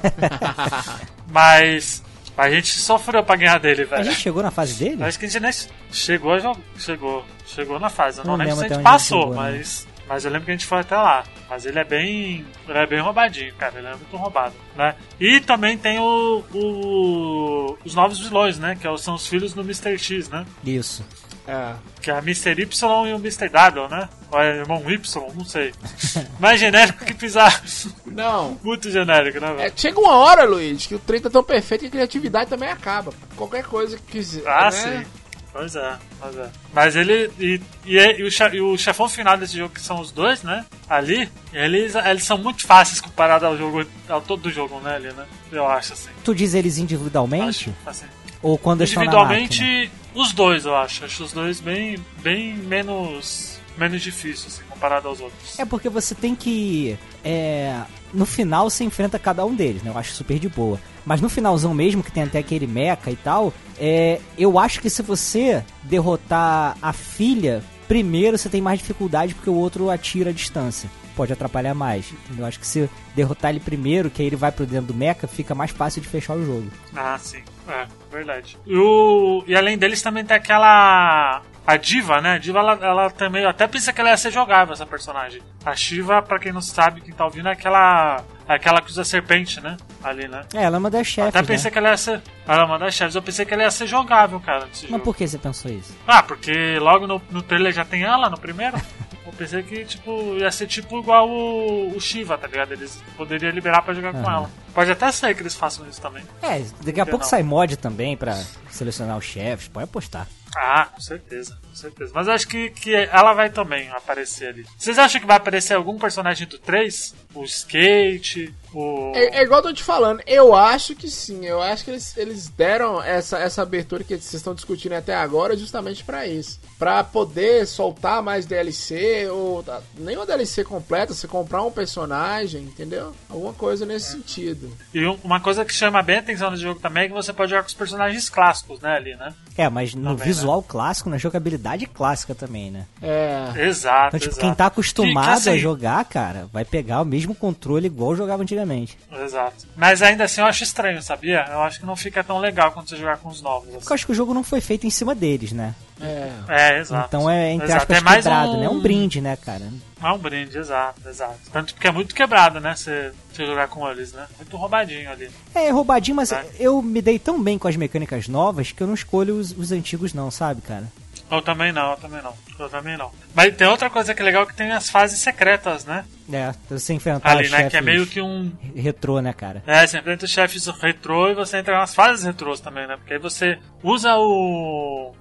Mas. 1.29 2.03
A 2.37 2.49
gente 2.49 2.67
sofreu 2.79 3.23
pra 3.23 3.35
ganhar 3.35 3.59
dele, 3.59 3.83
A 3.83 3.85
velho. 3.85 4.03
gente 4.05 4.19
chegou 4.19 4.41
na 4.41 4.49
fase 4.51 4.73
dele? 4.83 5.03
Acho 5.03 5.19
que 5.19 5.25
a 5.25 5.29
gente 5.29 5.41
nem 5.41 5.51
chegou 5.91 6.33
a. 6.33 6.55
Chegou. 6.79 7.23
Chegou 7.45 7.79
na 7.79 7.89
fase. 7.89 8.19
Eu 8.19 8.25
não, 8.25 8.37
Não 8.37 8.45
lembro 8.45 8.59
se 8.59 8.65
a 8.65 8.67
gente 8.69 8.79
a 8.79 8.83
passou, 8.83 9.19
chegou, 9.21 9.35
né? 9.35 9.51
mas. 9.51 9.87
Mas 10.05 10.25
eu 10.25 10.31
lembro 10.31 10.45
que 10.45 10.51
a 10.51 10.53
gente 10.55 10.65
foi 10.65 10.79
até 10.79 10.97
lá. 10.97 11.23
Mas 11.49 11.65
ele 11.65 11.79
é 11.79 11.83
bem. 11.83 12.45
Ele 12.67 12.77
é 12.77 12.85
bem 12.87 12.99
roubadinho, 12.99 13.53
cara. 13.55 13.77
Ele 13.77 13.87
é 13.87 13.91
muito 13.95 14.17
roubado, 14.17 14.53
né? 14.75 14.95
E 15.19 15.39
também 15.39 15.77
tem 15.77 15.99
o. 15.99 16.43
o- 16.53 17.77
os 17.85 17.95
novos 17.95 18.19
vilões, 18.19 18.57
né? 18.59 18.75
Que 18.79 18.97
são 18.97 19.15
os 19.15 19.27
filhos 19.27 19.53
do 19.53 19.61
Mr. 19.61 19.97
X, 19.97 20.29
né? 20.29 20.45
Isso. 20.63 21.05
É. 21.47 21.73
Que 22.01 22.09
é 22.09 22.13
a 22.13 22.19
Mr. 22.19 22.51
Y 22.61 23.07
e 23.09 23.13
o 23.13 23.17
Mr. 23.17 23.49
W, 23.49 23.87
né? 23.89 24.07
Ou 24.31 24.39
é 24.41 24.57
irmão 24.57 24.81
Y, 24.89 25.27
não 25.35 25.43
sei. 25.45 25.73
Mais 26.39 26.59
genérico 26.59 27.03
que 27.05 27.13
pisar. 27.13 27.61
Não. 28.05 28.57
Muito 28.63 28.89
genérico, 28.89 29.39
né, 29.39 29.51
É, 29.51 29.55
velho? 29.55 29.73
chega 29.75 29.99
uma 29.99 30.15
hora, 30.15 30.45
Luiz, 30.45 30.85
que 30.85 30.95
o 30.95 30.99
trem 30.99 31.19
tá 31.21 31.29
tão 31.29 31.43
perfeito 31.43 31.81
que 31.81 31.87
a 31.87 31.91
criatividade 31.91 32.49
também 32.49 32.69
acaba. 32.69 33.11
Qualquer 33.35 33.63
coisa 33.65 33.97
que 33.97 34.03
quiser. 34.13 34.43
Ah, 34.47 34.65
né? 34.65 34.71
sim. 34.71 35.05
Pois 35.51 35.75
é, 35.75 35.93
pois 36.19 36.35
é. 36.35 36.49
Mas 36.73 36.95
ele. 36.95 37.29
E, 37.39 37.61
e, 37.85 37.95
e 37.95 38.23
o, 38.23 38.29
e 38.55 38.61
o 38.61 38.75
chefão 38.75 39.07
final 39.07 39.37
desse 39.37 39.55
jogo, 39.55 39.71
que 39.75 39.81
são 39.81 39.99
os 39.99 40.11
dois, 40.11 40.41
né? 40.41 40.65
Ali, 40.89 41.29
eles, 41.53 41.93
eles 41.93 42.23
são 42.23 42.39
muito 42.39 42.65
fáceis 42.65 42.99
comparado 42.99 43.45
ao 43.45 43.55
jogo. 43.55 43.85
ao 44.09 44.19
todo 44.19 44.41
do 44.43 44.51
jogo, 44.51 44.79
né? 44.79 44.95
Ali, 44.95 45.13
né? 45.13 45.25
Eu 45.51 45.67
acho 45.67 45.93
assim. 45.93 46.09
Tu 46.23 46.33
diz 46.33 46.55
eles 46.55 46.79
individualmente? 46.79 47.69
Acho, 47.69 47.73
assim. 47.85 48.05
Ou 48.43 48.57
quando 48.57 48.83
estão 48.83 49.03
na 49.05 49.11
máquina? 49.11 49.39
Individualmente, 49.39 49.91
os 50.13 50.33
dois, 50.33 50.65
eu 50.65 50.75
acho. 50.75 51.05
Acho 51.05 51.23
os 51.23 51.31
dois 51.31 51.59
bem, 51.59 51.97
bem 52.21 52.53
menos. 52.55 53.59
menos 53.77 54.01
difíceis, 54.01 54.55
assim, 54.55 54.63
comparado 54.69 55.07
aos 55.07 55.19
outros. 55.21 55.57
É 55.57 55.65
porque 55.65 55.89
você 55.89 56.13
tem 56.13 56.35
que. 56.35 56.99
É, 57.23 57.81
no 58.13 58.25
final 58.25 58.69
você 58.69 58.83
enfrenta 58.83 59.17
cada 59.17 59.45
um 59.45 59.55
deles, 59.55 59.81
né? 59.81 59.89
Eu 59.89 59.97
acho 59.97 60.11
super 60.11 60.37
de 60.37 60.49
boa. 60.49 60.79
Mas 61.05 61.21
no 61.21 61.29
finalzão 61.29 61.73
mesmo, 61.73 62.03
que 62.03 62.11
tem 62.11 62.23
até 62.23 62.39
aquele 62.39 62.67
mecha 62.67 63.09
e 63.09 63.15
tal, 63.15 63.53
é, 63.79 64.19
eu 64.37 64.59
acho 64.59 64.81
que 64.81 64.89
se 64.89 65.01
você 65.01 65.63
derrotar 65.83 66.77
a 66.81 66.93
filha, 66.93 67.63
primeiro 67.87 68.37
você 68.37 68.49
tem 68.49 68.61
mais 68.61 68.79
dificuldade 68.79 69.33
porque 69.33 69.49
o 69.49 69.55
outro 69.55 69.89
atira 69.89 70.29
a 70.29 70.33
distância. 70.33 70.89
Pode 71.15 71.31
atrapalhar 71.31 71.73
mais. 71.73 72.11
Eu 72.37 72.45
acho 72.45 72.59
que 72.59 72.65
se 72.65 72.89
derrotar 73.15 73.51
ele 73.51 73.59
primeiro, 73.59 74.09
que 74.09 74.21
aí 74.21 74.27
ele 74.27 74.35
vai 74.35 74.51
pro 74.51 74.65
dentro 74.65 74.87
do 74.87 74.93
mecha, 74.93 75.27
fica 75.27 75.53
mais 75.53 75.71
fácil 75.71 76.01
de 76.01 76.07
fechar 76.07 76.35
o 76.35 76.45
jogo. 76.45 76.67
Ah, 76.95 77.17
sim. 77.21 77.41
É, 77.67 77.87
verdade. 78.11 78.57
E, 78.65 78.75
o, 78.75 79.43
e 79.47 79.55
além 79.55 79.77
deles 79.77 80.01
também 80.01 80.25
tem 80.25 80.35
aquela. 80.37 81.41
A 81.65 81.77
Diva, 81.77 82.19
né? 82.19 82.33
A 82.33 82.37
Diva, 82.37 82.59
ela, 82.59 82.73
ela 82.81 83.09
também. 83.09 83.43
Eu 83.43 83.49
até 83.49 83.65
pensei 83.67 83.93
que 83.93 84.01
ela 84.01 84.09
ia 84.09 84.17
ser 84.17 84.31
jogável, 84.31 84.73
essa 84.73 84.85
personagem. 84.85 85.41
A 85.65 85.73
Shiva, 85.73 86.21
pra 86.21 86.37
quem 86.37 86.51
não 86.51 86.59
sabe, 86.59 86.99
quem 86.99 87.13
tá 87.13 87.23
ouvindo, 87.23 87.47
é 87.47 87.53
aquela. 87.53 88.21
Aquela 88.45 88.81
que 88.81 88.91
usa 88.91 89.05
serpente, 89.05 89.61
né? 89.61 89.77
Ali, 90.03 90.27
né? 90.27 90.41
É, 90.53 90.63
ela 90.63 90.75
é 90.75 90.79
uma 90.79 90.89
das 90.89 91.07
chefes, 91.07 91.29
Até 91.29 91.41
pensei 91.41 91.69
né? 91.69 91.71
que 91.71 91.77
ela 91.77 91.89
ia 91.91 91.97
ser. 91.97 92.21
Ela 92.45 92.63
é 92.63 92.65
uma 92.65 92.77
das 92.77 92.93
chefes. 92.93 93.15
Eu 93.15 93.21
pensei 93.21 93.45
que 93.45 93.53
ela 93.53 93.63
ia 93.63 93.71
ser 93.71 93.87
jogável, 93.87 94.37
cara. 94.41 94.65
Mas 94.67 94.81
jogo. 94.81 94.99
por 94.99 95.15
que 95.15 95.25
você 95.25 95.37
pensou 95.37 95.71
isso? 95.71 95.95
Ah, 96.05 96.21
porque 96.21 96.77
logo 96.79 97.07
no, 97.07 97.21
no 97.31 97.41
trailer 97.41 97.71
já 97.71 97.85
tem 97.85 98.03
ela, 98.03 98.29
no 98.29 98.37
primeiro. 98.37 98.75
Eu 99.25 99.31
pensei 99.33 99.63
que, 99.63 99.85
tipo, 99.85 100.35
ia 100.37 100.51
ser 100.51 100.67
tipo 100.67 100.99
igual 100.99 101.29
o, 101.29 101.95
o 101.95 101.99
Shiva, 102.01 102.37
tá 102.37 102.47
ligado? 102.47 102.73
Eles 102.73 103.01
poderiam 103.15 103.51
liberar 103.51 103.81
pra 103.81 103.93
jogar 103.93 104.11
com 104.11 104.19
Aham. 104.19 104.33
ela. 104.35 104.49
Pode 104.73 104.91
até 104.91 105.11
ser 105.11 105.33
que 105.35 105.41
eles 105.41 105.55
façam 105.55 105.87
isso 105.87 106.01
também. 106.01 106.23
É, 106.41 106.59
daqui 106.83 106.99
a 106.99 107.05
pouco 107.05 107.23
não? 107.23 107.29
sai 107.29 107.43
mod 107.43 107.77
também 107.77 108.17
pra 108.17 108.35
selecionar 108.69 109.17
os 109.17 109.23
chefes, 109.25 109.67
pode 109.67 109.85
apostar. 109.85 110.27
Ah, 110.55 110.85
com 110.93 110.99
certeza, 110.99 111.57
com 111.73 111.77
certeza. 111.79 112.11
Mas 112.13 112.27
acho 112.27 112.47
que, 112.47 112.69
que 112.69 112.93
ela 112.93 113.33
vai 113.33 113.49
também 113.49 113.89
aparecer 113.89 114.47
ali. 114.49 114.65
Vocês 114.77 114.97
acham 114.99 115.19
que 115.19 115.27
vai 115.27 115.37
aparecer 115.37 115.73
algum 115.73 115.97
personagem 115.97 116.47
do 116.47 116.57
3? 116.59 117.15
O 117.35 117.43
Skate, 117.43 118.53
o. 118.73 119.11
É, 119.15 119.39
é 119.39 119.43
igual 119.43 119.59
eu 119.59 119.63
tô 119.69 119.73
te 119.73 119.83
falando, 119.83 120.21
eu 120.27 120.53
acho 120.55 120.95
que 120.95 121.09
sim, 121.09 121.45
eu 121.45 121.61
acho 121.61 121.83
que 121.83 121.89
eles, 121.91 122.15
eles 122.15 122.47
deram 122.49 123.01
essa, 123.01 123.39
essa 123.39 123.61
abertura 123.63 124.03
que 124.03 124.15
vocês 124.15 124.35
estão 124.35 124.53
discutindo 124.53 124.93
até 124.93 125.15
agora 125.15 125.57
justamente 125.57 126.03
pra 126.03 126.27
isso. 126.27 126.59
Pra 126.77 127.03
poder 127.03 127.65
soltar 127.65 128.21
mais 128.21 128.45
DLC, 128.45 129.27
ou 129.31 129.63
tá, 129.63 129.81
nem 129.97 130.15
uma 130.15 130.25
DLC 130.27 130.63
completa, 130.63 131.13
você 131.13 131.27
comprar 131.27 131.63
um 131.63 131.71
personagem, 131.71 132.63
entendeu? 132.63 133.13
Alguma 133.29 133.53
coisa 133.53 133.83
nesse 133.85 134.11
sentido. 134.11 134.71
E 134.93 135.03
um- 135.05 135.17
uma 135.23 135.39
coisa 135.39 135.65
que 135.65 135.73
chama 135.73 136.03
bem 136.03 136.17
a 136.17 136.19
atenção 136.19 136.51
no 136.51 136.57
jogo 136.57 136.79
também 136.79 137.05
é 137.05 137.07
que 137.07 137.13
você 137.13 137.33
pode 137.33 137.49
jogar 137.49 137.63
com 137.63 137.69
os 137.69 137.73
personagens 137.73 138.29
clássicos, 138.29 138.79
né, 138.79 138.95
ali, 138.95 139.15
né? 139.15 139.33
É, 139.57 139.67
mas 139.69 139.93
no 139.95 140.11
Também, 140.11 140.25
visual 140.25 140.61
clássico, 140.61 141.09
na 141.09 141.17
jogabilidade 141.17 141.62
clássica 141.93 142.35
também, 142.35 142.69
né? 142.71 142.85
É. 143.01 143.51
Exato, 143.67 144.07
Então, 144.15 144.19
tipo, 144.19 144.31
exato. 144.33 144.45
quem 144.45 144.53
tá 144.53 144.65
acostumado 144.67 145.25
Que- 145.25 145.31
que, 145.31 145.37
assim, 145.37 145.49
a 145.51 145.57
jogar, 145.57 146.05
cara, 146.05 146.47
vai 146.51 146.65
pegar 146.65 147.01
o 147.01 147.05
mesmo 147.05 147.33
controle 147.33 147.87
igual 147.87 148.15
jogava 148.15 148.43
antigamente. 148.43 148.97
Exato. 149.11 149.65
Mas 149.75 150.01
ainda 150.01 150.23
assim 150.25 150.41
eu 150.41 150.47
acho 150.47 150.63
estranho, 150.63 151.01
sabia? 151.01 151.45
Eu 151.49 151.61
acho 151.61 151.79
que 151.79 151.85
não 151.85 151.95
fica 151.95 152.23
tão 152.23 152.39
legal 152.39 152.71
quando 152.71 152.89
você 152.89 152.97
jogar 152.97 153.17
com 153.17 153.29
os 153.29 153.41
novos. 153.41 153.69
assim. 153.69 153.77
Porque 153.79 153.91
eu 153.91 153.95
acho 153.95 154.05
que 154.05 154.11
o 154.11 154.15
jogo 154.15 154.33
não 154.33 154.43
foi 154.43 154.61
feito 154.61 154.85
em 154.85 154.89
cima 154.89 155.13
deles, 155.15 155.51
né? 155.51 155.73
É. 156.01 156.31
É, 156.49 156.79
exato. 156.79 157.05
Então 157.07 157.29
é, 157.29 157.51
entre 157.53 157.65
Exato. 157.67 157.81
aspas, 157.83 157.97
é 157.97 158.01
mais 158.01 158.23
quebrado, 158.23 158.51
um... 158.53 158.59
né? 158.59 158.65
É 158.65 158.69
um 158.69 158.79
brinde, 158.81 159.21
né, 159.21 159.35
cara? 159.37 159.69
É 160.01 160.07
um 160.11 160.17
brinde, 160.17 160.57
exato, 160.57 161.07
exato. 161.07 161.37
Tanto 161.51 161.73
porque 161.73 161.87
é 161.87 161.91
muito 161.91 162.13
quebrado, 162.13 162.59
né? 162.59 162.75
Você, 162.75 163.13
jogar 163.37 163.67
com 163.69 163.89
eles, 163.89 164.11
né? 164.11 164.25
Muito 164.37 164.57
roubadinho 164.57 165.09
ali. 165.09 165.29
É, 165.55 165.67
é 165.67 165.69
roubadinho, 165.69 166.15
mas 166.17 166.29
Tá. 166.29 166.43
eu 166.59 166.81
me 166.81 167.01
dei 167.01 167.17
tão 167.17 167.41
bem 167.41 167.57
com 167.57 167.67
as 167.69 167.75
mecânicas 167.77 168.27
novas 168.27 168.71
que 168.71 168.81
eu 168.83 168.87
não 168.87 168.93
escolho 168.95 169.35
os, 169.37 169.51
os 169.57 169.71
antigos 169.71 170.13
não, 170.13 170.29
sabe, 170.29 170.61
cara? 170.61 170.91
Eu 171.33 171.41
também 171.41 171.71
não, 171.71 171.91
eu 171.91 171.97
também 171.97 172.21
não. 172.21 172.33
Eu 172.59 172.69
também 172.69 172.95
não. 172.95 173.11
Mas 173.33 173.55
tem 173.55 173.65
outra 173.65 173.89
coisa 173.89 174.13
que 174.13 174.21
é 174.21 174.25
legal 174.25 174.45
que 174.45 174.55
tem 174.55 174.71
as 174.71 174.89
fases 174.89 175.19
secretas, 175.19 175.83
né? 175.83 176.05
É, 176.31 176.53
você 176.69 176.93
enfrentar 176.93 177.31
Ali, 177.31 177.45
os 177.45 177.51
né? 177.51 177.69
Que 177.69 177.77
é 177.77 177.81
meio 177.81 178.05
que 178.05 178.21
um. 178.21 178.51
retrô, 178.75 179.19
né, 179.19 179.33
cara? 179.33 179.63
É, 179.65 179.85
você 179.85 179.97
enfrenta 179.97 180.25
os 180.25 180.31
chefes 180.31 180.67
retrô 180.67 181.29
e 181.29 181.33
você 181.33 181.57
entra 181.57 181.77
nas 181.77 181.95
fases 181.95 182.23
retrôs 182.23 182.59
também, 182.59 182.87
né? 182.87 182.97
Porque 182.97 183.13
aí 183.13 183.19
você 183.19 183.57
usa 183.81 184.15
o. 184.15 185.15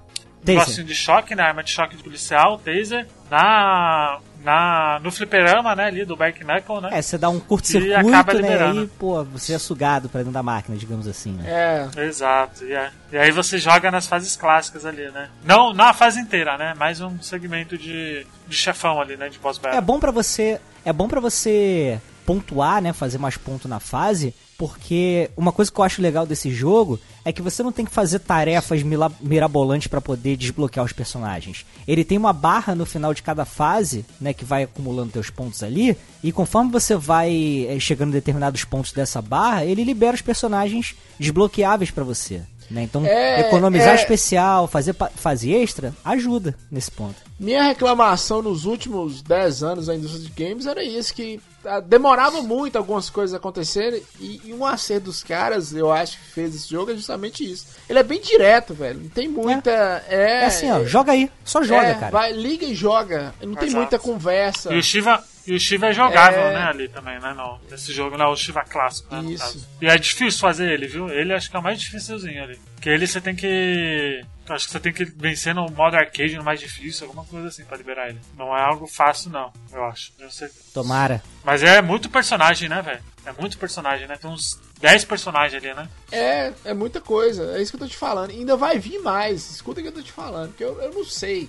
Taser. 0.44 0.59
negocinho 0.59 0.87
de 0.87 0.94
choque, 0.94 1.35
né? 1.35 1.44
Arma 1.44 1.62
de 1.62 1.70
choque 1.70 1.96
de 1.96 2.03
policial, 2.03 2.59
taser, 2.59 3.07
na. 3.31 4.20
Na 4.44 4.98
no 5.02 5.11
fliperama, 5.11 5.74
né? 5.74 5.85
Ali 5.87 6.05
do 6.05 6.16
Bike 6.16 6.44
Knuckle, 6.44 6.81
né? 6.81 6.88
É, 6.92 7.02
você 7.02 7.16
dá 7.16 7.28
um 7.28 7.37
E 7.38 7.40
curto-circuito, 7.40 7.94
acaba 8.09 8.35
né? 8.35 8.59
Aí, 8.62 8.87
pô, 8.98 9.22
você 9.24 9.55
é 9.55 9.59
sugado 9.59 10.09
pra 10.09 10.20
dentro 10.20 10.33
da 10.33 10.42
máquina, 10.42 10.76
digamos 10.76 11.07
assim, 11.07 11.33
né? 11.33 11.88
É. 11.96 12.02
Exato, 12.02 12.64
e, 12.64 12.72
é- 12.72 12.90
e 13.12 13.16
aí 13.18 13.31
você 13.31 13.59
joga 13.59 13.90
nas 13.90 14.07
fases 14.07 14.37
clássicas 14.37 14.85
ali, 14.85 15.11
né? 15.11 15.28
Não 15.44 15.72
na 15.72 15.92
fase 15.92 16.20
inteira, 16.20 16.57
né? 16.59 16.74
Mais 16.78 17.00
um 17.00 17.20
segmento 17.22 17.76
de, 17.78 18.26
de 18.46 18.57
chefão 18.57 19.00
ali, 19.00 19.16
né? 19.16 19.28
De 19.28 19.38
boss 19.38 19.59
battle. 19.59 19.78
É 19.78 19.81
bom 19.81 19.98
pra 19.98 20.11
você, 20.11 20.61
é 20.85 20.92
bom 20.92 21.09
para 21.09 21.20
você 21.20 22.00
pontuar, 22.26 22.81
né, 22.81 22.92
fazer 22.92 23.18
mais 23.18 23.37
ponto 23.37 23.66
na 23.66 23.81
fase, 23.81 24.33
porque 24.62 25.29
uma 25.37 25.51
coisa 25.51 25.72
que 25.72 25.81
eu 25.81 25.83
acho 25.83 26.01
legal 26.01 26.25
desse 26.25 26.48
jogo 26.48 27.01
é 27.25 27.33
que 27.33 27.42
você 27.42 27.64
não 27.64 27.72
tem 27.72 27.85
que 27.85 27.90
fazer 27.90 28.20
tarefas 28.20 28.81
mirabolantes 29.20 29.88
pra 29.88 30.01
poder 30.01 30.37
desbloquear 30.37 30.87
os 30.87 30.92
personagens. 30.92 31.66
Ele 31.85 32.05
tem 32.05 32.16
uma 32.16 32.33
barra 32.33 32.72
no 32.72 32.87
final 32.87 33.12
de 33.12 33.25
cada 33.25 33.44
fase, 33.44 34.05
né, 34.20 34.33
que 34.33 34.44
vai 34.44 34.62
acumulando 34.62 35.11
teus 35.11 35.31
pontos 35.31 35.64
ali, 35.64 35.96
e 36.22 36.31
conforme 36.31 36.70
você 36.70 36.94
vai 36.94 37.66
eh, 37.68 37.81
chegando 37.81 38.11
em 38.11 38.12
determinados 38.12 38.62
pontos 38.62 38.92
dessa 38.92 39.20
barra, 39.20 39.64
ele 39.64 39.83
libera 39.83 40.14
os 40.14 40.22
personagens 40.22 40.94
desbloqueáveis 41.18 41.90
pra 41.90 42.05
você. 42.05 42.42
Né? 42.72 42.82
Então, 42.85 43.04
É, 43.04 43.40
economizar 43.40 43.90
é. 43.90 43.94
especial, 43.96 44.66
fazer, 44.66 44.94
fazer 45.14 45.52
extra, 45.52 45.94
ajuda 46.02 46.54
nesse 46.70 46.90
ponto. 46.90 47.16
Minha 47.38 47.64
reclamação 47.64 48.40
nos 48.40 48.64
últimos 48.64 49.20
10 49.20 49.62
anos 49.62 49.87
da 49.87 49.94
indústria 49.94 50.24
de 50.24 50.30
games 50.30 50.64
era 50.64 50.82
isso, 50.82 51.12
que 51.12 51.38
ah, 51.64 51.80
demorava 51.80 52.40
muito 52.40 52.76
algumas 52.78 53.11
coisas 53.11 53.35
acontecerem 53.35 54.02
e, 54.18 54.40
e 54.46 54.54
um 54.54 54.64
acerto 54.64 55.06
dos 55.06 55.22
caras, 55.22 55.72
eu 55.74 55.92
acho 55.92 56.18
que 56.18 56.24
fez 56.32 56.54
esse 56.54 56.70
jogo 56.70 56.92
é 56.92 56.94
justamente 56.94 57.44
isso. 57.44 57.66
Ele 57.88 57.98
é 57.98 58.02
bem 58.02 58.20
direto, 58.20 58.72
velho. 58.74 59.00
Não 59.00 59.11
tem 59.11 59.28
muita. 59.28 59.70
É, 60.08 60.42
É, 60.42 60.46
assim, 60.46 60.70
ó, 60.70 60.85
joga 60.85 61.12
aí, 61.12 61.30
só 61.44 61.62
joga, 61.62 61.87
é, 61.87 61.94
cara. 61.94 62.11
Vai, 62.11 62.32
liga 62.32 62.64
e 62.64 62.74
joga. 62.74 63.35
Não 63.42 63.54
tem 63.54 63.68
Exato. 63.68 63.76
muita 63.76 63.98
conversa. 63.98 64.72
E 64.72 64.78
o 64.78 64.82
Shiva, 64.82 65.22
e 65.46 65.55
o 65.55 65.61
Shiva 65.61 65.88
é 65.88 65.92
jogável, 65.92 66.40
É. 66.40 66.55
né, 66.55 66.62
ali 66.64 66.88
também, 66.88 67.18
né? 67.20 67.35
Não, 67.37 67.61
nesse 67.70 67.92
jogo 67.92 68.16
não, 68.16 68.31
o 68.31 68.37
Shiva 68.37 68.62
clássico, 68.64 69.14
né? 69.14 69.22
Isso. 69.33 69.68
E 69.81 69.87
é 69.88 69.96
difícil 69.98 70.40
fazer 70.40 70.70
ele, 70.70 70.87
viu? 70.87 71.09
Ele 71.09 71.33
acho 71.33 71.50
que 71.50 71.57
é 71.57 71.59
o 71.59 71.62
mais 71.62 71.81
dificilzinho 71.81 72.42
ali. 72.42 72.59
Porque 72.74 72.88
ele 72.88 73.07
você 73.07 73.20
tem 73.20 73.35
que. 73.35 74.24
Acho 74.48 74.66
que 74.66 74.72
você 74.72 74.81
tem 74.81 74.92
que 74.92 75.05
vencer 75.05 75.55
no 75.55 75.70
modo 75.70 75.96
arcade 75.96 76.37
no 76.37 76.42
mais 76.44 76.59
difícil, 76.61 77.07
alguma 77.07 77.24
coisa 77.24 77.48
assim 77.48 77.64
pra 77.64 77.76
liberar 77.76 78.09
ele. 78.09 78.18
Não 78.37 78.57
é 78.57 78.61
algo 78.61 78.87
fácil, 78.87 79.31
não, 79.31 79.52
eu 79.72 79.85
acho. 79.85 80.12
Eu 80.18 80.31
sei. 80.31 80.48
Tomara. 80.74 81.22
Mas 81.44 81.62
é 81.62 81.81
muito 81.81 82.11
personagem, 82.11 82.68
né, 82.68 82.83
velho? 82.83 83.00
É 83.24 83.32
muito 83.32 83.56
personagem, 83.56 84.06
né? 84.08 84.16
Tem 84.16 84.28
uns 84.30 84.58
10 84.80 85.04
personagens 85.04 85.62
ali, 85.62 85.72
né? 85.74 85.88
É, 86.11 86.52
é 86.64 86.74
muita 86.74 87.00
coisa. 87.00 87.56
É 87.56 87.62
isso 87.62 87.70
que 87.70 87.76
eu 87.76 87.80
tô 87.80 87.87
te 87.88 87.96
falando. 87.96 88.32
E 88.32 88.38
ainda 88.38 88.56
vai 88.56 88.78
vir 88.78 88.98
mais. 89.00 89.48
Escuta 89.50 89.78
o 89.78 89.82
que 89.82 89.88
eu 89.88 89.92
tô 89.92 90.02
te 90.02 90.11
falando. 90.11 90.48
Porque 90.48 90.64
eu, 90.64 90.80
eu 90.82 90.92
não 90.92 91.04
sei. 91.04 91.48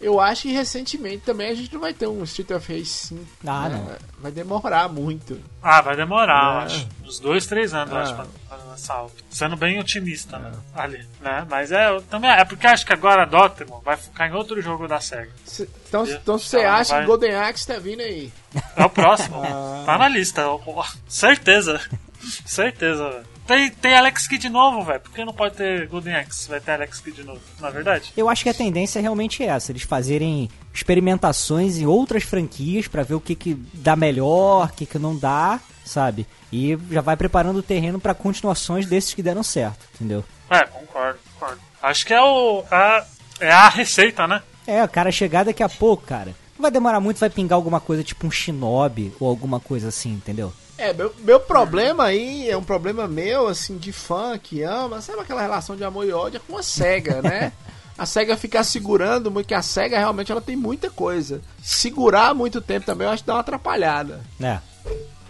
Eu 0.00 0.18
acho 0.18 0.42
que 0.42 0.52
recentemente 0.52 1.18
também 1.24 1.48
a 1.50 1.54
gente 1.54 1.72
não 1.72 1.80
vai 1.80 1.94
ter 1.94 2.08
um 2.08 2.24
Street 2.24 2.50
of 2.50 2.72
Rage 2.72 2.86
5. 2.86 3.24
Ah, 3.46 3.68
né? 3.68 3.76
não. 3.88 3.96
Vai 4.20 4.32
demorar 4.32 4.88
muito. 4.88 5.40
Ah, 5.62 5.80
vai 5.80 5.94
demorar, 5.94 6.54
eu 6.54 6.60
É. 6.60 6.64
acho. 6.64 6.88
Uns 7.04 7.20
dois, 7.20 7.46
três 7.46 7.72
anos, 7.72 7.92
eu 7.92 7.98
Ah. 7.98 8.02
acho, 8.02 8.14
Sendo 9.30 9.56
bem 9.56 9.78
otimista, 9.78 10.38
né? 10.38 10.52
Ali, 10.74 11.04
né? 11.20 11.46
Mas 11.50 11.70
é, 11.72 11.88
eu 11.90 12.02
também, 12.02 12.30
é 12.30 12.44
porque 12.44 12.66
acho 12.66 12.84
que 12.86 12.92
agora 12.92 13.22
a 13.22 13.26
Dotemu 13.26 13.80
vai 13.84 13.96
focar 13.96 14.28
em 14.30 14.34
outro 14.34 14.60
jogo 14.60 14.86
da 14.88 15.00
SEGA. 15.00 15.30
Se- 15.44 15.68
Então, 15.88 16.06
E- 16.06 16.12
então 16.12 16.38
se 16.38 16.46
você 16.48 16.58
acha 16.60 16.92
vai- 16.94 17.00
que 17.02 17.06
Golden 17.06 17.34
Axe 17.34 17.66
tá 17.66 17.78
vindo 17.78 18.00
aí. 18.00 18.32
É 18.76 18.84
o 18.84 18.90
próximo. 18.90 19.42
Ah. 19.44 19.82
Tá 19.86 19.98
na 19.98 20.08
lista. 20.08 20.42
Certeza. 21.08 21.80
Certeza, 22.46 23.10
velho. 23.10 23.32
Tem, 23.46 23.70
tem 23.70 23.94
Alex 23.94 24.28
Kidd 24.28 24.48
novo, 24.48 24.84
velho. 24.84 25.00
Por 25.00 25.12
que 25.12 25.24
não 25.24 25.32
pode 25.34 25.56
ter 25.56 25.86
Golden 25.88 26.14
Axe? 26.14 26.48
Vai 26.48 26.60
ter 26.60 26.70
Alex 26.72 27.00
Kidd 27.00 27.24
novo, 27.24 27.40
na 27.60 27.68
é 27.68 27.70
verdade? 27.72 28.12
Eu 28.16 28.28
acho 28.28 28.44
que 28.44 28.48
a 28.48 28.54
tendência 28.54 29.00
é 29.00 29.02
realmente 29.02 29.42
essa, 29.42 29.72
eles 29.72 29.82
fazerem 29.82 30.48
experimentações 30.72 31.78
em 31.78 31.86
outras 31.86 32.22
franquias 32.22 32.86
pra 32.86 33.02
ver 33.02 33.14
o 33.14 33.20
que, 33.20 33.34
que 33.34 33.54
dá 33.74 33.96
melhor, 33.96 34.68
o 34.68 34.72
que, 34.72 34.86
que 34.86 34.98
não 34.98 35.16
dá, 35.16 35.58
sabe? 35.84 36.26
E 36.52 36.78
já 36.90 37.00
vai 37.00 37.16
preparando 37.16 37.58
o 37.58 37.62
terreno 37.62 37.98
pra 37.98 38.14
continuações 38.14 38.86
desses 38.86 39.14
que 39.14 39.22
deram 39.22 39.42
certo, 39.42 39.86
entendeu? 39.94 40.22
É, 40.50 40.66
concordo, 40.66 41.18
concordo. 41.32 41.60
Acho 41.82 42.06
que 42.06 42.12
é 42.12 42.20
o. 42.20 42.62
A, 42.70 43.04
é 43.40 43.50
a 43.50 43.68
receita, 43.68 44.26
né? 44.26 44.42
É, 44.66 44.84
o 44.84 44.88
cara 44.88 45.10
chegar 45.10 45.44
daqui 45.44 45.62
a 45.62 45.68
pouco, 45.68 46.04
cara. 46.04 46.34
Não 46.56 46.62
vai 46.62 46.70
demorar 46.70 47.00
muito, 47.00 47.18
vai 47.18 47.30
pingar 47.30 47.56
alguma 47.56 47.80
coisa 47.80 48.04
tipo 48.04 48.26
um 48.26 48.30
shinobi 48.30 49.12
ou 49.18 49.28
alguma 49.28 49.58
coisa 49.58 49.88
assim, 49.88 50.10
entendeu? 50.10 50.52
É, 50.76 50.92
meu, 50.92 51.14
meu 51.18 51.40
problema 51.40 52.04
aí 52.04 52.48
é 52.48 52.56
um 52.56 52.62
problema 52.62 53.08
meu, 53.08 53.48
assim, 53.48 53.78
de 53.78 53.92
fã 53.92 54.38
que 54.38 54.62
ama. 54.62 55.00
Sabe 55.00 55.20
aquela 55.20 55.40
relação 55.40 55.74
de 55.74 55.84
amor 55.84 56.06
e 56.06 56.12
ódio 56.12 56.36
é 56.36 56.40
com 56.50 56.58
a 56.58 56.62
SEGA, 56.62 57.22
né? 57.22 57.52
A 57.96 58.06
SEGA 58.06 58.38
ficar 58.38 58.64
segurando 58.64 59.30
muito, 59.30 59.46
que 59.46 59.54
a 59.54 59.60
SEGA 59.60 59.98
realmente 59.98 60.32
ela 60.32 60.40
tem 60.40 60.56
muita 60.56 60.90
coisa. 60.90 61.42
Segurar 61.62 62.34
muito 62.34 62.60
tempo 62.60 62.86
também 62.86 63.06
eu 63.06 63.12
acho 63.12 63.22
que 63.22 63.26
dá 63.26 63.34
uma 63.34 63.40
atrapalhada. 63.40 64.22
É. 64.40 64.58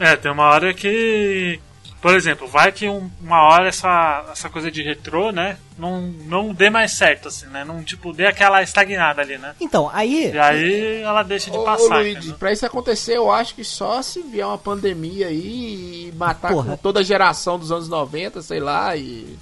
É, 0.02 0.16
tem 0.16 0.30
uma 0.32 0.44
hora 0.48 0.74
que. 0.74 1.60
Por 2.00 2.16
exemplo, 2.16 2.48
vai 2.48 2.72
que 2.72 2.88
um- 2.88 3.08
uma 3.20 3.42
hora 3.42 3.68
essa, 3.68 4.24
essa 4.32 4.50
coisa 4.50 4.72
de 4.72 4.82
retrô, 4.82 5.30
né? 5.30 5.56
Não, 5.78 6.00
não 6.02 6.52
dê 6.52 6.68
mais 6.68 6.90
certo, 6.92 7.28
assim, 7.28 7.46
né? 7.46 7.64
Não, 7.64 7.80
tipo, 7.84 8.12
dê 8.12 8.26
aquela 8.26 8.60
estagnada 8.60 9.22
ali, 9.22 9.38
né? 9.38 9.54
Então, 9.60 9.88
aí. 9.92 10.32
E 10.34 10.38
aí 10.38 11.02
ela 11.02 11.22
deixa 11.22 11.48
de 11.48 11.56
Ô, 11.56 11.62
passar. 11.62 11.84
ô 11.84 11.98
Luigi, 12.00 12.32
pra 12.32 12.50
isso 12.50 12.66
acontecer, 12.66 13.16
eu 13.16 13.30
acho 13.30 13.54
que 13.54 13.62
só 13.62 14.02
se 14.02 14.20
vier 14.20 14.44
uma 14.44 14.58
pandemia 14.58 15.28
aí 15.28 16.08
e 16.08 16.12
matar 16.16 16.52
toda 16.78 16.98
a 16.98 17.04
geração 17.04 17.56
dos 17.56 17.70
anos 17.70 17.88
90, 17.88 18.42
sei 18.42 18.58
lá, 18.58 18.96
e. 18.96 19.38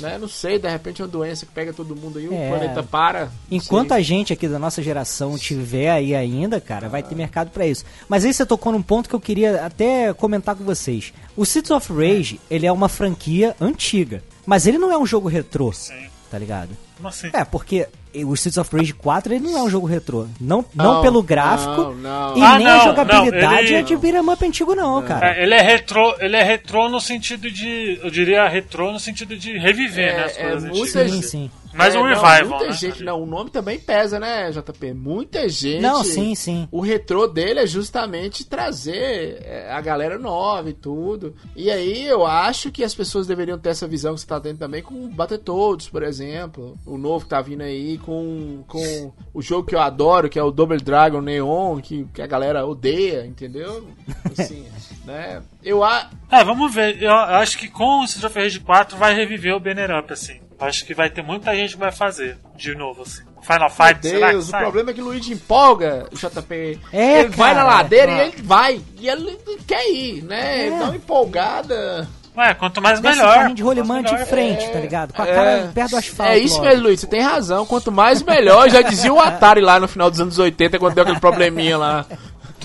Né, 0.00 0.18
não 0.18 0.28
sei, 0.28 0.58
de 0.58 0.68
repente 0.68 1.02
uma 1.02 1.08
doença 1.08 1.46
que 1.46 1.52
pega 1.52 1.72
todo 1.72 1.94
mundo 1.96 2.18
aí, 2.18 2.28
o 2.28 2.34
É. 2.34 2.48
planeta 2.48 2.82
para. 2.82 3.30
Enquanto 3.50 3.88
sei. 3.88 3.96
a 3.98 4.00
gente 4.00 4.32
aqui 4.32 4.46
da 4.48 4.58
nossa 4.58 4.82
geração 4.82 5.36
tiver 5.38 5.90
aí 5.90 6.14
ainda, 6.14 6.60
cara, 6.60 6.88
vai 6.88 7.02
ter 7.02 7.14
mercado 7.14 7.50
pra 7.50 7.66
isso. 7.66 7.84
Mas 8.08 8.24
aí 8.24 8.32
você 8.32 8.44
tocou 8.46 8.72
num 8.72 8.82
ponto 8.82 9.08
que 9.08 9.14
eu 9.14 9.20
queria 9.20 9.64
até 9.64 10.12
comentar 10.14 10.54
com 10.54 10.64
vocês. 10.64 11.12
O 11.36 11.44
Cities 11.44 11.70
of 11.70 11.92
Rage, 11.92 12.40
ele 12.50 12.66
é 12.66 12.72
uma 12.72 12.88
franquia 12.88 13.54
antiga, 13.60 14.22
mas 14.44 14.66
ele 14.66 14.78
não 14.78 14.90
é 14.92 14.98
um 14.98 15.06
jogo 15.06 15.28
retrô, 15.28 15.72
Sim. 15.72 16.08
tá 16.30 16.38
ligado? 16.38 16.70
Como 16.96 17.08
assim? 17.08 17.28
É, 17.32 17.44
porque 17.44 17.86
o 18.24 18.32
Streets 18.34 18.58
of 18.58 18.74
Rage 18.76 18.92
4 18.94 19.34
ele 19.34 19.44
não 19.44 19.58
é 19.58 19.62
um 19.62 19.70
jogo 19.70 19.86
retrô. 19.86 20.26
Não, 20.40 20.64
não, 20.74 20.94
Não, 20.94 21.02
pelo 21.02 21.22
gráfico 21.22 21.82
não, 21.82 21.94
não. 21.94 22.36
e 22.38 22.42
Ah, 22.42 22.58
nem 22.58 22.66
a 22.66 22.78
jogabilidade 22.84 23.46
não, 23.54 23.58
ele- 23.58 23.74
é 23.74 23.82
de 23.82 23.96
beat'em 23.96 24.28
up 24.32 24.44
antigo, 24.44 24.74
não, 24.74 25.02
cara. 25.02 25.34
É, 25.36 25.42
ele 25.42 25.54
é 25.54 25.60
retrô, 25.60 26.14
ele 26.20 26.36
é 26.36 26.42
retrô 26.42 26.88
no 26.88 27.00
sentido 27.00 27.50
de, 27.50 27.98
eu 28.02 28.10
diria 28.10 28.48
retrô 28.48 28.92
no 28.92 28.98
sentido 29.00 29.36
de 29.36 29.58
reviver, 29.58 30.08
É, 30.08 30.16
né, 30.16 30.24
as 30.24 30.36
é 30.38 30.42
coisas 30.50 30.62
muita 30.70 30.98
antigas. 31.00 31.10
Sim, 31.12 31.22
sim. 31.22 31.50
Mas 31.76 31.94
É, 31.94 31.98
um 31.98 32.02
não, 32.02 32.08
revival, 32.08 32.48
muita 32.48 32.66
né? 32.66 32.72
gente, 32.72 33.04
não, 33.04 33.22
o 33.22 33.26
nome 33.26 33.50
também 33.50 33.78
pesa, 33.78 34.18
né, 34.18 34.50
JP? 34.50 34.94
Muita 34.94 35.48
gente. 35.48 35.82
Não, 35.82 36.02
sim, 36.02 36.34
sim. 36.34 36.66
O 36.70 36.80
retrô 36.80 37.26
dele 37.26 37.60
é 37.60 37.66
justamente 37.66 38.46
trazer 38.46 39.42
é, 39.44 39.70
a 39.70 39.80
galera 39.80 40.18
nova 40.18 40.70
e 40.70 40.72
tudo. 40.72 41.34
E 41.54 41.70
aí 41.70 42.06
eu 42.06 42.26
acho 42.26 42.70
que 42.70 42.82
as 42.82 42.94
pessoas 42.94 43.26
deveriam 43.26 43.58
ter 43.58 43.70
essa 43.70 43.86
visão 43.86 44.14
que 44.14 44.20
você 44.20 44.26
tá 44.26 44.40
tendo 44.40 44.58
também 44.58 44.82
com 44.82 44.94
o 44.94 45.08
Battletoads, 45.08 45.88
por 45.88 46.02
exemplo. 46.02 46.78
O 46.86 46.96
novo 46.96 47.24
que 47.24 47.30
tá 47.30 47.40
vindo 47.40 47.62
aí 47.62 47.98
com, 47.98 48.64
com 48.66 49.12
o 49.34 49.42
jogo 49.42 49.68
que 49.68 49.74
eu 49.74 49.80
adoro, 49.80 50.28
que 50.28 50.38
é 50.38 50.42
o 50.42 50.50
Double 50.50 50.78
Dragon 50.78 51.20
Neon, 51.20 51.80
que, 51.80 52.04
que 52.14 52.22
a 52.22 52.26
galera 52.26 52.66
odeia, 52.66 53.26
entendeu? 53.26 53.88
Assim, 54.24 54.64
né? 55.04 55.42
Eu 55.62 55.84
a... 55.84 56.10
É, 56.30 56.42
vamos 56.44 56.74
ver. 56.74 57.02
Eu, 57.02 57.10
eu 57.10 57.14
acho 57.14 57.58
que 57.58 57.68
com 57.68 58.00
o 58.00 58.04
Street 58.04 58.24
of 58.30 58.38
Rage 58.38 58.60
4 58.60 58.96
vai 58.96 59.14
reviver 59.14 59.54
o 59.54 59.60
Banner 59.60 59.90
Up, 59.98 60.12
assim. 60.12 60.45
Acho 60.58 60.84
que 60.86 60.94
vai 60.94 61.10
ter 61.10 61.22
muita 61.22 61.54
gente 61.54 61.74
que 61.74 61.78
vai 61.78 61.92
fazer 61.92 62.38
de 62.54 62.74
novo, 62.74 63.02
assim. 63.02 63.22
Final 63.42 63.70
Fight, 63.70 64.00
Meu 64.02 64.10
será 64.12 64.26
que 64.26 64.32
Deus, 64.32 64.46
o 64.46 64.50
sai? 64.50 64.62
problema 64.62 64.90
é 64.90 64.94
que 64.94 65.00
o 65.00 65.04
Luigi 65.04 65.32
empolga, 65.34 66.06
o 66.10 66.16
JP. 66.16 66.80
É, 66.92 67.20
ele 67.20 67.28
vai 67.28 67.54
na 67.54 67.60
cara. 67.62 67.74
ladeira 67.76 68.12
e 68.12 68.20
ele 68.28 68.42
vai. 68.42 68.80
E 68.98 69.08
ele 69.08 69.38
quer 69.66 69.88
ir, 69.92 70.22
né? 70.24 70.58
É. 70.62 70.66
Ele 70.66 70.78
dá 70.78 70.84
uma 70.86 70.96
empolgada. 70.96 72.08
Ué, 72.36 72.52
quanto 72.52 72.82
mais 72.82 73.00
Desce 73.00 73.16
melhor. 73.18 73.30
um 73.30 73.34
carrinho 73.38 73.54
de 73.54 73.62
de 73.62 73.82
melhor. 73.82 74.26
frente, 74.26 74.68
tá 74.70 74.78
ligado? 74.78 75.14
Com 75.14 75.22
a 75.22 75.26
cara 75.26 75.70
perto 75.72 75.90
do 75.92 75.96
asfalto. 75.96 76.32
É 76.32 76.38
isso 76.38 76.60
mesmo, 76.60 76.82
Luiz. 76.82 77.00
Você 77.00 77.06
tem 77.06 77.20
razão. 77.22 77.64
Quanto 77.64 77.90
mais 77.90 78.22
melhor, 78.22 78.68
já 78.68 78.82
dizia 78.82 79.10
o 79.12 79.18
Atari 79.18 79.62
lá 79.62 79.80
no 79.80 79.88
final 79.88 80.10
dos 80.10 80.20
anos 80.20 80.38
80, 80.38 80.78
quando 80.78 80.94
deu 80.94 81.02
aquele 81.02 81.18
probleminha 81.20 81.78
lá. 81.78 82.04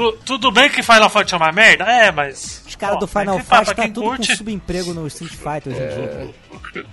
Tu- 0.02 0.18
tudo 0.26 0.52
bem 0.52 0.68
que 0.70 0.82
Final 0.82 1.10
Fight 1.10 1.34
é 1.34 1.38
uma 1.38 1.52
merda? 1.52 1.84
É, 1.84 2.12
mas. 2.12 2.64
Os 2.68 2.76
caras 2.76 3.00
do 3.00 3.06
Final 3.08 3.38
Fight 3.40 3.66
tá 3.66 3.76
quem 3.76 3.92
tudo 3.92 4.08
curte. 4.08 4.30
com 4.30 4.36
subemprego 4.38 4.94
no 4.94 5.06
Street 5.08 5.32
Fighter 5.34 5.74
hoje 5.74 5.82
em 5.82 5.88
dia. 5.88 6.30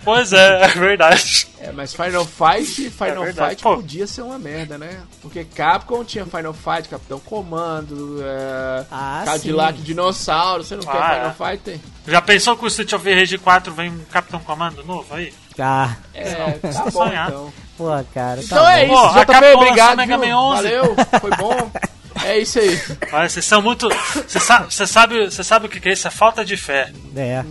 Pois 0.05 0.33
é, 0.33 0.65
é 0.65 0.69
verdade. 0.69 1.47
É, 1.61 1.71
mas 1.73 1.95
Final 1.95 2.25
Fight, 2.25 2.91
Final 2.91 3.23
verdade. 3.25 3.51
Fight 3.51 3.63
Pô. 3.63 3.77
podia 3.77 4.07
ser 4.07 4.23
uma 4.23 4.39
merda, 4.39 4.77
né? 4.77 5.01
Porque 5.23 5.45
Capcom 5.45 6.05
tinha 6.05 6.27
Final 6.27 6.53
Fight, 6.53 6.89
Capitão 6.89 7.21
Comando, 7.21 8.19
é, 8.23 8.85
Ah, 8.91 9.23
Cadillac 9.25 9.79
sim. 9.79 9.85
Dinossauro. 9.85 10.65
Você 10.65 10.75
não 10.77 10.83
quer 10.83 10.99
Ah, 11.01 11.33
Final 11.35 11.51
é. 11.51 11.57
Fight? 11.57 11.81
Já 12.09 12.21
pensou 12.21 12.57
que 12.57 12.65
o 12.65 12.69
Street 12.69 12.93
of 12.93 13.15
Rage 13.15 13.39
4 13.39 13.73
vem 13.73 13.91
um 13.91 13.99
Capitão 14.11 14.41
Comando 14.41 14.85
novo 14.85 15.15
aí? 15.15 15.33
Ah, 15.59 15.97
É, 16.15 16.35
tá 16.59 16.85
bom 16.93 17.07
então. 17.07 17.53
pô, 17.77 17.87
cara. 18.15 18.37
Tá 18.37 18.43
Então 18.43 18.59
bom. 18.59 18.69
é 18.69 18.85
isso, 18.85 18.95
Pô, 18.95 19.09
JP, 19.09 19.27
Capcom 19.27 19.41
lançou 19.41 19.63
obrigado. 19.63 19.97
Mega? 19.97 20.19
Man 20.19 20.37
11. 20.37 20.63
Valeu, 20.63 20.97
foi 21.21 21.31
bom. 21.37 21.71
É 22.25 22.39
isso 22.39 22.59
aí. 22.59 22.81
Olha, 23.13 23.29
vocês 23.29 23.45
são 23.45 23.61
muito. 23.63 23.89
Você 24.27 24.39
sabe, 24.41 24.75
você 24.75 24.87
sabe, 24.87 25.25
você 25.31 25.45
sabe 25.45 25.67
o 25.67 25.69
que 25.69 25.81
que 25.81 25.89
é 25.89 25.93
isso? 25.93 26.07
É 26.07 26.11
falta 26.11 26.45
de 26.45 26.57
fé. 26.57 26.93
É. 27.17 27.45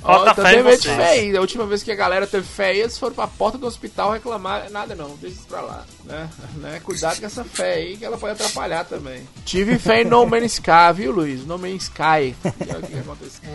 Falta 0.00 0.30
então 0.30 0.44
fé 0.44 0.60
em 0.60 0.62
vocês. 0.62 0.96
fé 0.96 1.10
aí. 1.10 1.36
A 1.36 1.40
última 1.40 1.66
vez 1.66 1.82
que 1.82 1.90
a 1.90 1.94
galera 1.94 2.24
teve 2.26 2.46
fé 2.46 2.68
aí, 2.68 2.80
eles 2.80 2.96
foram 2.96 3.14
pra 3.14 3.26
porta 3.26 3.58
do 3.58 3.66
hospital 3.66 4.12
reclamar. 4.12 4.70
Nada 4.70 4.94
não, 4.94 5.16
deixa 5.16 5.36
isso 5.36 5.46
pra 5.48 5.60
lá. 5.60 5.84
Né? 6.04 6.28
né? 6.56 6.80
Cuidado 6.84 7.18
com 7.18 7.26
essa 7.26 7.44
fé 7.44 7.74
aí, 7.74 7.96
que 7.96 8.04
ela 8.04 8.16
pode 8.16 8.32
atrapalhar 8.34 8.84
também. 8.84 9.26
Tive 9.44 9.76
fé 9.78 10.02
em 10.02 10.04
No 10.04 10.24
Man's 10.24 10.52
Sky, 10.54 10.92
viu, 10.94 11.10
Luiz? 11.12 11.44
No 11.44 11.58
Man's 11.58 11.82
Sky. 11.84 12.00
E 12.00 12.36
olha 12.70 12.78
o 12.78 12.82
que 12.82 12.92
que 12.92 12.98
aconteceu. 13.00 13.50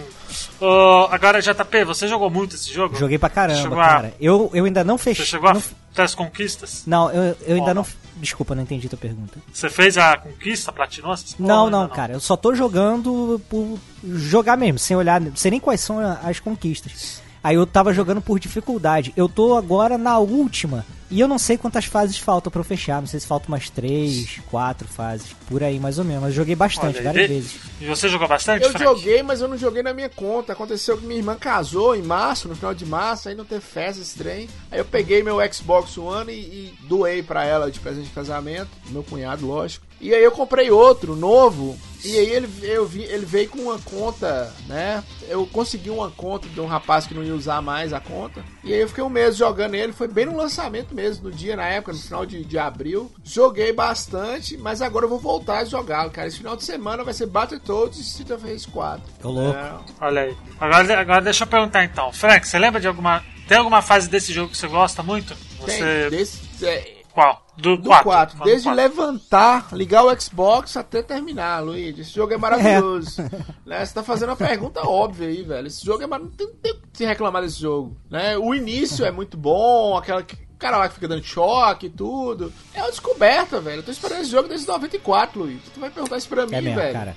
Ô, 0.60 1.08
agora, 1.10 1.42
JP, 1.42 1.86
você 1.86 2.08
jogou 2.10 2.30
muito 2.30 2.56
esse 2.56 2.72
jogo? 2.74 2.96
Joguei 2.98 3.18
pra 3.18 3.30
caramba, 3.30 3.62
Chegou 3.62 3.80
a- 3.80 3.88
cara. 3.88 4.14
Eu, 4.20 4.52
eu 4.54 4.66
ainda 4.66 4.84
não 4.84 4.98
Você 4.98 5.06
fechei. 5.06 5.26
chegou 5.26 5.50
a 5.50 5.54
não- 5.54 5.64
as 6.02 6.16
conquistas? 6.16 6.84
Não, 6.86 7.12
eu, 7.12 7.38
eu 7.46 7.56
ainda 7.56 7.74
não. 7.74 7.86
Desculpa, 8.18 8.54
não 8.56 8.64
entendi 8.64 8.88
tua 8.88 8.98
pergunta. 8.98 9.40
Você 9.52 9.70
fez 9.70 9.98
a 9.98 10.18
conquista, 10.18 10.72
platinou 10.72 11.14
essas 11.14 11.36
Não, 11.38 11.66
ainda 11.66 11.78
não, 11.78 11.90
cara. 11.90 12.14
Eu 12.14 12.20
só 12.20 12.38
tô 12.38 12.54
jogando 12.54 13.42
por 13.50 13.80
jogar 14.04 14.56
mesmo, 14.58 14.80
sem 14.80 14.96
olhar, 14.96 15.20
não 15.20 15.36
sei 15.36 15.52
nem 15.52 15.60
quais 15.60 15.82
são 15.82 16.00
as 16.00 16.40
conquistas. 16.40 17.23
Aí 17.44 17.56
eu 17.56 17.68
tava 17.68 17.94
jogando 17.94 18.22
por 18.22 18.40
dificuldade. 18.40 19.12
Eu 19.18 19.28
tô 19.28 19.56
agora 19.58 19.98
na 19.98 20.18
última, 20.20 20.86
E 21.12 21.20
eu 21.20 21.28
não 21.28 21.38
sei 21.38 21.58
quantas 21.60 21.86
fases 21.86 22.18
faltam 22.18 22.50
pra 22.50 22.60
eu 22.62 22.64
fechar. 22.64 23.00
Não 23.00 23.08
sei 23.08 23.20
se 23.20 23.28
faltam 23.28 23.50
umas 23.50 23.70
três, 23.70 24.40
quatro 24.50 24.88
fases. 24.88 25.28
Por 25.48 25.62
aí, 25.62 25.80
mais 25.80 26.00
ou 26.00 26.06
menos. 26.06 26.22
Mas 26.24 26.32
eu 26.32 26.38
joguei 26.38 26.56
bastante, 26.56 26.96
Olha, 26.96 27.04
várias 27.04 27.26
e- 27.26 27.28
vezes. 27.34 27.56
E 27.82 27.86
você 27.86 28.10
jogou 28.10 28.28
bastante, 28.28 28.64
Eu 28.64 28.72
Frank? 28.72 28.84
joguei, 28.84 29.22
mas 29.22 29.40
eu 29.40 29.48
não 29.48 29.56
joguei 29.58 29.84
na 29.84 29.94
minha 29.94 30.10
conta. 30.10 30.54
Aconteceu 30.54 30.98
que 30.98 31.06
minha 31.06 31.20
irmã 31.20 31.36
casou 31.36 31.96
em 31.96 32.02
março, 32.02 32.48
no 32.48 32.56
final 32.56 32.74
de 32.74 32.86
março, 32.86 33.30
aí 33.30 33.36
não 33.36 33.46
teve 33.46 33.62
festa 33.62 34.02
esse 34.02 34.18
trem. 34.18 34.50
Aí 34.72 34.80
eu 34.80 34.86
peguei 34.86 35.22
meu 35.22 35.38
Xbox 35.54 35.96
One 36.00 36.32
e, 36.34 36.36
e 36.36 36.74
doei 36.88 37.22
pra 37.22 37.46
ela 37.46 37.70
de 37.70 37.80
presente 37.80 38.06
de 38.06 38.12
casamento, 38.12 38.70
meu 38.90 39.04
cunhado, 39.04 39.46
lógico. 39.46 39.86
E 40.02 40.16
aí 40.16 40.24
eu 40.24 40.32
comprei 40.32 40.72
outro, 40.72 41.16
novo, 41.16 41.78
e 42.04 42.20
aí 42.20 42.30
ele, 42.30 42.50
eu 42.64 42.86
vi, 42.86 43.04
ele 43.04 43.26
veio 43.26 43.50
com 43.50 43.60
uma 43.60 43.80
conta, 43.80 44.54
né? 44.68 45.04
Eu 45.28 45.46
consegui 45.48 45.90
uma 45.90 46.12
conta 46.12 46.48
de 46.50 46.60
um 46.60 46.66
rapaz 46.66 47.06
que 47.08 47.14
não 47.14 47.24
ia 47.24 47.34
usar 47.34 47.62
mais 47.62 47.94
a 47.94 48.00
conta. 48.00 48.44
E 48.64 48.74
aí 48.74 48.82
eu 48.82 48.88
fiquei 48.90 49.04
um 49.04 49.10
mês 49.10 49.38
jogando 49.38 49.76
ele, 49.76 49.94
foi 49.94 50.08
bem 50.08 50.26
no 50.26 50.36
lançamento 50.36 50.94
mesmo, 50.94 51.30
no 51.30 51.32
dia, 51.32 51.56
na 51.56 51.66
época, 51.66 51.94
no 51.94 52.00
final 52.00 52.26
de, 52.26 52.44
de 52.44 52.58
abril. 52.58 53.12
Joguei 53.24 53.72
bastante, 53.72 54.58
mas 54.58 54.82
agora 54.82 55.06
eu 55.06 55.10
vou 55.10 55.20
voltar 55.20 55.60
a 55.60 55.66
jogar, 55.66 56.10
cara. 56.10 56.28
Esse 56.28 56.38
final 56.38 56.56
de 56.56 56.64
semana 56.64 57.04
vai 57.04 57.14
ser 57.14 57.28
Battletoads 57.28 58.00
e 58.00 58.02
Street 58.02 58.32
of 58.32 58.46
Rage 58.46 58.68
4. 58.68 59.04
Ô, 59.24 59.30
louco. 59.30 59.58
É, 59.58 59.74
Olha 60.02 60.22
aí. 60.24 60.38
Agora, 60.60 61.00
agora 61.00 61.22
deixa 61.22 61.44
eu 61.44 61.48
perguntar 61.48 61.84
então. 61.84 62.12
Frank, 62.12 62.48
você 62.48 62.60
lembra 62.60 62.82
de 62.82 62.88
alguma. 62.88 63.24
Tem 63.48 63.58
alguma 63.58 63.82
fase 63.82 64.10
desse 64.10 64.32
jogo 64.32 64.52
que 64.52 64.58
você 64.58 64.68
gosta 64.68 65.04
muito? 65.04 65.36
tem, 65.66 65.78
Você. 65.80 66.10
desse, 66.10 66.66
é, 66.66 67.03
Qual? 67.14 67.46
Do 67.56 67.78
do 67.78 67.90
4. 67.90 68.04
4, 68.04 68.44
desde 68.44 68.68
levantar, 68.72 69.68
ligar 69.74 70.04
o 70.04 70.20
Xbox 70.22 70.76
até 70.76 71.04
terminar, 71.04 71.60
Luigi. 71.64 72.02
Esse 72.02 72.12
jogo 72.16 72.34
é 72.34 72.38
maravilhoso. 72.38 73.22
né? 73.66 73.86
Você 73.86 73.94
tá 73.94 74.02
fazendo 74.04 74.30
uma 74.30 74.36
pergunta 74.36 74.82
óbvia 74.88 75.28
aí, 75.28 75.44
velho. 75.44 75.68
Esse 75.68 75.86
jogo 75.86 76.02
é 76.04 76.08
maravilhoso. 76.08 76.38
Não 76.40 76.56
tem 76.56 76.72
o 76.72 76.76
que 76.76 76.82
se 76.98 77.06
reclamar 77.06 77.44
desse 77.44 77.60
jogo. 77.62 77.96
Né? 78.10 78.36
O 78.38 78.56
início 78.56 79.06
é 79.06 79.12
muito 79.12 79.38
bom, 79.38 79.96
aquela 79.96 80.24
que- 80.24 80.34
o 80.36 80.58
cara 80.64 80.78
lá 80.78 80.88
que 80.88 80.96
fica 80.96 81.08
dando 81.08 81.24
choque 81.24 81.86
e 81.88 81.90
tudo. 81.90 82.52
É 82.74 82.82
uma 82.82 82.90
descoberta, 82.90 83.60
velho. 83.60 83.80
Eu 83.80 83.84
tô 83.84 83.92
esperando 83.92 84.22
esse 84.22 84.32
jogo 84.32 84.48
desde 84.48 84.66
94, 84.66 85.40
Luigi. 85.40 85.60
Tu 85.74 85.80
vai 85.80 85.90
perguntar 85.92 86.18
isso 86.18 86.30
pra 86.30 86.48
mim, 86.48 86.56
É 86.56 86.62
mesmo, 86.62 86.80
velho. 86.80 86.94
cara. 86.94 87.16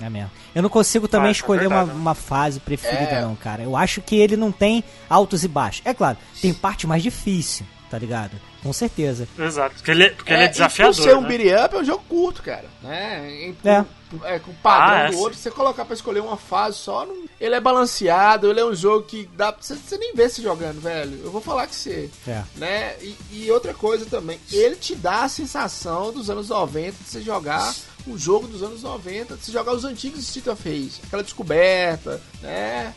É. 0.00 0.04
É 0.06 0.10
mesmo. 0.10 0.30
Eu 0.54 0.62
não 0.62 0.68
consigo 0.70 1.08
também 1.08 1.28
Ah, 1.28 1.30
é 1.30 1.32
escolher 1.32 1.66
uma, 1.66 1.76
verdade, 1.78 1.96
né? 1.98 2.00
uma 2.02 2.14
fase 2.14 2.60
preferida, 2.60 3.10
É. 3.12 3.22
não, 3.22 3.34
cara. 3.34 3.62
Eu 3.64 3.76
acho 3.76 4.00
que 4.02 4.14
ele 4.14 4.36
não 4.36 4.52
tem 4.52 4.84
altos 5.10 5.42
e 5.42 5.48
baixos. 5.48 5.82
É 5.84 5.92
claro, 5.92 6.16
tem 6.40 6.52
parte 6.54 6.86
mais 6.86 7.02
difícil, 7.02 7.66
tá 7.90 7.98
ligado? 7.98 8.32
Com 8.62 8.72
certeza. 8.72 9.26
Exato. 9.38 9.74
Porque 9.76 9.90
ele, 9.90 10.10
porque 10.10 10.32
ele 10.32 10.42
é 10.42 10.46
e 10.46 10.48
desafiador. 10.48 10.94
Por 10.94 11.02
ser 11.02 11.16
um 11.16 11.20
né? 11.22 11.28
beat 11.36 11.64
up, 11.66 11.74
é 11.74 11.78
um 11.80 11.84
jogo 11.84 12.04
curto, 12.08 12.42
cara. 12.42 12.64
Né? 12.82 13.46
Em- 13.48 13.56
É. 13.68 13.84
é, 14.24 14.38
com 14.38 14.50
o 14.50 14.54
padrão 14.54 14.94
Ah, 14.96 14.98
é, 15.00 15.06
do 15.08 15.14
sim. 15.14 15.18
outro, 15.20 15.38
você 15.38 15.50
colocar 15.50 15.84
pra 15.84 15.94
escolher 15.94 16.20
uma 16.20 16.36
fase 16.36 16.76
só, 16.78 17.04
não- 17.04 17.24
ele 17.40 17.54
é 17.56 17.60
balanceado, 17.60 18.48
ele 18.50 18.60
é 18.60 18.64
um 18.64 18.74
jogo 18.74 19.04
que 19.06 19.28
dá 19.36 19.50
você, 19.58 19.74
você 19.74 19.98
nem 19.98 20.14
ver 20.14 20.30
se 20.30 20.40
jogando, 20.42 20.80
velho. 20.80 21.20
Eu 21.24 21.30
vou 21.32 21.40
falar 21.40 21.66
que 21.66 21.74
você. 21.74 22.08
É. 22.28 22.42
Né? 22.56 22.94
E, 23.00 23.16
e 23.32 23.50
outra 23.50 23.74
coisa 23.74 24.06
também, 24.06 24.38
ele 24.52 24.76
te 24.76 24.94
dá 24.94 25.24
a 25.24 25.28
sensação 25.28 26.12
dos 26.12 26.30
anos 26.30 26.48
90 26.48 26.96
de 27.02 27.10
você 27.10 27.20
jogar 27.20 27.74
um 28.06 28.18
jogo 28.18 28.48
dos 28.48 28.62
anos 28.62 28.82
90, 28.82 29.36
de 29.36 29.44
você 29.44 29.52
jogar 29.52 29.72
os 29.72 29.84
antigos 29.84 30.20
Street 30.20 30.46
of 30.48 30.68
Rage, 30.68 31.00
aquela 31.06 31.22
descoberta, 31.22 32.20
né? 32.42 32.94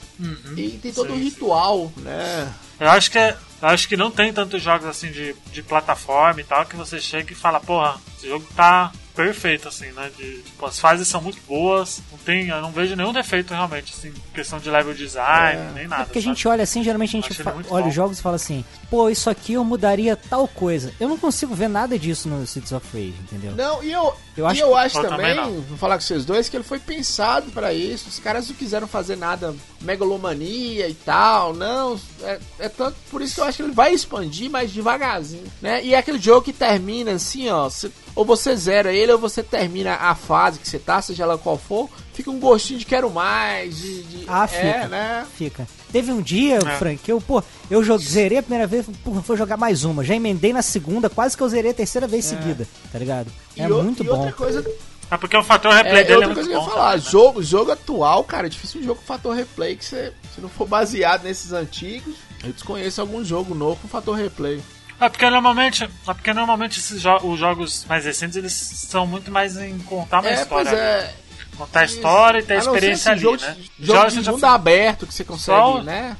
E 0.57 0.79
tem 0.81 0.91
todo 0.91 1.07
Sim, 1.07 1.13
um 1.13 1.17
sim. 1.17 1.23
ritual, 1.23 1.91
né? 1.97 2.51
Eu 2.79 2.89
acho 2.89 3.09
que 3.11 3.17
é- 3.19 3.37
acho 3.61 3.87
que 3.87 3.97
não 3.97 4.11
tem 4.11 4.31
tantos 4.33 4.61
jogos 4.61 4.85
assim 4.87 5.11
de, 5.11 5.35
de 5.51 5.63
plataforma 5.63 6.41
e 6.41 6.43
tal 6.43 6.65
que 6.65 6.75
você 6.75 6.99
chega 6.99 7.31
e 7.31 7.35
fala, 7.35 7.59
porra, 7.59 7.95
esse 8.17 8.27
jogo 8.27 8.45
tá 8.55 8.91
perfeito, 9.15 9.69
assim, 9.69 9.85
né? 9.93 10.11
De, 10.17 10.41
tipo, 10.41 10.65
as 10.65 10.77
fases 10.77 11.07
são 11.07 11.21
muito 11.21 11.39
boas, 11.47 12.01
não 12.11 12.17
tem, 12.17 12.49
eu 12.49 12.59
não 12.61 12.69
vejo 12.73 12.97
nenhum 12.97 13.13
defeito 13.13 13.53
realmente, 13.53 13.93
assim, 13.97 14.13
questão 14.33 14.59
de 14.59 14.69
level 14.69 14.93
design, 14.93 15.61
É. 15.61 15.71
nem 15.73 15.83
É 15.85 15.87
nada. 15.87 16.03
porque 16.03 16.19
a 16.19 16.21
sabe? 16.21 16.35
gente 16.35 16.47
olha 16.49 16.63
assim, 16.63 16.83
geralmente 16.83 17.15
a 17.15 17.21
gente 17.21 17.41
olha 17.69 17.87
os 17.87 17.93
jogos 17.93 18.19
e 18.19 18.21
fala 18.21 18.35
assim, 18.35 18.65
pô, 18.89 19.09
isso 19.09 19.29
aqui 19.29 19.53
eu 19.53 19.63
mudaria 19.63 20.17
tal 20.17 20.45
coisa. 20.49 20.93
Eu 20.99 21.07
não 21.07 21.17
consigo 21.17 21.55
ver 21.55 21.69
nada 21.69 21.97
disso 21.97 22.27
no 22.27 22.45
Cities 22.45 22.73
of 22.73 22.85
Rage, 22.91 23.15
entendeu? 23.21 23.53
Não, 23.53 23.81
e 23.81 23.89
eu, 23.93 24.13
Eu 24.35 24.43
e 24.47 24.47
acho 24.49 24.61
eu 24.63 24.67
que- 24.71 24.75
acho 24.79 24.97
Eu 24.99 25.07
também, 25.09 25.33
também 25.37 25.61
vou 25.61 25.77
falar 25.77 25.95
com 25.95 26.01
vocês 26.01 26.25
dois, 26.25 26.49
que 26.49 26.57
ele 26.57 26.65
foi 26.65 26.79
pensado 26.79 27.49
pra 27.53 27.73
isso. 27.73 28.09
Os 28.09 28.19
caras 28.19 28.49
não 28.49 28.55
quiseram 28.57 28.85
fazer 28.85 29.15
nada 29.15 29.55
megalomania 29.79 30.89
e 30.89 30.93
tal, 30.93 31.53
não. 31.53 31.97
É, 32.25 32.39
é 32.59 32.69
tanto 32.69 32.95
por 33.11 33.21
isso 33.21 33.35
que 33.35 33.41
eu 33.41 33.45
acho 33.45 33.57
que 33.57 33.63
ele 33.63 33.71
vai 33.73 33.93
expandir, 33.93 34.49
mas 34.49 34.71
devagarzinho, 34.71 35.43
né? 35.61 35.83
E 35.83 35.93
é 35.93 35.97
aquele 35.97 36.19
jogo 36.19 36.41
que 36.41 36.53
termina 36.53 37.11
assim, 37.11 37.49
ó. 37.49 37.69
cê- 37.69 37.91
ou 38.15 38.23
você 38.25 38.55
zera 38.55 38.93
ele, 38.93 39.11
ou 39.11 39.19
você 39.19 39.43
termina 39.43 39.93
a 39.95 40.15
fase 40.15 40.57
que 40.59 40.67
você 40.67 40.79
tá, 40.79 41.01
seja 41.01 41.23
ela 41.23 41.37
qual 41.37 41.57
for, 41.57 41.89
fica 42.13 42.31
um 42.31 42.39
gostinho 42.39 42.79
de 42.79 42.85
quero 42.85 43.09
mais, 43.11 43.77
de. 43.77 44.03
de- 44.03 44.25
Ah, 44.27 44.45
é, 44.45 44.47
fica. 44.47 44.87
né? 44.87 45.25
Fica. 45.37 45.67
Teve 45.91 46.11
um 46.11 46.21
dia, 46.21 46.55
É. 46.57 46.77
Frank, 46.77 46.97
que 47.03 47.11
eu, 47.11 47.21
pô, 47.21 47.41
eu 47.69 47.81
zerei 47.99 48.37
a 48.37 48.43
primeira 48.43 48.67
vez, 48.67 48.85
pô, 49.03 49.11
vou 49.11 49.37
jogar 49.37 49.55
mais 49.57 49.83
uma. 49.83 50.03
Já 50.03 50.15
emendei 50.15 50.51
na 50.51 50.61
segunda, 50.61 51.09
quase 51.09 51.35
que 51.37 51.43
eu 51.43 51.47
zerei 51.49 51.71
a 51.71 51.73
terceira 51.73 52.07
vez 52.07 52.25
seguida, 52.25 52.67
tá 52.91 52.99
ligado? 52.99 53.31
É 53.57 53.65
e 53.67 53.71
o- 53.71 53.83
muito 53.83 54.03
e 54.03 54.07
bom. 54.07 54.17
outra 54.17 54.31
coisa 54.33 54.65
É 55.11 55.17
porque 55.17 55.37
o 55.37 55.43
fator 55.43 55.71
replay 55.73 56.01
É, 56.01 56.03
dele 56.03 56.13
é 56.13 56.15
outra 56.15 56.27
muito 56.27 56.35
coisa 56.35 56.49
que 56.49 56.55
eu 56.55 56.59
bom. 56.61 56.65
ia 56.67 56.71
falar, 56.73 56.91
também, 56.93 57.05
né? 57.05 57.11
jogo, 57.11 57.43
jogo 57.43 57.71
atual, 57.71 58.23
cara, 58.23 58.47
é 58.47 58.49
difícil 58.49 58.81
um 58.81 58.83
jogo 58.83 58.99
com 59.01 59.05
fator 59.05 59.35
replay 59.35 59.75
que 59.75 59.85
você, 59.85 60.11
se 60.33 60.41
não 60.41 60.49
for 60.49 60.67
baseado 60.67 61.23
nesses 61.23 61.51
antigos, 61.53 62.15
eu 62.43 62.51
desconheço 62.51 63.01
algum 63.01 63.23
jogo 63.23 63.53
novo 63.53 63.79
com 63.81 63.87
fator 63.87 64.15
replay. 64.15 64.61
É 64.99 65.07
porque 65.09 65.29
normalmente, 65.29 65.83
é 65.83 65.89
porque 66.05 66.33
normalmente 66.33 66.79
esses 66.79 67.01
jo- 67.01 67.19
os 67.23 67.37
jogos 67.39 67.85
mais 67.87 68.05
recentes 68.05 68.35
eles 68.37 68.53
são 68.53 69.05
muito 69.05 69.29
mais 69.29 69.57
em 69.57 69.77
contar 69.79 70.21
uma 70.21 70.29
é, 70.29 70.33
história. 70.41 70.69
pois 70.71 70.79
é. 70.79 71.13
Contar 71.57 71.79
a 71.81 71.85
história 71.85 72.39
e 72.39 72.43
ter 72.43 72.53
a 72.55 72.57
experiência 72.57 72.93
esse 73.01 73.09
ali, 73.09 73.21
jogo, 73.21 73.41
né? 73.41 73.51
de- 73.57 73.85
Jogo 73.85 73.99
Jogos 73.99 74.13
de 74.23 74.31
mundo 74.31 74.43
aberto 74.45 75.05
que 75.07 75.13
você 75.13 75.23
consegue, 75.23 75.57
Só- 75.57 75.81
né? 75.83 76.17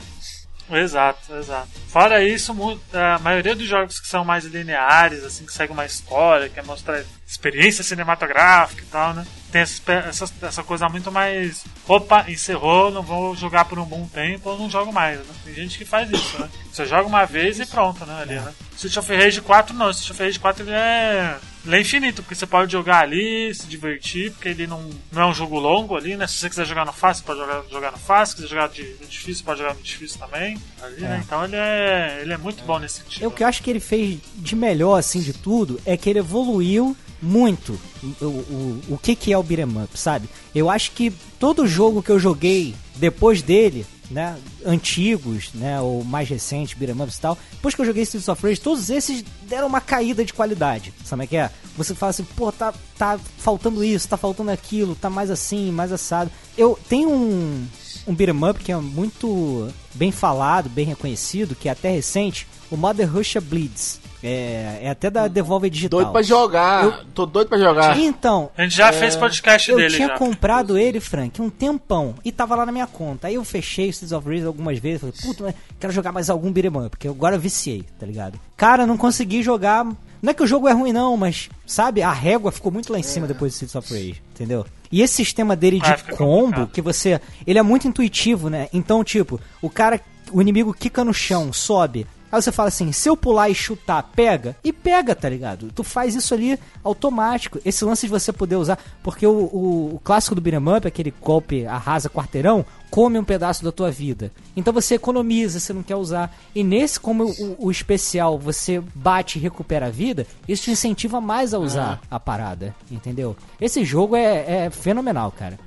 Exato, 0.70 1.36
exato. 1.36 1.68
Fora 1.88 2.24
isso, 2.24 2.56
a 2.94 3.20
maioria 3.20 3.56
dos 3.56 3.68
jogos 3.68 4.00
que 4.00 4.08
são 4.08 4.26
mais 4.26 4.46
lineares, 4.46 5.24
assim, 5.24 5.46
que 5.46 5.54
seguem 5.54 5.74
uma 5.74 5.86
história, 5.86 6.50
quer 6.50 6.64
mostrar 6.64 7.04
experiência 7.28 7.84
cinematográfica 7.84 8.82
e 8.82 8.86
tal, 8.86 9.14
né? 9.14 9.26
Tem 9.52 9.62
essa, 9.62 9.92
essa, 9.92 10.34
essa 10.42 10.64
coisa 10.64 10.90
muito 10.90 11.12
mais. 11.12 11.64
Opa, 11.88 12.26
encerrou, 12.28 12.92
não 12.92 13.02
vou 13.02 13.36
jogar 13.36 13.66
por 13.66 13.80
um 13.80 13.86
bom 13.86 14.08
tempo, 14.08 14.50
ou 14.50 14.58
não 14.58 14.70
jogo 14.70 14.92
mais, 14.92 15.20
né? 15.20 15.34
Tem 15.44 15.54
gente 15.54 15.78
que 15.78 15.86
faz 15.86 16.10
isso, 16.10 16.40
né? 16.40 16.50
Você 16.72 16.86
joga 16.86 17.08
uma 17.08 17.26
vez 17.26 17.60
e 17.60 17.66
pronto, 17.66 18.06
né? 18.06 18.22
Ali, 18.22 18.36
né? 18.36 18.54
Street 18.76 18.98
of 18.98 19.16
Rage 19.16 19.42
4 19.42 19.76
não, 19.76 19.90
Street 19.92 20.12
of 20.12 20.24
Rage 20.24 20.40
4 20.40 20.64
ele 20.64 20.72
é. 20.72 21.38
Ele 21.66 21.76
é 21.78 21.82
infinito, 21.82 22.22
porque 22.22 22.36
você 22.36 22.46
pode 22.46 22.72
jogar 22.72 23.00
ali, 23.02 23.54
se 23.54 23.66
divertir, 23.66 24.32
porque 24.32 24.50
ele 24.50 24.68
não, 24.68 24.88
não 25.12 25.22
é 25.24 25.26
um 25.26 25.34
jogo 25.34 25.60
longo 25.60 25.96
ali, 25.96 26.16
né? 26.16 26.28
Se 26.28 26.38
você 26.38 26.50
quiser 26.50 26.66
jogar 26.66 26.86
no 26.86 26.94
fácil, 26.94 27.24
pode 27.24 27.40
jogar, 27.40 27.64
jogar 27.72 27.92
no 27.92 27.98
fácil, 27.98 28.36
se 28.36 28.44
quiser 28.44 28.50
jogar 28.50 28.70
de, 28.70 28.84
no 29.02 29.08
difícil, 29.08 29.44
pode 29.44 29.60
jogar 29.60 29.74
no 29.74 29.82
difícil 29.82 30.20
também. 30.20 30.58
Ali, 30.82 31.02
né? 31.02 31.24
Então 31.26 31.44
ele 31.44 31.56
é, 31.56 32.20
ele 32.22 32.34
é 32.34 32.38
muito 32.38 32.64
bom 32.64 32.78
nesse 32.78 33.00
sentido. 33.00 33.24
É 33.24 33.28
o 33.28 33.32
que 33.32 33.44
eu 33.44 33.48
acho 33.48 33.64
que 33.64 33.70
ele 33.70 33.80
fez 33.80 34.20
de 34.36 34.56
melhor, 34.56 34.98
assim, 34.98 35.22
de 35.22 35.34
tudo, 35.34 35.80
é 35.86 35.98
que 35.98 36.10
ele 36.10 36.20
evoluiu 36.20 36.96
muito 37.22 37.80
o, 38.22 38.26
o, 38.26 38.82
o 38.90 38.98
que, 38.98 39.16
que 39.16 39.34
é 39.34 39.38
o 39.38 39.44
beat'em 39.44 39.84
up, 39.84 39.98
sabe? 39.98 40.30
Eu 40.54 40.70
acho 40.70 40.92
que 40.92 41.12
todo 41.40 41.66
jogo 41.66 42.04
que 42.04 42.12
eu 42.12 42.20
joguei 42.20 42.76
depois 42.96 43.42
dele, 43.42 43.86
né, 44.10 44.38
antigos, 44.66 45.52
né, 45.54 45.80
ou 45.80 46.04
mais 46.04 46.30
recentes, 46.30 46.78
beat'em 46.78 47.02
ups 47.02 47.18
e 47.18 47.22
tal, 47.22 47.38
depois 47.52 47.74
que 47.74 47.82
eu 47.82 47.86
joguei 47.86 48.04
Streets 48.04 48.28
of 48.28 48.42
Rage, 48.42 48.62
todos 48.62 48.90
esses 48.90 49.24
deram 49.44 49.68
uma 49.68 49.82
caída 49.82 50.24
de 50.24 50.34
qualidade, 50.34 50.94
sabe 51.04 51.26
o 51.26 51.28
que 51.28 51.38
é? 51.38 51.50
Você 51.78 51.94
fala 51.94 52.12
assim, 52.12 52.24
pô, 52.24 52.52
tá, 52.52 52.74
tá 52.98 53.20
faltando 53.38 53.84
isso, 53.84 54.08
tá 54.08 54.18
faltando 54.18 54.52
aquilo, 54.52 54.96
tá 54.96 55.10
mais 55.10 55.30
assim, 55.30 55.72
mais 55.72 55.92
assado. 55.92 56.32
Eu 56.58 56.80
tenho 56.88 57.10
um, 57.10 57.68
um 58.08 58.16
beat'em 58.16 58.50
up 58.50 58.64
que 58.64 58.72
é 58.72 58.78
muito 58.78 59.70
bem 59.94 60.12
falado, 60.12 60.70
bem 60.70 60.86
reconhecido, 60.86 61.56
que 61.56 61.68
é 61.68 61.72
até 61.72 61.92
recente, 61.92 62.48
o 62.72 62.78
Mother 62.78 63.12
Russia 63.12 63.42
Bleeds. 63.42 64.00
É, 64.24 64.80
é 64.84 64.90
até 64.90 65.10
da 65.10 65.28
Devolver 65.28 65.70
Digital. 65.70 66.00
Doido 66.00 66.12
pra 66.12 66.22
jogar. 66.22 66.84
Eu- 66.84 67.06
Tô 67.14 67.26
doido 67.26 67.48
pra 67.50 67.58
jogar. 67.58 67.98
Então, 68.00 68.50
A 68.58 68.64
gente 68.64 68.76
já 68.76 68.92
fez 68.92 69.16
podcast 69.16 69.70
eu 69.72 69.78
dele 69.78 69.96
tinha 69.96 70.08
já. 70.10 70.18
comprado 70.18 70.78
ele, 70.78 71.00
Frank, 71.00 71.42
um 71.42 71.50
tempão 71.50 72.16
e 72.24 72.32
tava 72.32 72.56
lá 72.56 72.66
na 72.66 72.72
minha 72.72 72.88
conta. 72.88 73.28
Aí 73.28 73.36
eu 73.36 73.44
fechei 73.44 73.88
o 73.88 73.90
Streets 73.90 74.12
of 74.12 74.28
Rage 74.28 74.46
algumas 74.46 74.80
vezes, 74.80 75.02
falei, 75.02 75.16
puta, 75.22 75.44
mas 75.44 75.56
quero 75.80 75.94
jogar 75.94 76.12
mais 76.12 76.30
algum 76.30 76.52
beat'em 76.52 76.72
up, 76.78 76.90
porque 76.90 77.08
agora 77.08 77.36
eu 77.36 77.40
viciei, 77.40 77.84
tá 78.00 78.06
ligado? 78.06 78.40
Cara, 78.58 78.86
não 78.86 78.98
consegui 78.98 79.42
jogar. 79.44 79.86
Não 79.86 80.32
é 80.32 80.34
que 80.34 80.42
o 80.42 80.48
jogo 80.48 80.68
é 80.68 80.72
ruim 80.74 80.92
não, 80.92 81.16
mas 81.16 81.50
sabe, 81.68 82.02
a 82.02 82.12
régua 82.12 82.52
ficou 82.52 82.72
muito 82.72 82.92
lá 82.92 82.98
em 82.98 83.04
cima 83.04 83.28
depois 83.28 83.52
do 83.52 83.56
Streets 83.64 83.76
of 83.76 83.94
Rage, 83.94 84.22
entendeu? 84.34 84.66
E 84.92 85.02
esse 85.02 85.14
sistema 85.14 85.56
dele 85.56 85.80
de 85.80 85.86
Ah, 85.92 85.98
combo, 86.18 86.42
complicado. 86.46 86.72
que 86.72 86.82
você, 86.82 87.22
ele 87.46 87.60
é 87.60 87.62
muito 87.62 87.88
intuitivo, 87.88 88.50
né? 88.50 88.68
Então, 88.74 89.04
tipo, 89.04 89.40
o 89.62 89.70
cara, 89.70 90.00
o 90.32 90.42
inimigo 90.42 90.74
quica 90.74 91.04
no 91.04 91.14
chão, 91.14 91.54
sobe, 91.54 92.08
Aí 92.36 92.42
você 92.42 92.52
fala 92.52 92.68
assim, 92.68 92.92
se 92.92 93.10
eu 93.10 93.16
pular 93.16 93.50
e 93.50 93.56
chutar, 93.56 94.04
pega? 94.14 94.58
E 94.62 94.74
pega, 94.74 95.16
tá 95.16 95.30
ligado? 95.30 95.72
Tu 95.74 95.84
faz 95.84 96.16
isso 96.16 96.34
ali 96.34 96.60
automático. 96.84 97.60
Esse 97.64 97.86
lance 97.86 98.06
de 98.06 98.12
você 98.12 98.34
poder 98.34 98.58
usar. 98.58 98.78
Porque 99.02 99.26
o, 99.26 99.32
o, 99.32 99.96
o 99.96 100.02
clássico 100.04 100.36
do 100.36 100.42
beat'em 100.42 100.76
up, 100.76 100.86
aquele 100.86 101.14
golpe 101.22 101.66
arrasa 101.66 102.10
quarteirão, 102.10 102.66
come 102.90 103.18
um 103.18 103.24
pedaço 103.24 103.64
da 103.64 103.72
tua 103.72 103.90
vida. 103.90 104.32
Então 104.56 104.74
você 104.74 104.96
economiza, 104.96 105.60
você 105.60 105.72
não 105.72 105.82
quer 105.82 105.96
usar. 105.96 106.36
E 106.54 106.62
nesse, 106.64 107.00
como 107.00 107.26
o, 107.26 107.68
o 107.68 107.72
especial 107.72 108.38
você 108.38 108.82
bate 108.94 109.40
e 109.40 109.42
recupera 109.42 109.88
a 109.88 109.90
vida, 109.90 110.28
isso 110.48 110.64
te 110.64 110.72
incentiva 110.72 111.22
mais 111.22 111.54
a 111.54 111.60
usar 111.60 112.02
a 112.12 112.20
parada, 112.20 112.76
entendeu? 112.92 113.36
Esse 113.62 113.86
jogo 113.86 114.16
é, 114.16 114.66
é 114.66 114.70
fenomenal, 114.70 115.32
cara. 115.32 115.58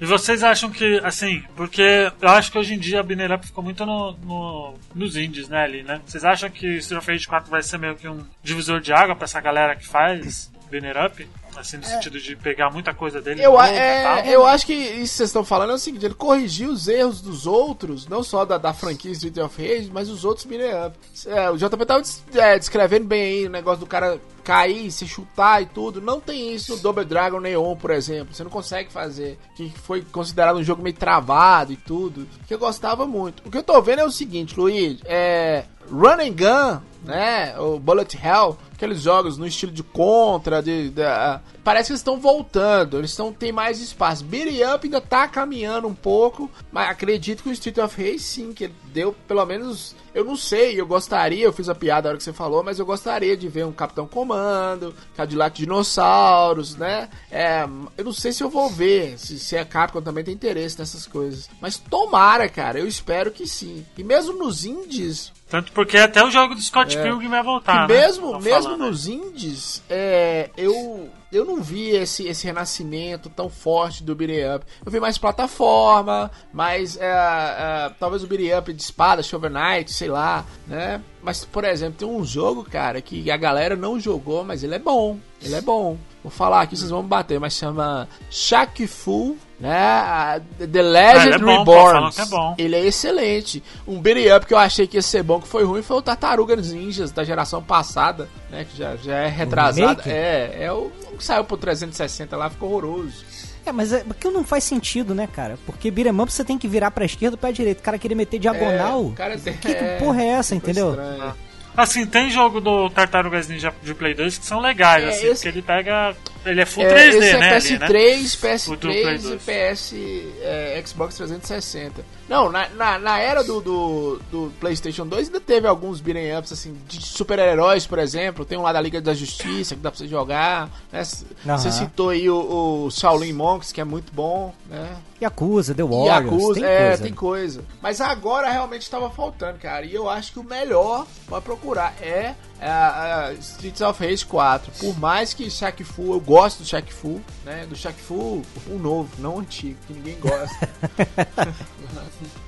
E 0.00 0.06
vocês 0.06 0.44
acham 0.44 0.70
que, 0.70 1.00
assim, 1.02 1.42
porque 1.56 1.82
eu 2.20 2.28
acho 2.28 2.52
que 2.52 2.58
hoje 2.58 2.74
em 2.74 2.78
dia 2.78 3.00
a 3.00 3.02
Binner 3.02 3.32
Up 3.32 3.44
ficou 3.46 3.64
muito 3.64 3.84
no, 3.84 4.12
no- 4.18 4.74
nos 4.94 5.16
indies, 5.16 5.48
né, 5.48 5.64
ali, 5.64 5.82
né? 5.82 6.00
Vocês 6.06 6.24
acham 6.24 6.48
que 6.48 6.66
Street 6.76 7.02
of 7.02 7.10
Rage 7.10 7.26
4 7.26 7.50
vai 7.50 7.62
ser 7.62 7.78
meio 7.78 7.96
que 7.96 8.06
um 8.08 8.24
divisor 8.42 8.80
de 8.80 8.92
água 8.92 9.16
pra 9.16 9.24
essa 9.24 9.40
galera 9.40 9.74
que 9.74 9.86
faz 9.86 10.50
Binner 10.68 10.96
Up? 11.06 11.28
Assim, 11.56 11.76
no 11.78 11.84
sentido 11.84 12.20
de 12.20 12.36
pegar 12.36 12.70
muita 12.70 12.94
coisa 12.94 13.20
dele 13.20 13.42
Eu, 13.44 13.58
a- 13.58 13.68
é, 13.68 14.02
tal? 14.02 14.24
eu 14.26 14.46
acho 14.46 14.64
que 14.64 14.72
isso 14.74 14.92
que 14.92 15.06
vocês 15.08 15.28
estão 15.30 15.44
falando 15.44 15.70
é 15.72 15.74
o 15.74 15.78
seguinte: 15.78 16.04
ele 16.04 16.14
corrigiu 16.14 16.70
os 16.70 16.86
erros 16.86 17.20
dos 17.20 17.46
outros, 17.46 18.06
não 18.06 18.22
só 18.22 18.44
da, 18.44 18.58
da 18.58 18.72
franquia 18.72 19.10
Street 19.10 19.36
of 19.38 19.60
Rage, 19.60 19.90
mas 19.92 20.08
os 20.08 20.24
outros 20.24 20.46
beat'em 20.46 20.86
up. 20.86 20.96
É, 21.26 21.50
o 21.50 21.56
JP 21.56 21.84
tava 21.84 22.00
des- 22.02 22.22
é, 22.34 22.56
descrevendo 22.58 23.06
bem 23.06 23.22
aí 23.22 23.46
o 23.46 23.50
negócio 23.50 23.80
do 23.80 23.86
cara 23.86 24.20
cair, 24.44 24.90
se 24.92 25.06
chutar 25.08 25.60
e 25.62 25.66
tudo. 25.66 26.00
Não 26.00 26.20
tem 26.20 26.54
isso 26.54 26.76
no 26.76 26.80
Double 26.80 27.04
Dragon 27.04 27.40
Neon, 27.40 27.74
por 27.76 27.90
exemplo. 27.90 28.32
Você 28.34 28.44
não 28.44 28.50
consegue 28.50 28.92
fazer. 28.92 29.36
Que 29.56 29.68
foi 29.82 30.02
considerado 30.02 30.56
um 30.58 30.62
jogo 30.64 30.80
meio 30.82 30.94
travado 30.96 31.72
e 31.72 31.76
tudo. 31.76 32.26
Que 32.46 32.54
eu 32.54 32.58
gostava 32.58 33.04
muito. 33.06 33.42
O 33.44 33.50
que 33.50 33.58
eu 33.58 33.62
tô 33.64 33.80
vendo 33.82 33.98
é 34.00 34.04
o 34.04 34.10
seguinte, 34.12 34.54
Luiz: 34.58 35.00
é. 35.04 35.64
Run 35.90 36.20
and 36.20 36.34
Gun, 36.36 36.80
né? 37.04 37.58
O 37.58 37.78
Bullet 37.80 38.14
Hell, 38.22 38.56
aqueles 38.78 39.02
jogos 39.02 39.36
no 39.36 39.44
estilo 39.46 39.72
de 39.72 39.82
Contra, 39.82 40.62
de, 40.62 40.90
de- 40.90 41.02
ah, 41.02 41.40
parece 41.64 41.88
que 41.88 41.96
estão 41.96 42.20
voltando, 42.20 42.96
eles 42.98 43.10
estão 43.10 43.32
tem 43.32 43.50
mais 43.50 43.80
espaço. 43.80 44.24
Beat 44.24 44.48
Up 44.72 44.86
ainda 44.86 45.00
tá 45.00 45.26
caminhando 45.26 45.88
um 45.88 45.94
pouco, 45.94 46.48
mas 46.70 46.88
acredito 46.88 47.42
que 47.42 47.48
o 47.48 47.52
Street 47.52 47.78
of 47.78 48.00
Rage 48.00 48.20
sim, 48.20 48.52
que 48.52 48.68
deu 48.92 49.12
pelo 49.26 49.44
menos, 49.44 49.96
eu 50.14 50.24
não 50.24 50.36
sei, 50.36 50.80
eu 50.80 50.86
gostaria, 50.86 51.44
eu 51.44 51.52
fiz 51.52 51.68
a 51.68 51.74
piada 51.74 52.02
na 52.02 52.08
hora 52.10 52.18
que 52.18 52.22
você 52.24 52.32
falou, 52.32 52.62
mas 52.62 52.78
eu 52.78 52.86
gostaria 52.86 53.36
de 53.36 53.48
ver 53.48 53.66
um 53.66 53.72
Capitão 53.72 54.06
Comando, 54.06 54.94
Cadillac 55.16 55.58
Dinossauros, 55.58 56.76
né? 56.76 57.08
É, 57.32 57.64
eu 57.96 58.04
não 58.04 58.12
sei 58.12 58.32
se 58.32 58.44
eu 58.44 58.48
vou 58.48 58.68
ver, 58.70 59.18
se, 59.18 59.40
se 59.40 59.56
a 59.56 59.64
Capcom 59.64 60.00
também 60.00 60.22
tem 60.22 60.34
interesse 60.34 60.78
nessas 60.78 61.04
coisas, 61.06 61.50
mas 61.60 61.78
tomara, 61.78 62.48
cara, 62.48 62.78
eu 62.78 62.86
espero 62.86 63.32
que 63.32 63.46
sim. 63.46 63.84
E 63.96 64.04
mesmo 64.04 64.34
nos 64.38 64.64
indies, 64.64 65.32
Tanto 65.48 65.72
porque 65.72 65.96
até 65.96 66.22
o 66.22 66.30
jogo 66.30 66.54
do 66.54 66.60
Scott 66.60 66.96
É. 66.96 67.02
Pilgrim 67.02 67.28
vai 67.28 67.42
voltar, 67.42 67.86
que 67.86 67.92
né? 67.94 68.00
mesmo, 68.00 68.32
Tão 68.32 68.40
mesmo 68.40 68.62
falando, 68.64 68.80
né? 68.80 68.86
nos 68.86 69.06
indies, 69.08 69.82
é, 69.88 70.50
eu, 70.56 71.08
eu 71.32 71.44
não 71.44 71.62
vi 71.62 71.88
esse, 71.90 72.26
esse 72.28 72.46
renascimento 72.46 73.30
tão 73.30 73.48
forte 73.48 74.04
do 74.04 74.14
beat'em 74.14 74.56
up. 74.56 74.66
Eu 74.84 74.92
vi 74.92 75.00
mais 75.00 75.16
plataforma, 75.16 76.30
mais 76.52 76.96
é, 76.98 77.06
é, 77.06 77.90
talvez 77.98 78.22
o 78.22 78.26
beat'em 78.26 78.58
up 78.58 78.72
de 78.72 78.82
espada, 78.82 79.22
Shovel 79.22 79.50
Knight, 79.50 79.90
sei 79.92 80.08
lá, 80.08 80.44
né? 80.66 81.00
Mas, 81.22 81.44
por 81.44 81.64
exemplo, 81.64 81.98
tem 81.98 82.08
um 82.08 82.24
jogo, 82.24 82.62
cara, 82.64 83.00
que 83.00 83.30
a 83.30 83.36
galera 83.36 83.74
não 83.74 83.98
jogou, 83.98 84.44
mas 84.44 84.62
ele 84.62 84.74
é 84.74 84.78
bom. 84.78 85.18
Ele 85.42 85.54
é 85.54 85.60
bom. 85.60 85.96
Vou 86.22 86.30
falar 86.30 86.60
aqui, 86.62 86.76
vocês 86.76 86.90
vão 86.90 87.02
me 87.02 87.08
bater, 87.08 87.40
mas 87.40 87.54
chama 87.54 88.06
Shaq 88.30 88.86
Fu, 88.86 89.36
né? 89.60 90.40
The 90.58 90.82
Legend 90.82 91.18
Ah, 91.18 91.24
ele 91.24 91.34
é 91.34 91.38
bom, 91.38 91.58
Reborn. 91.58 92.10
é 92.16 92.24
bom. 92.26 92.54
Ele 92.58 92.76
é 92.76 92.86
excelente. 92.86 93.62
Um 93.86 94.00
beat'em 94.00 94.32
up 94.34 94.46
que 94.46 94.54
eu 94.54 94.58
achei 94.58 94.86
que 94.86 94.96
ia 94.96 95.02
ser 95.02 95.22
bom, 95.22 95.40
que 95.40 95.48
foi 95.48 95.64
ruim, 95.64 95.82
foi 95.82 95.96
o 95.96 96.02
Tartarugas 96.02 96.72
Ninjas 96.72 97.10
da 97.10 97.24
geração 97.24 97.62
passada, 97.62 98.28
né? 98.50 98.64
Que 98.70 98.76
já, 98.78 98.96
já 98.96 99.16
é 99.18 99.28
retrasado. 99.28 100.02
É, 100.06 100.64
é 100.64 100.72
o 100.72 100.90
o 101.12 101.16
que 101.18 101.24
saiu 101.24 101.42
pro 101.42 101.56
360 101.56 102.36
lá, 102.36 102.48
ficou 102.48 102.70
horroroso. 102.70 103.24
É, 103.66 103.72
mas 103.72 103.92
é, 103.92 104.04
porque 104.04 104.30
não 104.30 104.44
faz 104.44 104.62
sentido, 104.62 105.14
né, 105.14 105.26
cara? 105.26 105.58
Porque 105.66 105.90
beat'em 105.90 106.20
up 106.20 106.32
você 106.32 106.44
tem 106.44 106.56
que 106.56 106.68
virar 106.68 106.90
pra 106.92 107.04
esquerda 107.04 107.34
ou 107.34 107.38
pra 107.38 107.50
direita. 107.50 107.80
O 107.80 107.84
cara 107.84 107.98
queria 107.98 108.16
meter 108.16 108.38
diagonal. 108.38 109.10
É, 109.12 109.16
cara 109.16 109.36
que, 109.36 109.52
que 109.52 109.72
é, 109.72 109.96
porra 109.98 110.22
é 110.22 110.26
essa, 110.28 110.54
entendeu? 110.54 110.90
estranho. 110.90 111.34
Assim, 111.76 112.06
tem 112.06 112.28
jogo 112.30 112.60
do 112.60 112.88
Tartarugas 112.90 113.46
Ninja 113.48 113.72
de 113.82 113.94
Play 113.94 114.12
2 114.14 114.38
que 114.38 114.44
são 114.46 114.58
legais, 114.60 115.04
É, 115.04 115.08
assim, 115.08 115.26
esse- 115.26 115.34
porque 115.42 115.48
ele 115.48 115.62
pega. 115.62 116.14
Ele 116.50 116.60
é 116.60 116.66
full 116.66 116.84
É, 116.84 116.88
3D, 117.10 117.14
esse 117.14 117.28
é 117.30 117.38
né? 117.38 117.50
ali, 117.54 117.60
PS3, 117.60 118.42
né? 118.42 118.58
O 118.68 118.76
do 118.76 118.78
Play 118.78 119.04
PS3 119.04 119.18
e 119.18 119.22
2. 119.22 119.42
PS 119.42 119.94
é, 120.42 120.82
Xbox 120.86 121.16
360. 121.16 122.04
Não, 122.28 122.50
na, 122.52 122.68
na, 122.70 122.98
na 122.98 123.18
era 123.18 123.42
do, 123.42 123.60
do, 123.60 124.20
do 124.30 124.52
PlayStation 124.60 125.06
2 125.06 125.28
ainda 125.28 125.40
teve 125.40 125.66
alguns 125.66 126.00
beat'em 126.00 126.36
ups, 126.36 126.52
assim, 126.52 126.76
de 126.86 127.02
super-heróis, 127.02 127.86
por 127.86 127.98
exemplo. 127.98 128.44
Tem 128.44 128.58
um 128.58 128.62
lá 128.62 128.72
da 128.72 128.80
Liga 128.80 129.00
da 129.00 129.14
Justiça 129.14 129.74
que 129.74 129.80
dá 129.80 129.90
pra 129.90 129.98
você 129.98 130.06
jogar. 130.06 130.68
né? 130.92 131.02
Aham. 131.46 131.58
Você 131.58 131.70
citou 131.72 132.10
aí 132.10 132.28
o, 132.28 132.84
o 132.86 132.90
Shaolin 132.90 133.32
Monks, 133.32 133.72
que 133.72 133.80
é 133.80 133.84
muito 133.84 134.12
bom, 134.12 134.54
né? 134.68 134.96
Yakuza, 135.20 135.74
The 135.74 135.82
Warriors, 135.82 136.24
Yakuza, 136.30 136.54
tem 136.60 136.64
é, 136.64 136.86
coisa. 136.88 137.02
tem 137.02 137.12
coisa. 137.14 137.64
Mas 137.82 138.00
agora 138.00 138.48
realmente 138.50 138.82
estava 138.82 139.10
faltando, 139.10 139.58
cara. 139.58 139.84
E 139.84 139.92
eu 139.92 140.08
acho 140.08 140.32
que 140.32 140.38
o 140.38 140.44
melhor 140.44 141.06
pra 141.26 141.40
procurar 141.40 141.92
é 142.00 142.34
a, 142.60 143.24
a 143.26 143.32
Streets 143.32 143.80
of 143.80 144.04
Rage 144.04 144.24
4. 144.24 144.70
Por 144.78 144.96
mais 144.98 145.34
que 145.34 145.50
Shaq 145.50 145.82
Fu, 145.82 146.12
eu 146.12 146.20
gosto 146.20 146.37
do 146.46 146.64
Shaq 146.64 146.92
Fu, 146.92 147.20
né? 147.44 147.66
Do 147.66 147.76
Shaq 147.76 148.00
Fu, 148.00 148.42
o 148.66 148.78
novo, 148.78 149.10
não 149.18 149.36
o 149.36 149.40
antigo, 149.40 149.78
que 149.86 149.92
ninguém 149.92 150.18
gosta. 150.20 150.68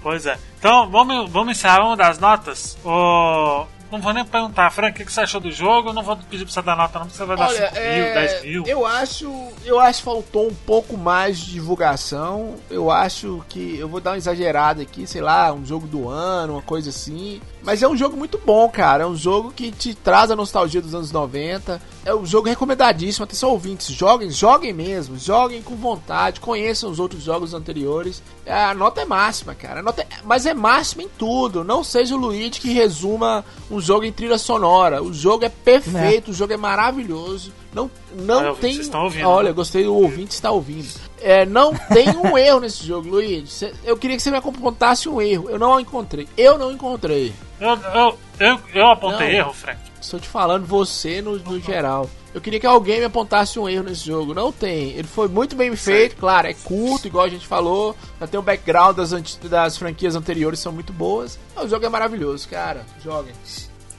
Pois 0.02 0.26
é. 0.26 0.38
Então, 0.58 0.90
vamos, 0.90 1.30
vamos 1.30 1.56
encerrar, 1.56 1.82
vamos 1.82 1.98
dar 1.98 2.08
as 2.08 2.18
notas. 2.18 2.76
O... 2.84 3.66
Não 3.90 4.00
vou 4.00 4.12
nem 4.12 4.24
perguntar, 4.24 4.70
Frank, 4.70 5.02
o 5.02 5.04
que 5.04 5.12
você 5.12 5.22
achou 5.22 5.40
do 5.40 5.50
jogo? 5.50 5.88
Eu 5.88 5.92
não 5.92 6.02
vou 6.02 6.16
pedir 6.16 6.44
pra 6.44 6.52
você 6.52 6.62
dar 6.62 6.76
nota, 6.76 6.98
não, 7.00 7.06
porque 7.06 7.18
você 7.18 7.24
vai 7.24 7.36
dar 7.36 7.48
Olha, 7.48 7.68
5 7.70 7.74
mil, 7.74 7.82
é, 7.82 8.14
10 8.14 8.42
mil. 8.44 8.64
eu 8.66 8.86
acho, 8.86 9.48
eu 9.64 9.80
acho 9.80 9.98
que 9.98 10.04
faltou 10.04 10.46
um 10.46 10.54
pouco 10.54 10.96
mais 10.96 11.38
de 11.40 11.50
divulgação. 11.52 12.54
Eu 12.70 12.88
acho 12.88 13.44
que 13.48 13.76
eu 13.78 13.88
vou 13.88 14.00
dar 14.00 14.12
uma 14.12 14.16
exagerada 14.16 14.82
aqui, 14.82 15.08
sei 15.08 15.20
lá, 15.20 15.52
um 15.52 15.66
jogo 15.66 15.88
do 15.88 16.08
ano, 16.08 16.52
uma 16.54 16.62
coisa 16.62 16.90
assim. 16.90 17.40
Mas 17.62 17.82
é 17.82 17.88
um 17.88 17.96
jogo 17.96 18.16
muito 18.16 18.38
bom, 18.38 18.68
cara. 18.68 19.04
É 19.04 19.06
um 19.06 19.14
jogo 19.16 19.52
que 19.54 19.70
te 19.70 19.94
traz 19.94 20.30
a 20.30 20.36
nostalgia 20.36 20.80
dos 20.80 20.94
anos 20.94 21.12
90. 21.12 21.80
É 22.04 22.14
um 22.14 22.24
jogo 22.24 22.48
recomendadíssimo. 22.48 23.24
Atenção, 23.24 23.50
ouvintes, 23.50 23.88
joguem, 23.92 24.30
joguem 24.30 24.72
mesmo, 24.72 25.18
joguem 25.18 25.60
com 25.60 25.76
vontade, 25.76 26.40
conheçam 26.40 26.90
os 26.90 26.98
outros 26.98 27.22
jogos 27.22 27.52
anteriores. 27.52 28.22
A 28.46 28.72
nota 28.74 29.02
é 29.02 29.04
máxima, 29.04 29.54
cara. 29.54 29.80
A 29.80 29.82
nota 29.82 30.02
é- 30.02 30.06
mas 30.24 30.46
é 30.46 30.54
máxima 30.54 31.02
em 31.02 31.08
tudo. 31.18 31.62
Não 31.62 31.84
seja 31.84 32.14
o 32.14 32.18
Luigi 32.18 32.60
que 32.60 32.72
resuma 32.72 33.44
um 33.70 33.80
jogo 33.80 34.04
em 34.04 34.12
trilha 34.12 34.38
sonora. 34.38 35.02
O 35.02 35.12
jogo 35.12 35.44
é 35.44 35.48
perfeito, 35.50 36.30
o 36.30 36.34
jogo 36.34 36.52
é 36.52 36.56
maravilhoso. 36.56 37.52
Não, 37.72 37.90
não 38.14 38.38
Olha, 38.38 38.54
tem. 38.54 38.80
ouvindo, 38.94 39.28
Olha, 39.28 39.44
né? 39.44 39.50
eu 39.50 39.54
gostei 39.54 39.84
do 39.84 39.94
ouvinte 39.94 40.34
está 40.34 40.50
ouvindo. 40.50 40.88
É, 41.20 41.44
não 41.44 41.74
tem 41.92 42.08
um 42.16 42.36
erro 42.38 42.60
nesse 42.60 42.86
jogo, 42.86 43.08
Luigi. 43.08 43.46
Cê- 43.46 43.72
Eu 43.84 43.96
queria 43.96 44.16
que 44.16 44.22
você 44.22 44.30
me 44.30 44.36
apontasse 44.38 45.08
um 45.08 45.20
erro. 45.20 45.48
Eu 45.50 45.58
não 45.58 45.78
encontrei. 45.78 46.26
Eu 46.36 46.56
não 46.58 46.72
encontrei. 46.72 47.32
Eu, 47.60 47.68
eu, 47.76 48.18
eu, 48.38 48.60
eu 48.74 48.88
apontei 48.88 49.28
Não. 49.32 49.36
erro, 49.38 49.52
Frank. 49.52 49.78
Estou 50.00 50.18
te 50.18 50.28
falando 50.28 50.64
você 50.66 51.20
no, 51.20 51.38
no 51.38 51.60
geral. 51.60 52.08
Eu 52.32 52.40
queria 52.40 52.58
que 52.60 52.66
alguém 52.66 53.00
me 53.00 53.04
apontasse 53.04 53.58
um 53.58 53.68
erro 53.68 53.82
nesse 53.84 54.06
jogo. 54.06 54.32
Não 54.32 54.50
tem. 54.50 54.90
Ele 54.92 55.06
foi 55.08 55.28
muito 55.28 55.54
bem 55.56 55.74
feito, 55.76 56.16
claro, 56.16 56.46
é 56.46 56.54
curto, 56.54 57.06
igual 57.06 57.24
a 57.24 57.28
gente 57.28 57.46
falou. 57.46 57.94
Já 58.18 58.26
tem 58.26 58.38
o 58.40 58.42
background 58.42 58.96
das, 58.96 59.10
das 59.42 59.76
franquias 59.76 60.14
anteriores, 60.14 60.60
são 60.60 60.72
muito 60.72 60.92
boas. 60.92 61.38
O 61.56 61.68
jogo 61.68 61.84
é 61.84 61.88
maravilhoso, 61.88 62.48
cara. 62.48 62.86
Joguem. 63.04 63.34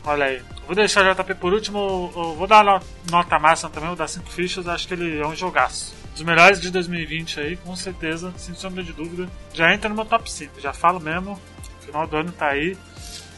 Olha 0.04 0.26
aí. 0.26 0.42
Vou 0.66 0.76
deixar 0.76 1.06
o 1.06 1.14
JP 1.14 1.36
por 1.36 1.54
último. 1.54 2.08
vou 2.38 2.48
dar 2.48 2.64
no- 2.64 2.80
nota 3.12 3.38
máxima 3.38 3.70
também, 3.70 3.90
vou 3.90 3.98
dar 3.98 4.08
5 4.08 4.28
fichas. 4.32 4.68
Acho 4.68 4.88
que 4.88 4.94
ele 4.96 5.20
é 5.20 5.28
um 5.28 5.36
jogaço. 5.36 5.94
Dos 6.14 6.24
melhores 6.24 6.60
de 6.60 6.70
2020 6.70 7.40
aí, 7.40 7.56
com 7.58 7.76
certeza, 7.76 8.34
sem 8.38 8.54
sombra 8.54 8.84
de 8.84 8.94
dúvida. 8.94 9.30
Já 9.54 9.74
entra 9.74 9.90
no 9.90 9.96
meu 9.96 10.06
top 10.06 10.30
5, 10.32 10.60
já 10.60 10.74
falo 10.74 11.00
mesmo. 11.00 11.40
Final 11.82 12.06
do 12.08 12.18
ano 12.18 12.32
tá 12.32 12.48
aí. 12.50 12.78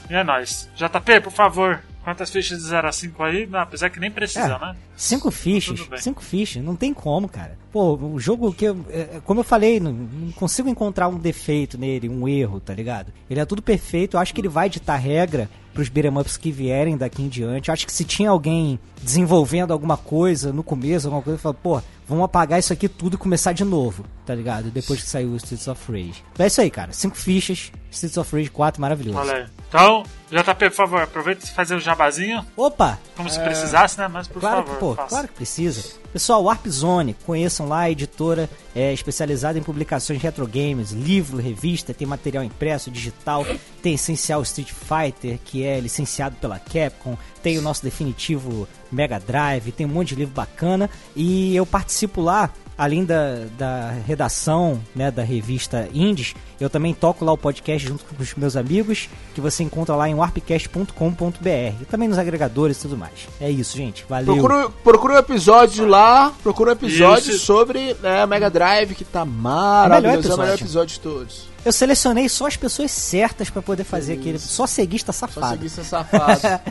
E 0.10 0.14
é 0.14 0.24
nóis. 0.24 0.70
JP, 0.76 1.22
por 1.22 1.32
favor, 1.32 1.82
quantas 2.04 2.30
fichas 2.32 2.58
de 2.60 2.66
0 2.66 2.88
a 2.88 2.92
5 2.92 3.24
aí? 3.24 3.48
Não, 3.48 3.60
apesar 3.60 3.90
que 3.90 4.00
nem 4.00 4.12
precisa, 4.12 4.56
É. 4.56 4.60
né? 4.60 4.76
Cinco 5.04 5.30
fichas, 5.32 5.82
cinco 5.99 6.24
fichas, 6.24 6.64
não 6.64 6.78
tem 6.78 6.93
como, 6.93 7.28
cara. 7.28 7.58
Pô, 7.74 7.95
o 7.97 8.18
jogo 8.18 8.54
que, 8.54 8.64
eu, 8.64 8.86
é, 8.89 9.20
como 9.26 9.41
eu 9.41 9.43
falei, 9.43 9.78
não, 9.78 9.91
não 9.91 10.32
consigo 10.32 10.70
encontrar 10.70 11.10
um 11.10 11.18
defeito 11.18 11.78
nele, 11.78 12.08
um 12.08 12.26
erro, 12.26 12.62
tá 12.62 12.74
ligado? 12.74 13.12
Ele 13.30 13.39
é 13.39 13.45
tudo 13.45 13.62
perfeito, 13.62 14.16
eu 14.16 14.22
acho 14.22 14.34
que 14.34 14.39
ele 14.39 14.47
vai 14.47 14.70
ditar 14.70 14.97
regra 14.97 15.49
pros 15.74 15.89
beat'em 15.89 16.18
ups 16.18 16.38
que 16.38 16.51
vierem 16.51 16.95
daqui 16.95 17.22
em 17.22 17.28
diante. 17.28 17.68
Eu 17.68 17.74
acho 17.74 17.86
que 17.86 17.91
se 17.91 18.06
tinha 18.06 18.30
alguém 18.30 18.80
desenvolvendo 19.01 19.74
alguma 19.74 19.97
coisa 19.97 20.54
no 20.54 20.64
começo, 20.64 21.08
alguma 21.08 21.24
coisa, 21.24 21.38
fala, 21.39 21.56
pô, 21.56 21.82
vamos 22.08 22.24
apagar 22.24 22.60
isso 22.60 22.72
aqui 22.72 22.88
tudo 22.88 23.16
e 23.16 23.18
começar 23.18 23.54
de 23.54 23.66
novo, 23.66 24.06
tá 24.26 24.34
ligado? 24.34 24.70
Depois 24.70 25.01
que 25.01 25.10
saiu 25.10 25.30
o 25.30 25.36
Streets 25.36 25.68
of 25.68 25.91
Rage. 25.91 26.24
Então 26.32 26.43
é 26.43 26.47
isso 26.47 26.62
aí, 26.62 26.70
cara. 26.70 26.93
Cinco 26.93 27.18
fichas, 27.18 27.72
Streets 27.91 28.18
of 28.18 28.36
Rage 28.36 28.49
4, 28.51 28.80
maravilhoso. 28.80 29.20
Aí. 29.20 29.45
Então, 29.68 30.04
JP, 30.30 30.70
por 30.70 30.76
favor, 30.76 31.01
aproveita 31.01 31.45
e 31.45 31.49
fazer 31.49 31.76
o 31.76 31.80
jabazinho, 31.80 32.45
Opa! 32.56 32.99
como 33.18 33.30
se 33.30 33.39
precisasse, 33.39 33.97
né? 33.97 34.08
Mas 34.08 34.28
por 34.28 34.39
Claro 34.39 34.58
favor, 34.58 34.74
que, 34.74 34.80
pô, 34.80 34.93
claro 34.96 35.28
que 35.28 35.34
precisa. 35.34 35.96
Pessoal, 36.12 36.44
Warp 36.44 36.68
Zone, 36.68 37.16
conheçam 37.26 37.68
lá 37.68 37.82
a 37.82 37.91
editora 37.91 38.50
é, 38.76 38.94
especializada 38.94 39.58
em 39.58 39.64
publicações 39.64 40.20
de 40.20 40.24
retro 40.24 40.46
games, 40.46 40.91
livro, 40.91 41.38
revista, 41.38 41.94
tem 41.94 42.06
material 42.06 42.44
impresso, 42.44 42.91
digital, 42.91 43.46
tem 43.82 43.96
Essencial 43.96 44.41
Street 44.44 44.72
Fighter, 44.72 45.39
que 45.44 45.64
é 45.64 45.80
licenciado 45.80 46.36
pela 46.36 46.60
Capcom, 46.60 47.18
tem 47.41 47.58
o 47.58 47.62
nosso 47.62 47.84
definitivo 47.84 48.68
Mega 48.91 49.20
Drive, 49.20 49.72
tem 49.72 49.86
um 49.86 49.89
monte 49.89 50.10
de 50.10 50.16
livro 50.16 50.36
bacana 50.36 50.89
e 51.16 51.56
eu 51.56 51.66
participo 51.66 52.22
lá 52.22 52.52
além 52.78 53.06
da, 53.06 53.46
da 53.58 53.92
redação 54.06 54.80
né, 54.96 55.12
da 55.12 55.24
revista 55.24 55.88
Indies, 55.94 56.34
eu 56.60 56.70
também 56.70 56.94
toco 56.94 57.26
lá 57.26 57.32
o 57.32 57.38
podcast 57.38 57.88
junto 57.88 58.06
com 58.06 58.22
os 58.22 58.34
meus 58.36 58.56
amigos, 58.56 59.10
que 59.34 59.42
você 59.42 59.64
encontra 59.64 59.96
lá 59.96 60.08
em 60.08 60.16
warpcast.com.br. 60.16 61.82
E 61.82 61.86
também 61.86 62.08
nos 62.08 62.18
agregadores 62.18 62.78
e 62.78 62.82
tudo 62.82 62.98
mais. 62.98 63.28
É 63.40 63.50
isso, 63.50 63.76
gente. 63.76 64.06
Valeu. 64.08 64.34
Procura, 64.34 64.70
procura 64.84 65.14
um 65.16 65.18
episódio 65.18 65.86
lá, 65.86 66.34
procura 66.42 66.72
um 66.72 66.74
episódio 66.74 67.34
isso. 67.34 67.46
sobre 67.46 67.96
né, 68.02 68.26
Mega 68.26 68.50
Drive, 68.50 68.96
que 68.96 69.06
tá 69.06 69.26
maravilhoso. 69.26 70.32
É 70.32 70.36
o 70.36 70.38
melhor 70.38 70.56
episódio 70.56 70.94
de 70.94 71.00
todos. 71.00 71.53
Eu 71.66 71.72
selecionei 71.72 72.28
só 72.28 72.47
as 72.47 72.57
pessoas 72.57 72.91
certas 72.91 73.49
para 73.49 73.61
poder 73.61 73.84
fazer 73.84 74.14
Isso. 74.14 74.22
aquele. 74.22 74.39
Só 74.39 74.68
ceguista 74.68 75.14
safado. 75.14 75.47
Só 75.47 75.51
ceguista 75.51 75.84
safado. 75.84 76.61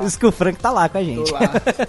Isso 0.04 0.18
que 0.18 0.26
o 0.26 0.32
Frank 0.32 0.58
tá 0.58 0.70
lá 0.70 0.88
com 0.88 0.98
a 0.98 1.04
gente. 1.04 1.32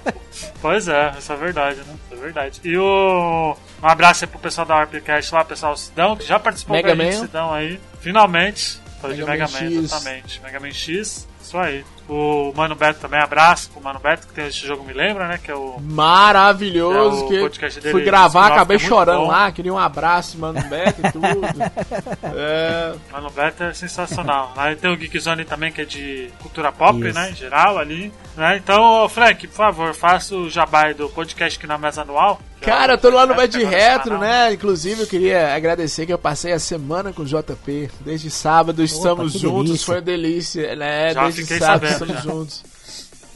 pois 0.62 0.88
é, 0.88 1.14
isso 1.18 1.34
é 1.34 1.36
verdade, 1.36 1.80
né? 1.80 1.96
Isso 2.06 2.14
é 2.14 2.18
verdade. 2.18 2.62
E 2.64 2.78
o. 2.78 3.58
Um 3.82 3.88
abraço 3.88 4.24
aí 4.24 4.30
pro 4.30 4.40
pessoal 4.40 4.66
da 4.66 4.76
Arpcast 4.76 5.34
lá, 5.34 5.44
pessoal 5.44 5.76
Sidão, 5.76 6.16
que 6.16 6.26
já 6.26 6.40
participou 6.40 6.76
Mega 6.76 6.96
da 6.96 7.04
gente, 7.04 7.18
Sidão 7.18 7.54
aí. 7.54 7.80
Finalmente. 8.00 8.80
Foi 9.02 9.14
de 9.14 9.24
Mega 9.24 9.48
Man, 9.48 9.64
exatamente. 9.64 10.42
Mega 10.42 10.60
Man 10.60 10.72
X, 10.72 11.28
isso 11.42 11.58
aí. 11.58 11.86
O 12.10 12.52
Mano 12.56 12.74
Beto 12.74 13.00
também, 13.00 13.20
abraço 13.22 13.70
pro 13.70 13.84
Mano 13.84 14.00
Beto, 14.00 14.26
que 14.26 14.34
tem 14.34 14.48
esse 14.48 14.66
jogo, 14.66 14.84
me 14.84 14.94
lembra, 14.94 15.28
né? 15.28 15.38
Que 15.38 15.52
é 15.52 15.56
o. 15.56 15.80
Maravilhoso! 15.80 17.28
Que, 17.28 17.38
é 17.38 17.44
o 17.44 17.50
que 17.52 17.60
dele, 17.80 17.92
fui 17.92 18.04
gravar, 18.04 18.48
acabei 18.48 18.78
é 18.78 18.80
chorando 18.80 19.28
lá, 19.28 19.52
queria 19.52 19.72
um 19.72 19.78
abraço, 19.78 20.36
Mano 20.40 20.60
Beto 20.68 21.02
e 21.06 21.12
tudo. 21.12 21.42
é... 22.36 22.96
Mano 23.12 23.30
Beto 23.30 23.64
é 23.64 23.74
sensacional. 23.74 24.52
Aí 24.58 24.76
tem 24.76 24.92
o 24.92 24.98
Geekzone 24.98 25.46
também, 25.46 25.72
que 25.72 25.82
é 25.82 25.86
de 25.86 26.32
cultura 26.42 26.72
pop, 26.72 27.00
Isso. 27.00 27.14
né? 27.14 27.30
Em 27.30 27.36
geral 27.36 27.78
ali. 27.78 28.12
Né? 28.36 28.58
Então, 28.58 29.08
Frank, 29.08 29.48
por 29.48 29.56
favor, 29.56 29.94
faça 29.94 30.36
o 30.36 30.50
jabá 30.50 30.92
do 30.94 31.10
podcast 31.10 31.60
aqui 31.60 31.68
na 31.68 31.78
mesa 31.78 32.02
anual. 32.02 32.42
Cara, 32.62 32.94
eu 32.94 32.98
tô 32.98 33.10
lá 33.10 33.26
no 33.26 33.36
Bad 33.36 33.64
Retro, 33.64 34.18
né? 34.18 34.54
Inclusive, 34.54 35.02
eu 35.02 35.08
queria 35.08 35.56
agradecer 35.56 36.06
que 36.06 36.14
eu 36.14 36.18
passei 36.18 36.52
a 36.52 36.60
semana 36.60 37.14
com 37.14 37.22
o 37.22 37.26
JP. 37.26 37.90
Desde 38.02 38.30
sábado 38.30 38.84
estamos 38.84 39.34
juntos, 39.34 39.66
delícia. 39.66 39.86
foi 39.86 39.96
uma 39.96 40.02
delícia, 40.02 40.76
né? 40.76 41.14
Já 41.14 41.24
Desde 41.24 41.46
sábado 41.46 41.88
sabendo, 41.88 41.99
estamos 42.04 42.24
juntos. 42.24 42.64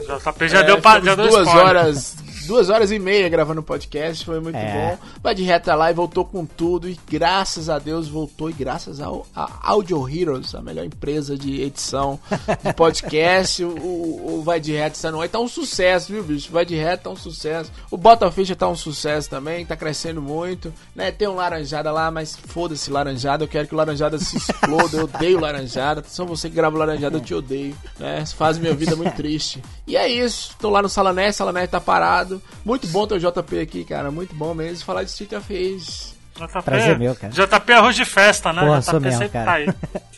JP 0.00 0.48
já 0.48 0.60
é, 0.60 0.62
deu, 0.64 0.80
já 0.82 1.14
deu 1.14 1.28
duas 1.28 1.46
horas 1.48 2.23
duas 2.44 2.70
horas 2.70 2.90
e 2.90 2.98
meia 2.98 3.28
gravando 3.28 3.60
o 3.60 3.64
podcast, 3.64 4.24
foi 4.24 4.40
muito 4.40 4.56
é. 4.56 4.72
bom. 4.72 5.06
Vai 5.22 5.34
de 5.34 5.42
reta 5.42 5.74
lá 5.74 5.90
e 5.90 5.94
voltou 5.94 6.24
com 6.24 6.44
tudo. 6.44 6.88
E 6.88 6.98
graças 7.08 7.68
a 7.68 7.78
Deus 7.78 8.08
voltou. 8.08 8.50
E 8.50 8.52
graças 8.52 9.00
ao 9.00 9.26
a 9.34 9.50
Audio 9.62 10.08
Heroes, 10.08 10.54
a 10.54 10.62
melhor 10.62 10.84
empresa 10.84 11.36
de 11.36 11.60
edição 11.62 12.18
de 12.62 12.72
podcast, 12.74 13.64
o, 13.64 13.68
o, 13.68 14.42
Vai 14.44 14.60
de 14.60 14.72
Reta 14.72 14.96
está 14.96 15.10
no 15.10 15.20
ar. 15.20 15.28
Tá 15.28 15.38
um 15.38 15.48
sucesso, 15.48 16.12
viu, 16.12 16.22
bicho? 16.22 16.52
Vai 16.52 16.64
de 16.64 16.74
Reta 16.74 17.04
tá 17.04 17.10
um 17.10 17.16
sucesso. 17.16 17.70
O 17.90 17.96
Botaficha 17.96 18.54
tá 18.54 18.68
um 18.68 18.76
sucesso 18.76 19.28
também, 19.28 19.64
tá 19.64 19.76
crescendo 19.76 20.20
muito. 20.20 20.72
Né? 20.94 21.10
Tem 21.10 21.26
um 21.28 21.34
Laranjada 21.34 21.90
lá, 21.90 22.10
mas 22.10 22.36
foda-se 22.36 22.90
Laranjada. 22.90 23.44
Eu 23.44 23.48
quero 23.48 23.66
que 23.66 23.74
o 23.74 23.76
Laranjada 23.76 24.18
se 24.18 24.36
exploda. 24.36 24.96
Eu 24.96 25.04
odeio 25.04 25.40
Laranjada. 25.40 26.04
Só 26.06 26.24
você 26.24 26.48
que 26.48 26.56
grava 26.56 26.78
Laranjada, 26.78 27.16
eu 27.16 27.20
te 27.20 27.34
odeio. 27.34 27.76
Né? 27.98 28.24
Faz 28.26 28.58
minha 28.58 28.74
vida 28.74 28.94
muito 28.96 29.14
triste. 29.14 29.62
E 29.86 29.96
é 29.96 30.08
isso. 30.08 30.54
Tô 30.58 30.70
lá 30.70 30.82
no 30.82 30.88
Salané, 30.88 31.32
Salané 31.32 31.66
tá 31.66 31.80
parado. 31.80 32.33
Muito 32.64 32.86
bom 32.88 33.06
ter 33.06 33.14
o 33.14 33.18
JP 33.18 33.60
aqui, 33.60 33.84
cara. 33.84 34.10
Muito 34.10 34.34
bom 34.34 34.54
mesmo. 34.54 34.84
Falar 34.84 35.02
de 35.02 35.10
Street 35.10 35.32
of 35.32 35.52
Rage. 35.52 36.14
JP, 36.34 36.62
Prazer 36.64 36.98
meu, 36.98 37.14
cara. 37.14 37.32
JP 37.32 37.72
é 37.72 37.76
arroz 37.76 37.94
de 37.94 38.04
festa, 38.04 38.52
né? 38.52 38.62
Porra, 38.62 38.80
JP 38.80 39.00
mesmo, 39.00 39.18
sempre 39.18 39.32
cara. 39.32 39.44
tá 39.44 39.52
aí. 39.52 39.68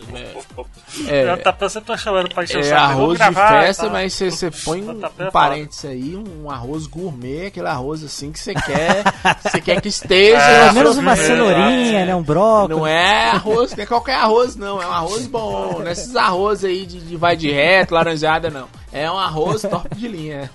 É, 1.08 1.36
JP 1.36 1.68
sempre 1.68 1.88
tá 1.88 1.96
chamando 1.96 2.28
pra 2.32 2.44
encher 2.44 2.56
é, 2.56 2.60
o 2.60 2.64
saco. 2.64 2.80
arroz 2.80 3.18
gravar, 3.18 3.60
de 3.60 3.66
festa, 3.66 3.86
tá. 3.86 3.92
mas 3.92 4.12
você 4.14 4.50
põe 4.50 4.82
um, 4.82 4.92
um 4.92 5.30
parênteses 5.30 5.84
aí, 5.84 6.16
um 6.16 6.50
arroz 6.50 6.86
gourmet, 6.86 7.46
aquele 7.46 7.66
arroz 7.66 8.02
assim 8.02 8.32
que 8.32 8.38
você 8.38 8.54
quer, 8.54 9.02
você 9.42 9.60
quer 9.60 9.80
que 9.80 9.88
esteja. 9.88 10.38
É, 10.38 10.60
pelo 10.60 10.74
menos 10.74 10.96
uma 10.96 11.16
cenourinha, 11.16 11.98
é, 11.98 12.06
né? 12.06 12.14
Um 12.14 12.22
brócolis. 12.22 12.78
Não 12.78 12.86
é 12.86 13.30
arroz, 13.30 13.74
não 13.74 13.82
é 13.82 13.86
qualquer 13.86 14.14
arroz, 14.14 14.56
não. 14.56 14.80
É 14.80 14.86
um 14.86 14.92
arroz 14.92 15.26
bom. 15.26 15.80
Não 15.80 15.86
é 15.86 15.92
esses 15.92 16.16
arroz 16.16 16.64
aí 16.64 16.86
de, 16.86 17.00
de 17.00 17.16
vai 17.16 17.36
de 17.36 17.50
reto, 17.50 17.92
laranjada, 17.92 18.48
não. 18.48 18.68
É 18.92 19.10
um 19.10 19.18
arroz 19.18 19.62
top 19.62 19.94
de 19.94 20.08
linha. 20.08 20.50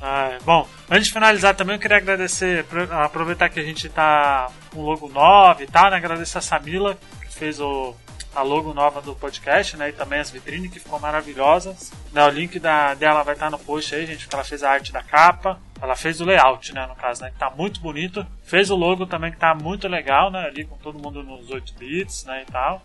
Ah, 0.00 0.38
bom, 0.44 0.66
antes 0.90 1.06
de 1.06 1.12
finalizar 1.12 1.54
também 1.54 1.76
eu 1.76 1.80
queria 1.80 1.96
agradecer, 1.96 2.64
aproveitar 3.04 3.48
que 3.48 3.60
a 3.60 3.64
gente 3.64 3.88
tá 3.88 4.50
com 4.72 4.82
logo 4.82 5.08
9 5.08 5.64
e 5.64 5.66
tal, 5.66 5.90
né? 5.90 5.96
Agradecer 5.96 6.38
a 6.38 6.42
Samila, 6.42 6.98
que 7.22 7.34
fez 7.34 7.60
o, 7.60 7.94
a 8.34 8.42
logo 8.42 8.72
nova 8.72 9.00
do 9.00 9.14
podcast, 9.14 9.76
né? 9.76 9.88
E 9.88 9.92
também 9.92 10.20
as 10.20 10.30
vitrines 10.30 10.70
que 10.70 10.78
ficou 10.78 10.98
maravilhosas. 10.98 11.92
Né, 12.12 12.24
o 12.24 12.30
link 12.30 12.58
da, 12.58 12.94
dela 12.94 13.22
vai 13.22 13.34
estar 13.34 13.50
no 13.50 13.58
post 13.58 13.94
aí, 13.94 14.06
gente, 14.06 14.24
porque 14.24 14.36
ela 14.36 14.44
fez 14.44 14.62
a 14.62 14.70
arte 14.70 14.92
da 14.92 15.02
capa. 15.02 15.58
Ela 15.80 15.96
fez 15.96 16.20
o 16.20 16.24
layout, 16.24 16.74
né, 16.74 16.86
no 16.86 16.94
caso, 16.94 17.22
né, 17.22 17.30
que 17.30 17.38
tá 17.38 17.50
muito 17.50 17.80
bonito. 17.80 18.26
Fez 18.44 18.70
o 18.70 18.76
logo 18.76 19.06
também 19.06 19.32
que 19.32 19.38
tá 19.38 19.54
muito 19.54 19.88
legal, 19.88 20.30
né, 20.30 20.46
ali 20.46 20.64
com 20.64 20.76
todo 20.76 20.98
mundo 20.98 21.22
nos 21.22 21.50
8 21.50 21.74
bits, 21.74 22.24
né, 22.24 22.44
e 22.46 22.52
tal. 22.52 22.82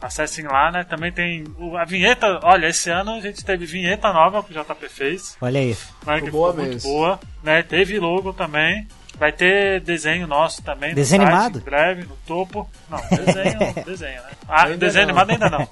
Acessem 0.00 0.46
lá, 0.46 0.70
né? 0.70 0.84
Também 0.84 1.10
tem 1.10 1.44
a 1.76 1.84
vinheta. 1.84 2.40
Olha, 2.42 2.68
esse 2.68 2.88
ano 2.90 3.14
a 3.14 3.20
gente 3.20 3.44
teve 3.44 3.66
vinheta 3.66 4.12
nova 4.12 4.42
que 4.42 4.56
o 4.56 4.62
JP 4.62 4.88
fez. 4.88 5.36
Olha 5.40 5.60
aí. 5.60 5.76
Né, 6.06 6.20
que 6.20 6.30
boa 6.30 6.52
mesmo. 6.52 6.70
muito 6.70 6.82
boa. 6.82 7.20
Né? 7.42 7.62
Teve 7.62 7.98
logo 7.98 8.32
também. 8.32 8.86
Vai 9.18 9.32
ter 9.32 9.80
desenho 9.80 10.28
nosso 10.28 10.62
também. 10.62 10.94
Desenho 10.94 11.22
site, 11.22 11.32
animado? 11.32 11.58
Em 11.58 11.62
breve, 11.62 12.04
no 12.04 12.16
topo. 12.24 12.70
Não, 12.88 13.00
desenho, 13.08 13.58
desenho, 13.84 14.22
né? 14.22 14.30
Ah, 14.48 14.64
ainda 14.66 14.76
desenho 14.76 15.08
não. 15.08 15.18
animado 15.18 15.30
ainda 15.30 15.50
não. 15.50 15.68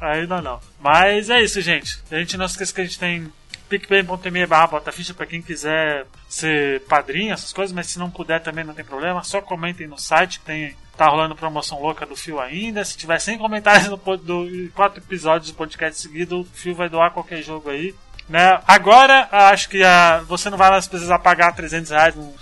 ainda 0.00 0.42
não. 0.42 0.60
Mas 0.80 1.30
é 1.30 1.40
isso, 1.40 1.60
gente. 1.60 2.00
A 2.10 2.18
gente 2.18 2.36
não 2.36 2.46
esqueça 2.46 2.74
que 2.74 2.80
a 2.80 2.84
gente 2.84 2.98
tem 2.98 3.32
picpay.me 3.68 4.46
barra 4.46 4.66
botaficha 4.66 5.14
para 5.14 5.26
quem 5.26 5.42
quiser 5.42 6.06
ser 6.28 6.80
padrinho, 6.82 7.32
essas 7.32 7.52
coisas, 7.52 7.74
mas 7.74 7.86
se 7.86 7.98
não 7.98 8.10
puder 8.10 8.40
também 8.40 8.64
não 8.64 8.74
tem 8.74 8.84
problema, 8.84 9.22
só 9.24 9.40
comentem 9.40 9.86
no 9.86 9.98
site 9.98 10.38
que 10.38 10.46
tem 10.46 10.76
tá 10.96 11.06
rolando 11.06 11.36
promoção 11.36 11.80
louca 11.80 12.06
do 12.06 12.16
Fio 12.16 12.40
ainda. 12.40 12.84
Se 12.84 12.96
tiver 12.96 13.18
100 13.18 13.38
comentários 13.38 13.88
no 13.88 13.96
do, 14.16 14.70
quatro 14.74 15.00
episódios 15.00 15.50
do 15.50 15.56
podcast 15.56 16.00
seguido, 16.00 16.40
o 16.40 16.44
Fio 16.44 16.74
vai 16.74 16.88
doar 16.88 17.12
qualquer 17.12 17.42
jogo 17.42 17.70
aí. 17.70 17.94
Né? 18.28 18.60
Agora, 18.66 19.28
acho 19.30 19.68
que 19.68 19.82
uh, 19.82 20.24
você 20.26 20.50
não 20.50 20.58
vai 20.58 20.70
mais 20.70 20.88
precisar 20.88 21.18
pagar 21.20 21.52
300 21.52 21.90
reais 21.90 22.14
num, 22.16 22.34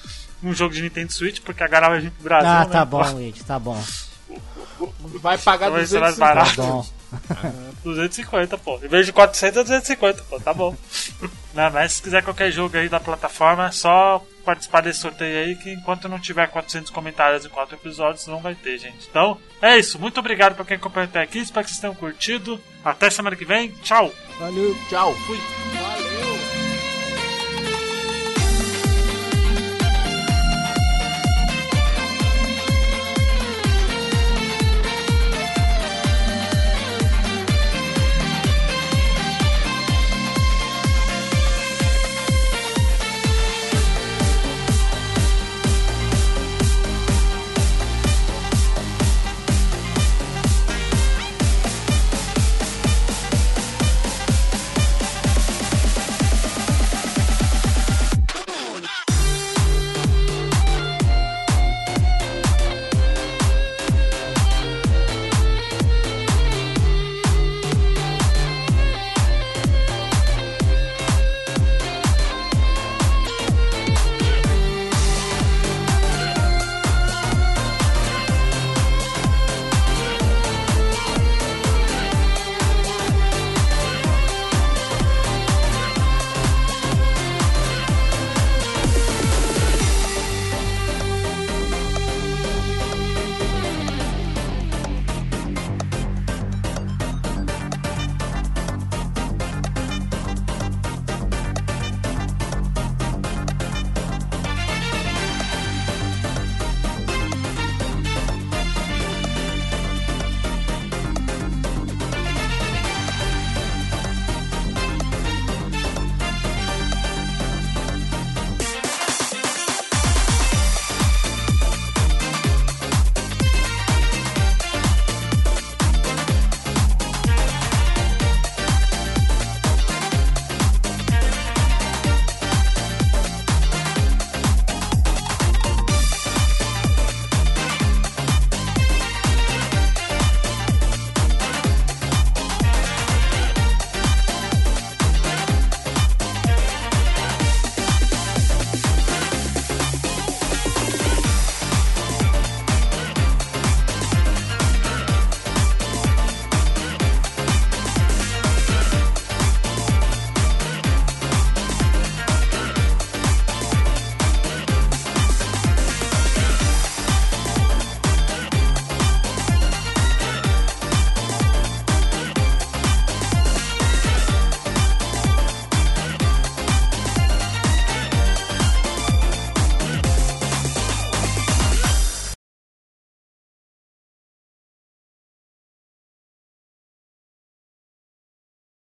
num 0.43 0.55
jogo 0.55 0.75
de 0.75 0.83
Nintendo 0.83 1.13
Switch, 1.13 1.41
porque 1.41 1.63
agora 1.63 1.91
vai 1.91 2.01
vir 2.01 2.11
pro 2.11 2.25
Brasil. 2.25 2.49
Ah, 2.49 2.65
né? 2.65 2.71
tá 2.71 2.85
bom, 2.85 3.03
Luigi, 3.13 3.45
tá 3.45 3.59
bom. 3.59 3.83
Vai 5.21 5.37
pagar 5.39 5.67
então 5.69 5.81
250. 5.81 6.01
mais 6.01 6.19
barato. 6.19 6.57
Tá 6.57 6.63
bom. 6.63 6.87
250, 7.85 8.59
pô. 8.59 8.81
Em 8.83 8.89
vez 8.89 9.07
de 9.07 9.13
400, 9.13 9.59
é 9.59 9.63
250, 9.63 10.23
pô. 10.23 10.41
Tá 10.41 10.55
bom. 10.55 10.75
Não, 11.55 11.71
mas 11.71 11.95
se 11.95 12.03
quiser 12.03 12.23
qualquer 12.23 12.51
jogo 12.51 12.77
aí 12.77 12.89
da 12.89 12.99
plataforma, 12.99 13.67
é 13.67 13.73
só 13.73 14.25
participar 14.45 14.83
desse 14.83 15.01
sorteio 15.01 15.39
aí, 15.39 15.57
que 15.57 15.73
enquanto 15.73 16.09
não 16.09 16.19
tiver 16.19 16.47
400 16.47 16.91
comentários 16.91 17.45
em 17.45 17.49
4 17.49 17.77
episódios, 17.77 18.27
não 18.27 18.41
vai 18.41 18.55
ter, 18.55 18.79
gente. 18.79 19.07
Então, 19.09 19.41
é 19.61 19.79
isso. 19.79 19.99
Muito 19.99 20.21
obrigado 20.21 20.55
pra 20.55 20.65
quem 20.65 20.77
acompanhou 20.77 21.09
até 21.09 21.21
aqui. 21.21 21.39
Espero 21.39 21.65
que 21.65 21.71
vocês 21.71 21.81
tenham 21.81 21.95
curtido. 21.95 22.61
Até 22.85 23.11
semana 23.11 23.37
que 23.37 23.45
vem. 23.45 23.71
Tchau. 23.83 24.13
Valeu. 24.39 24.77
Tchau. 24.89 25.15
Fui. 25.27 25.74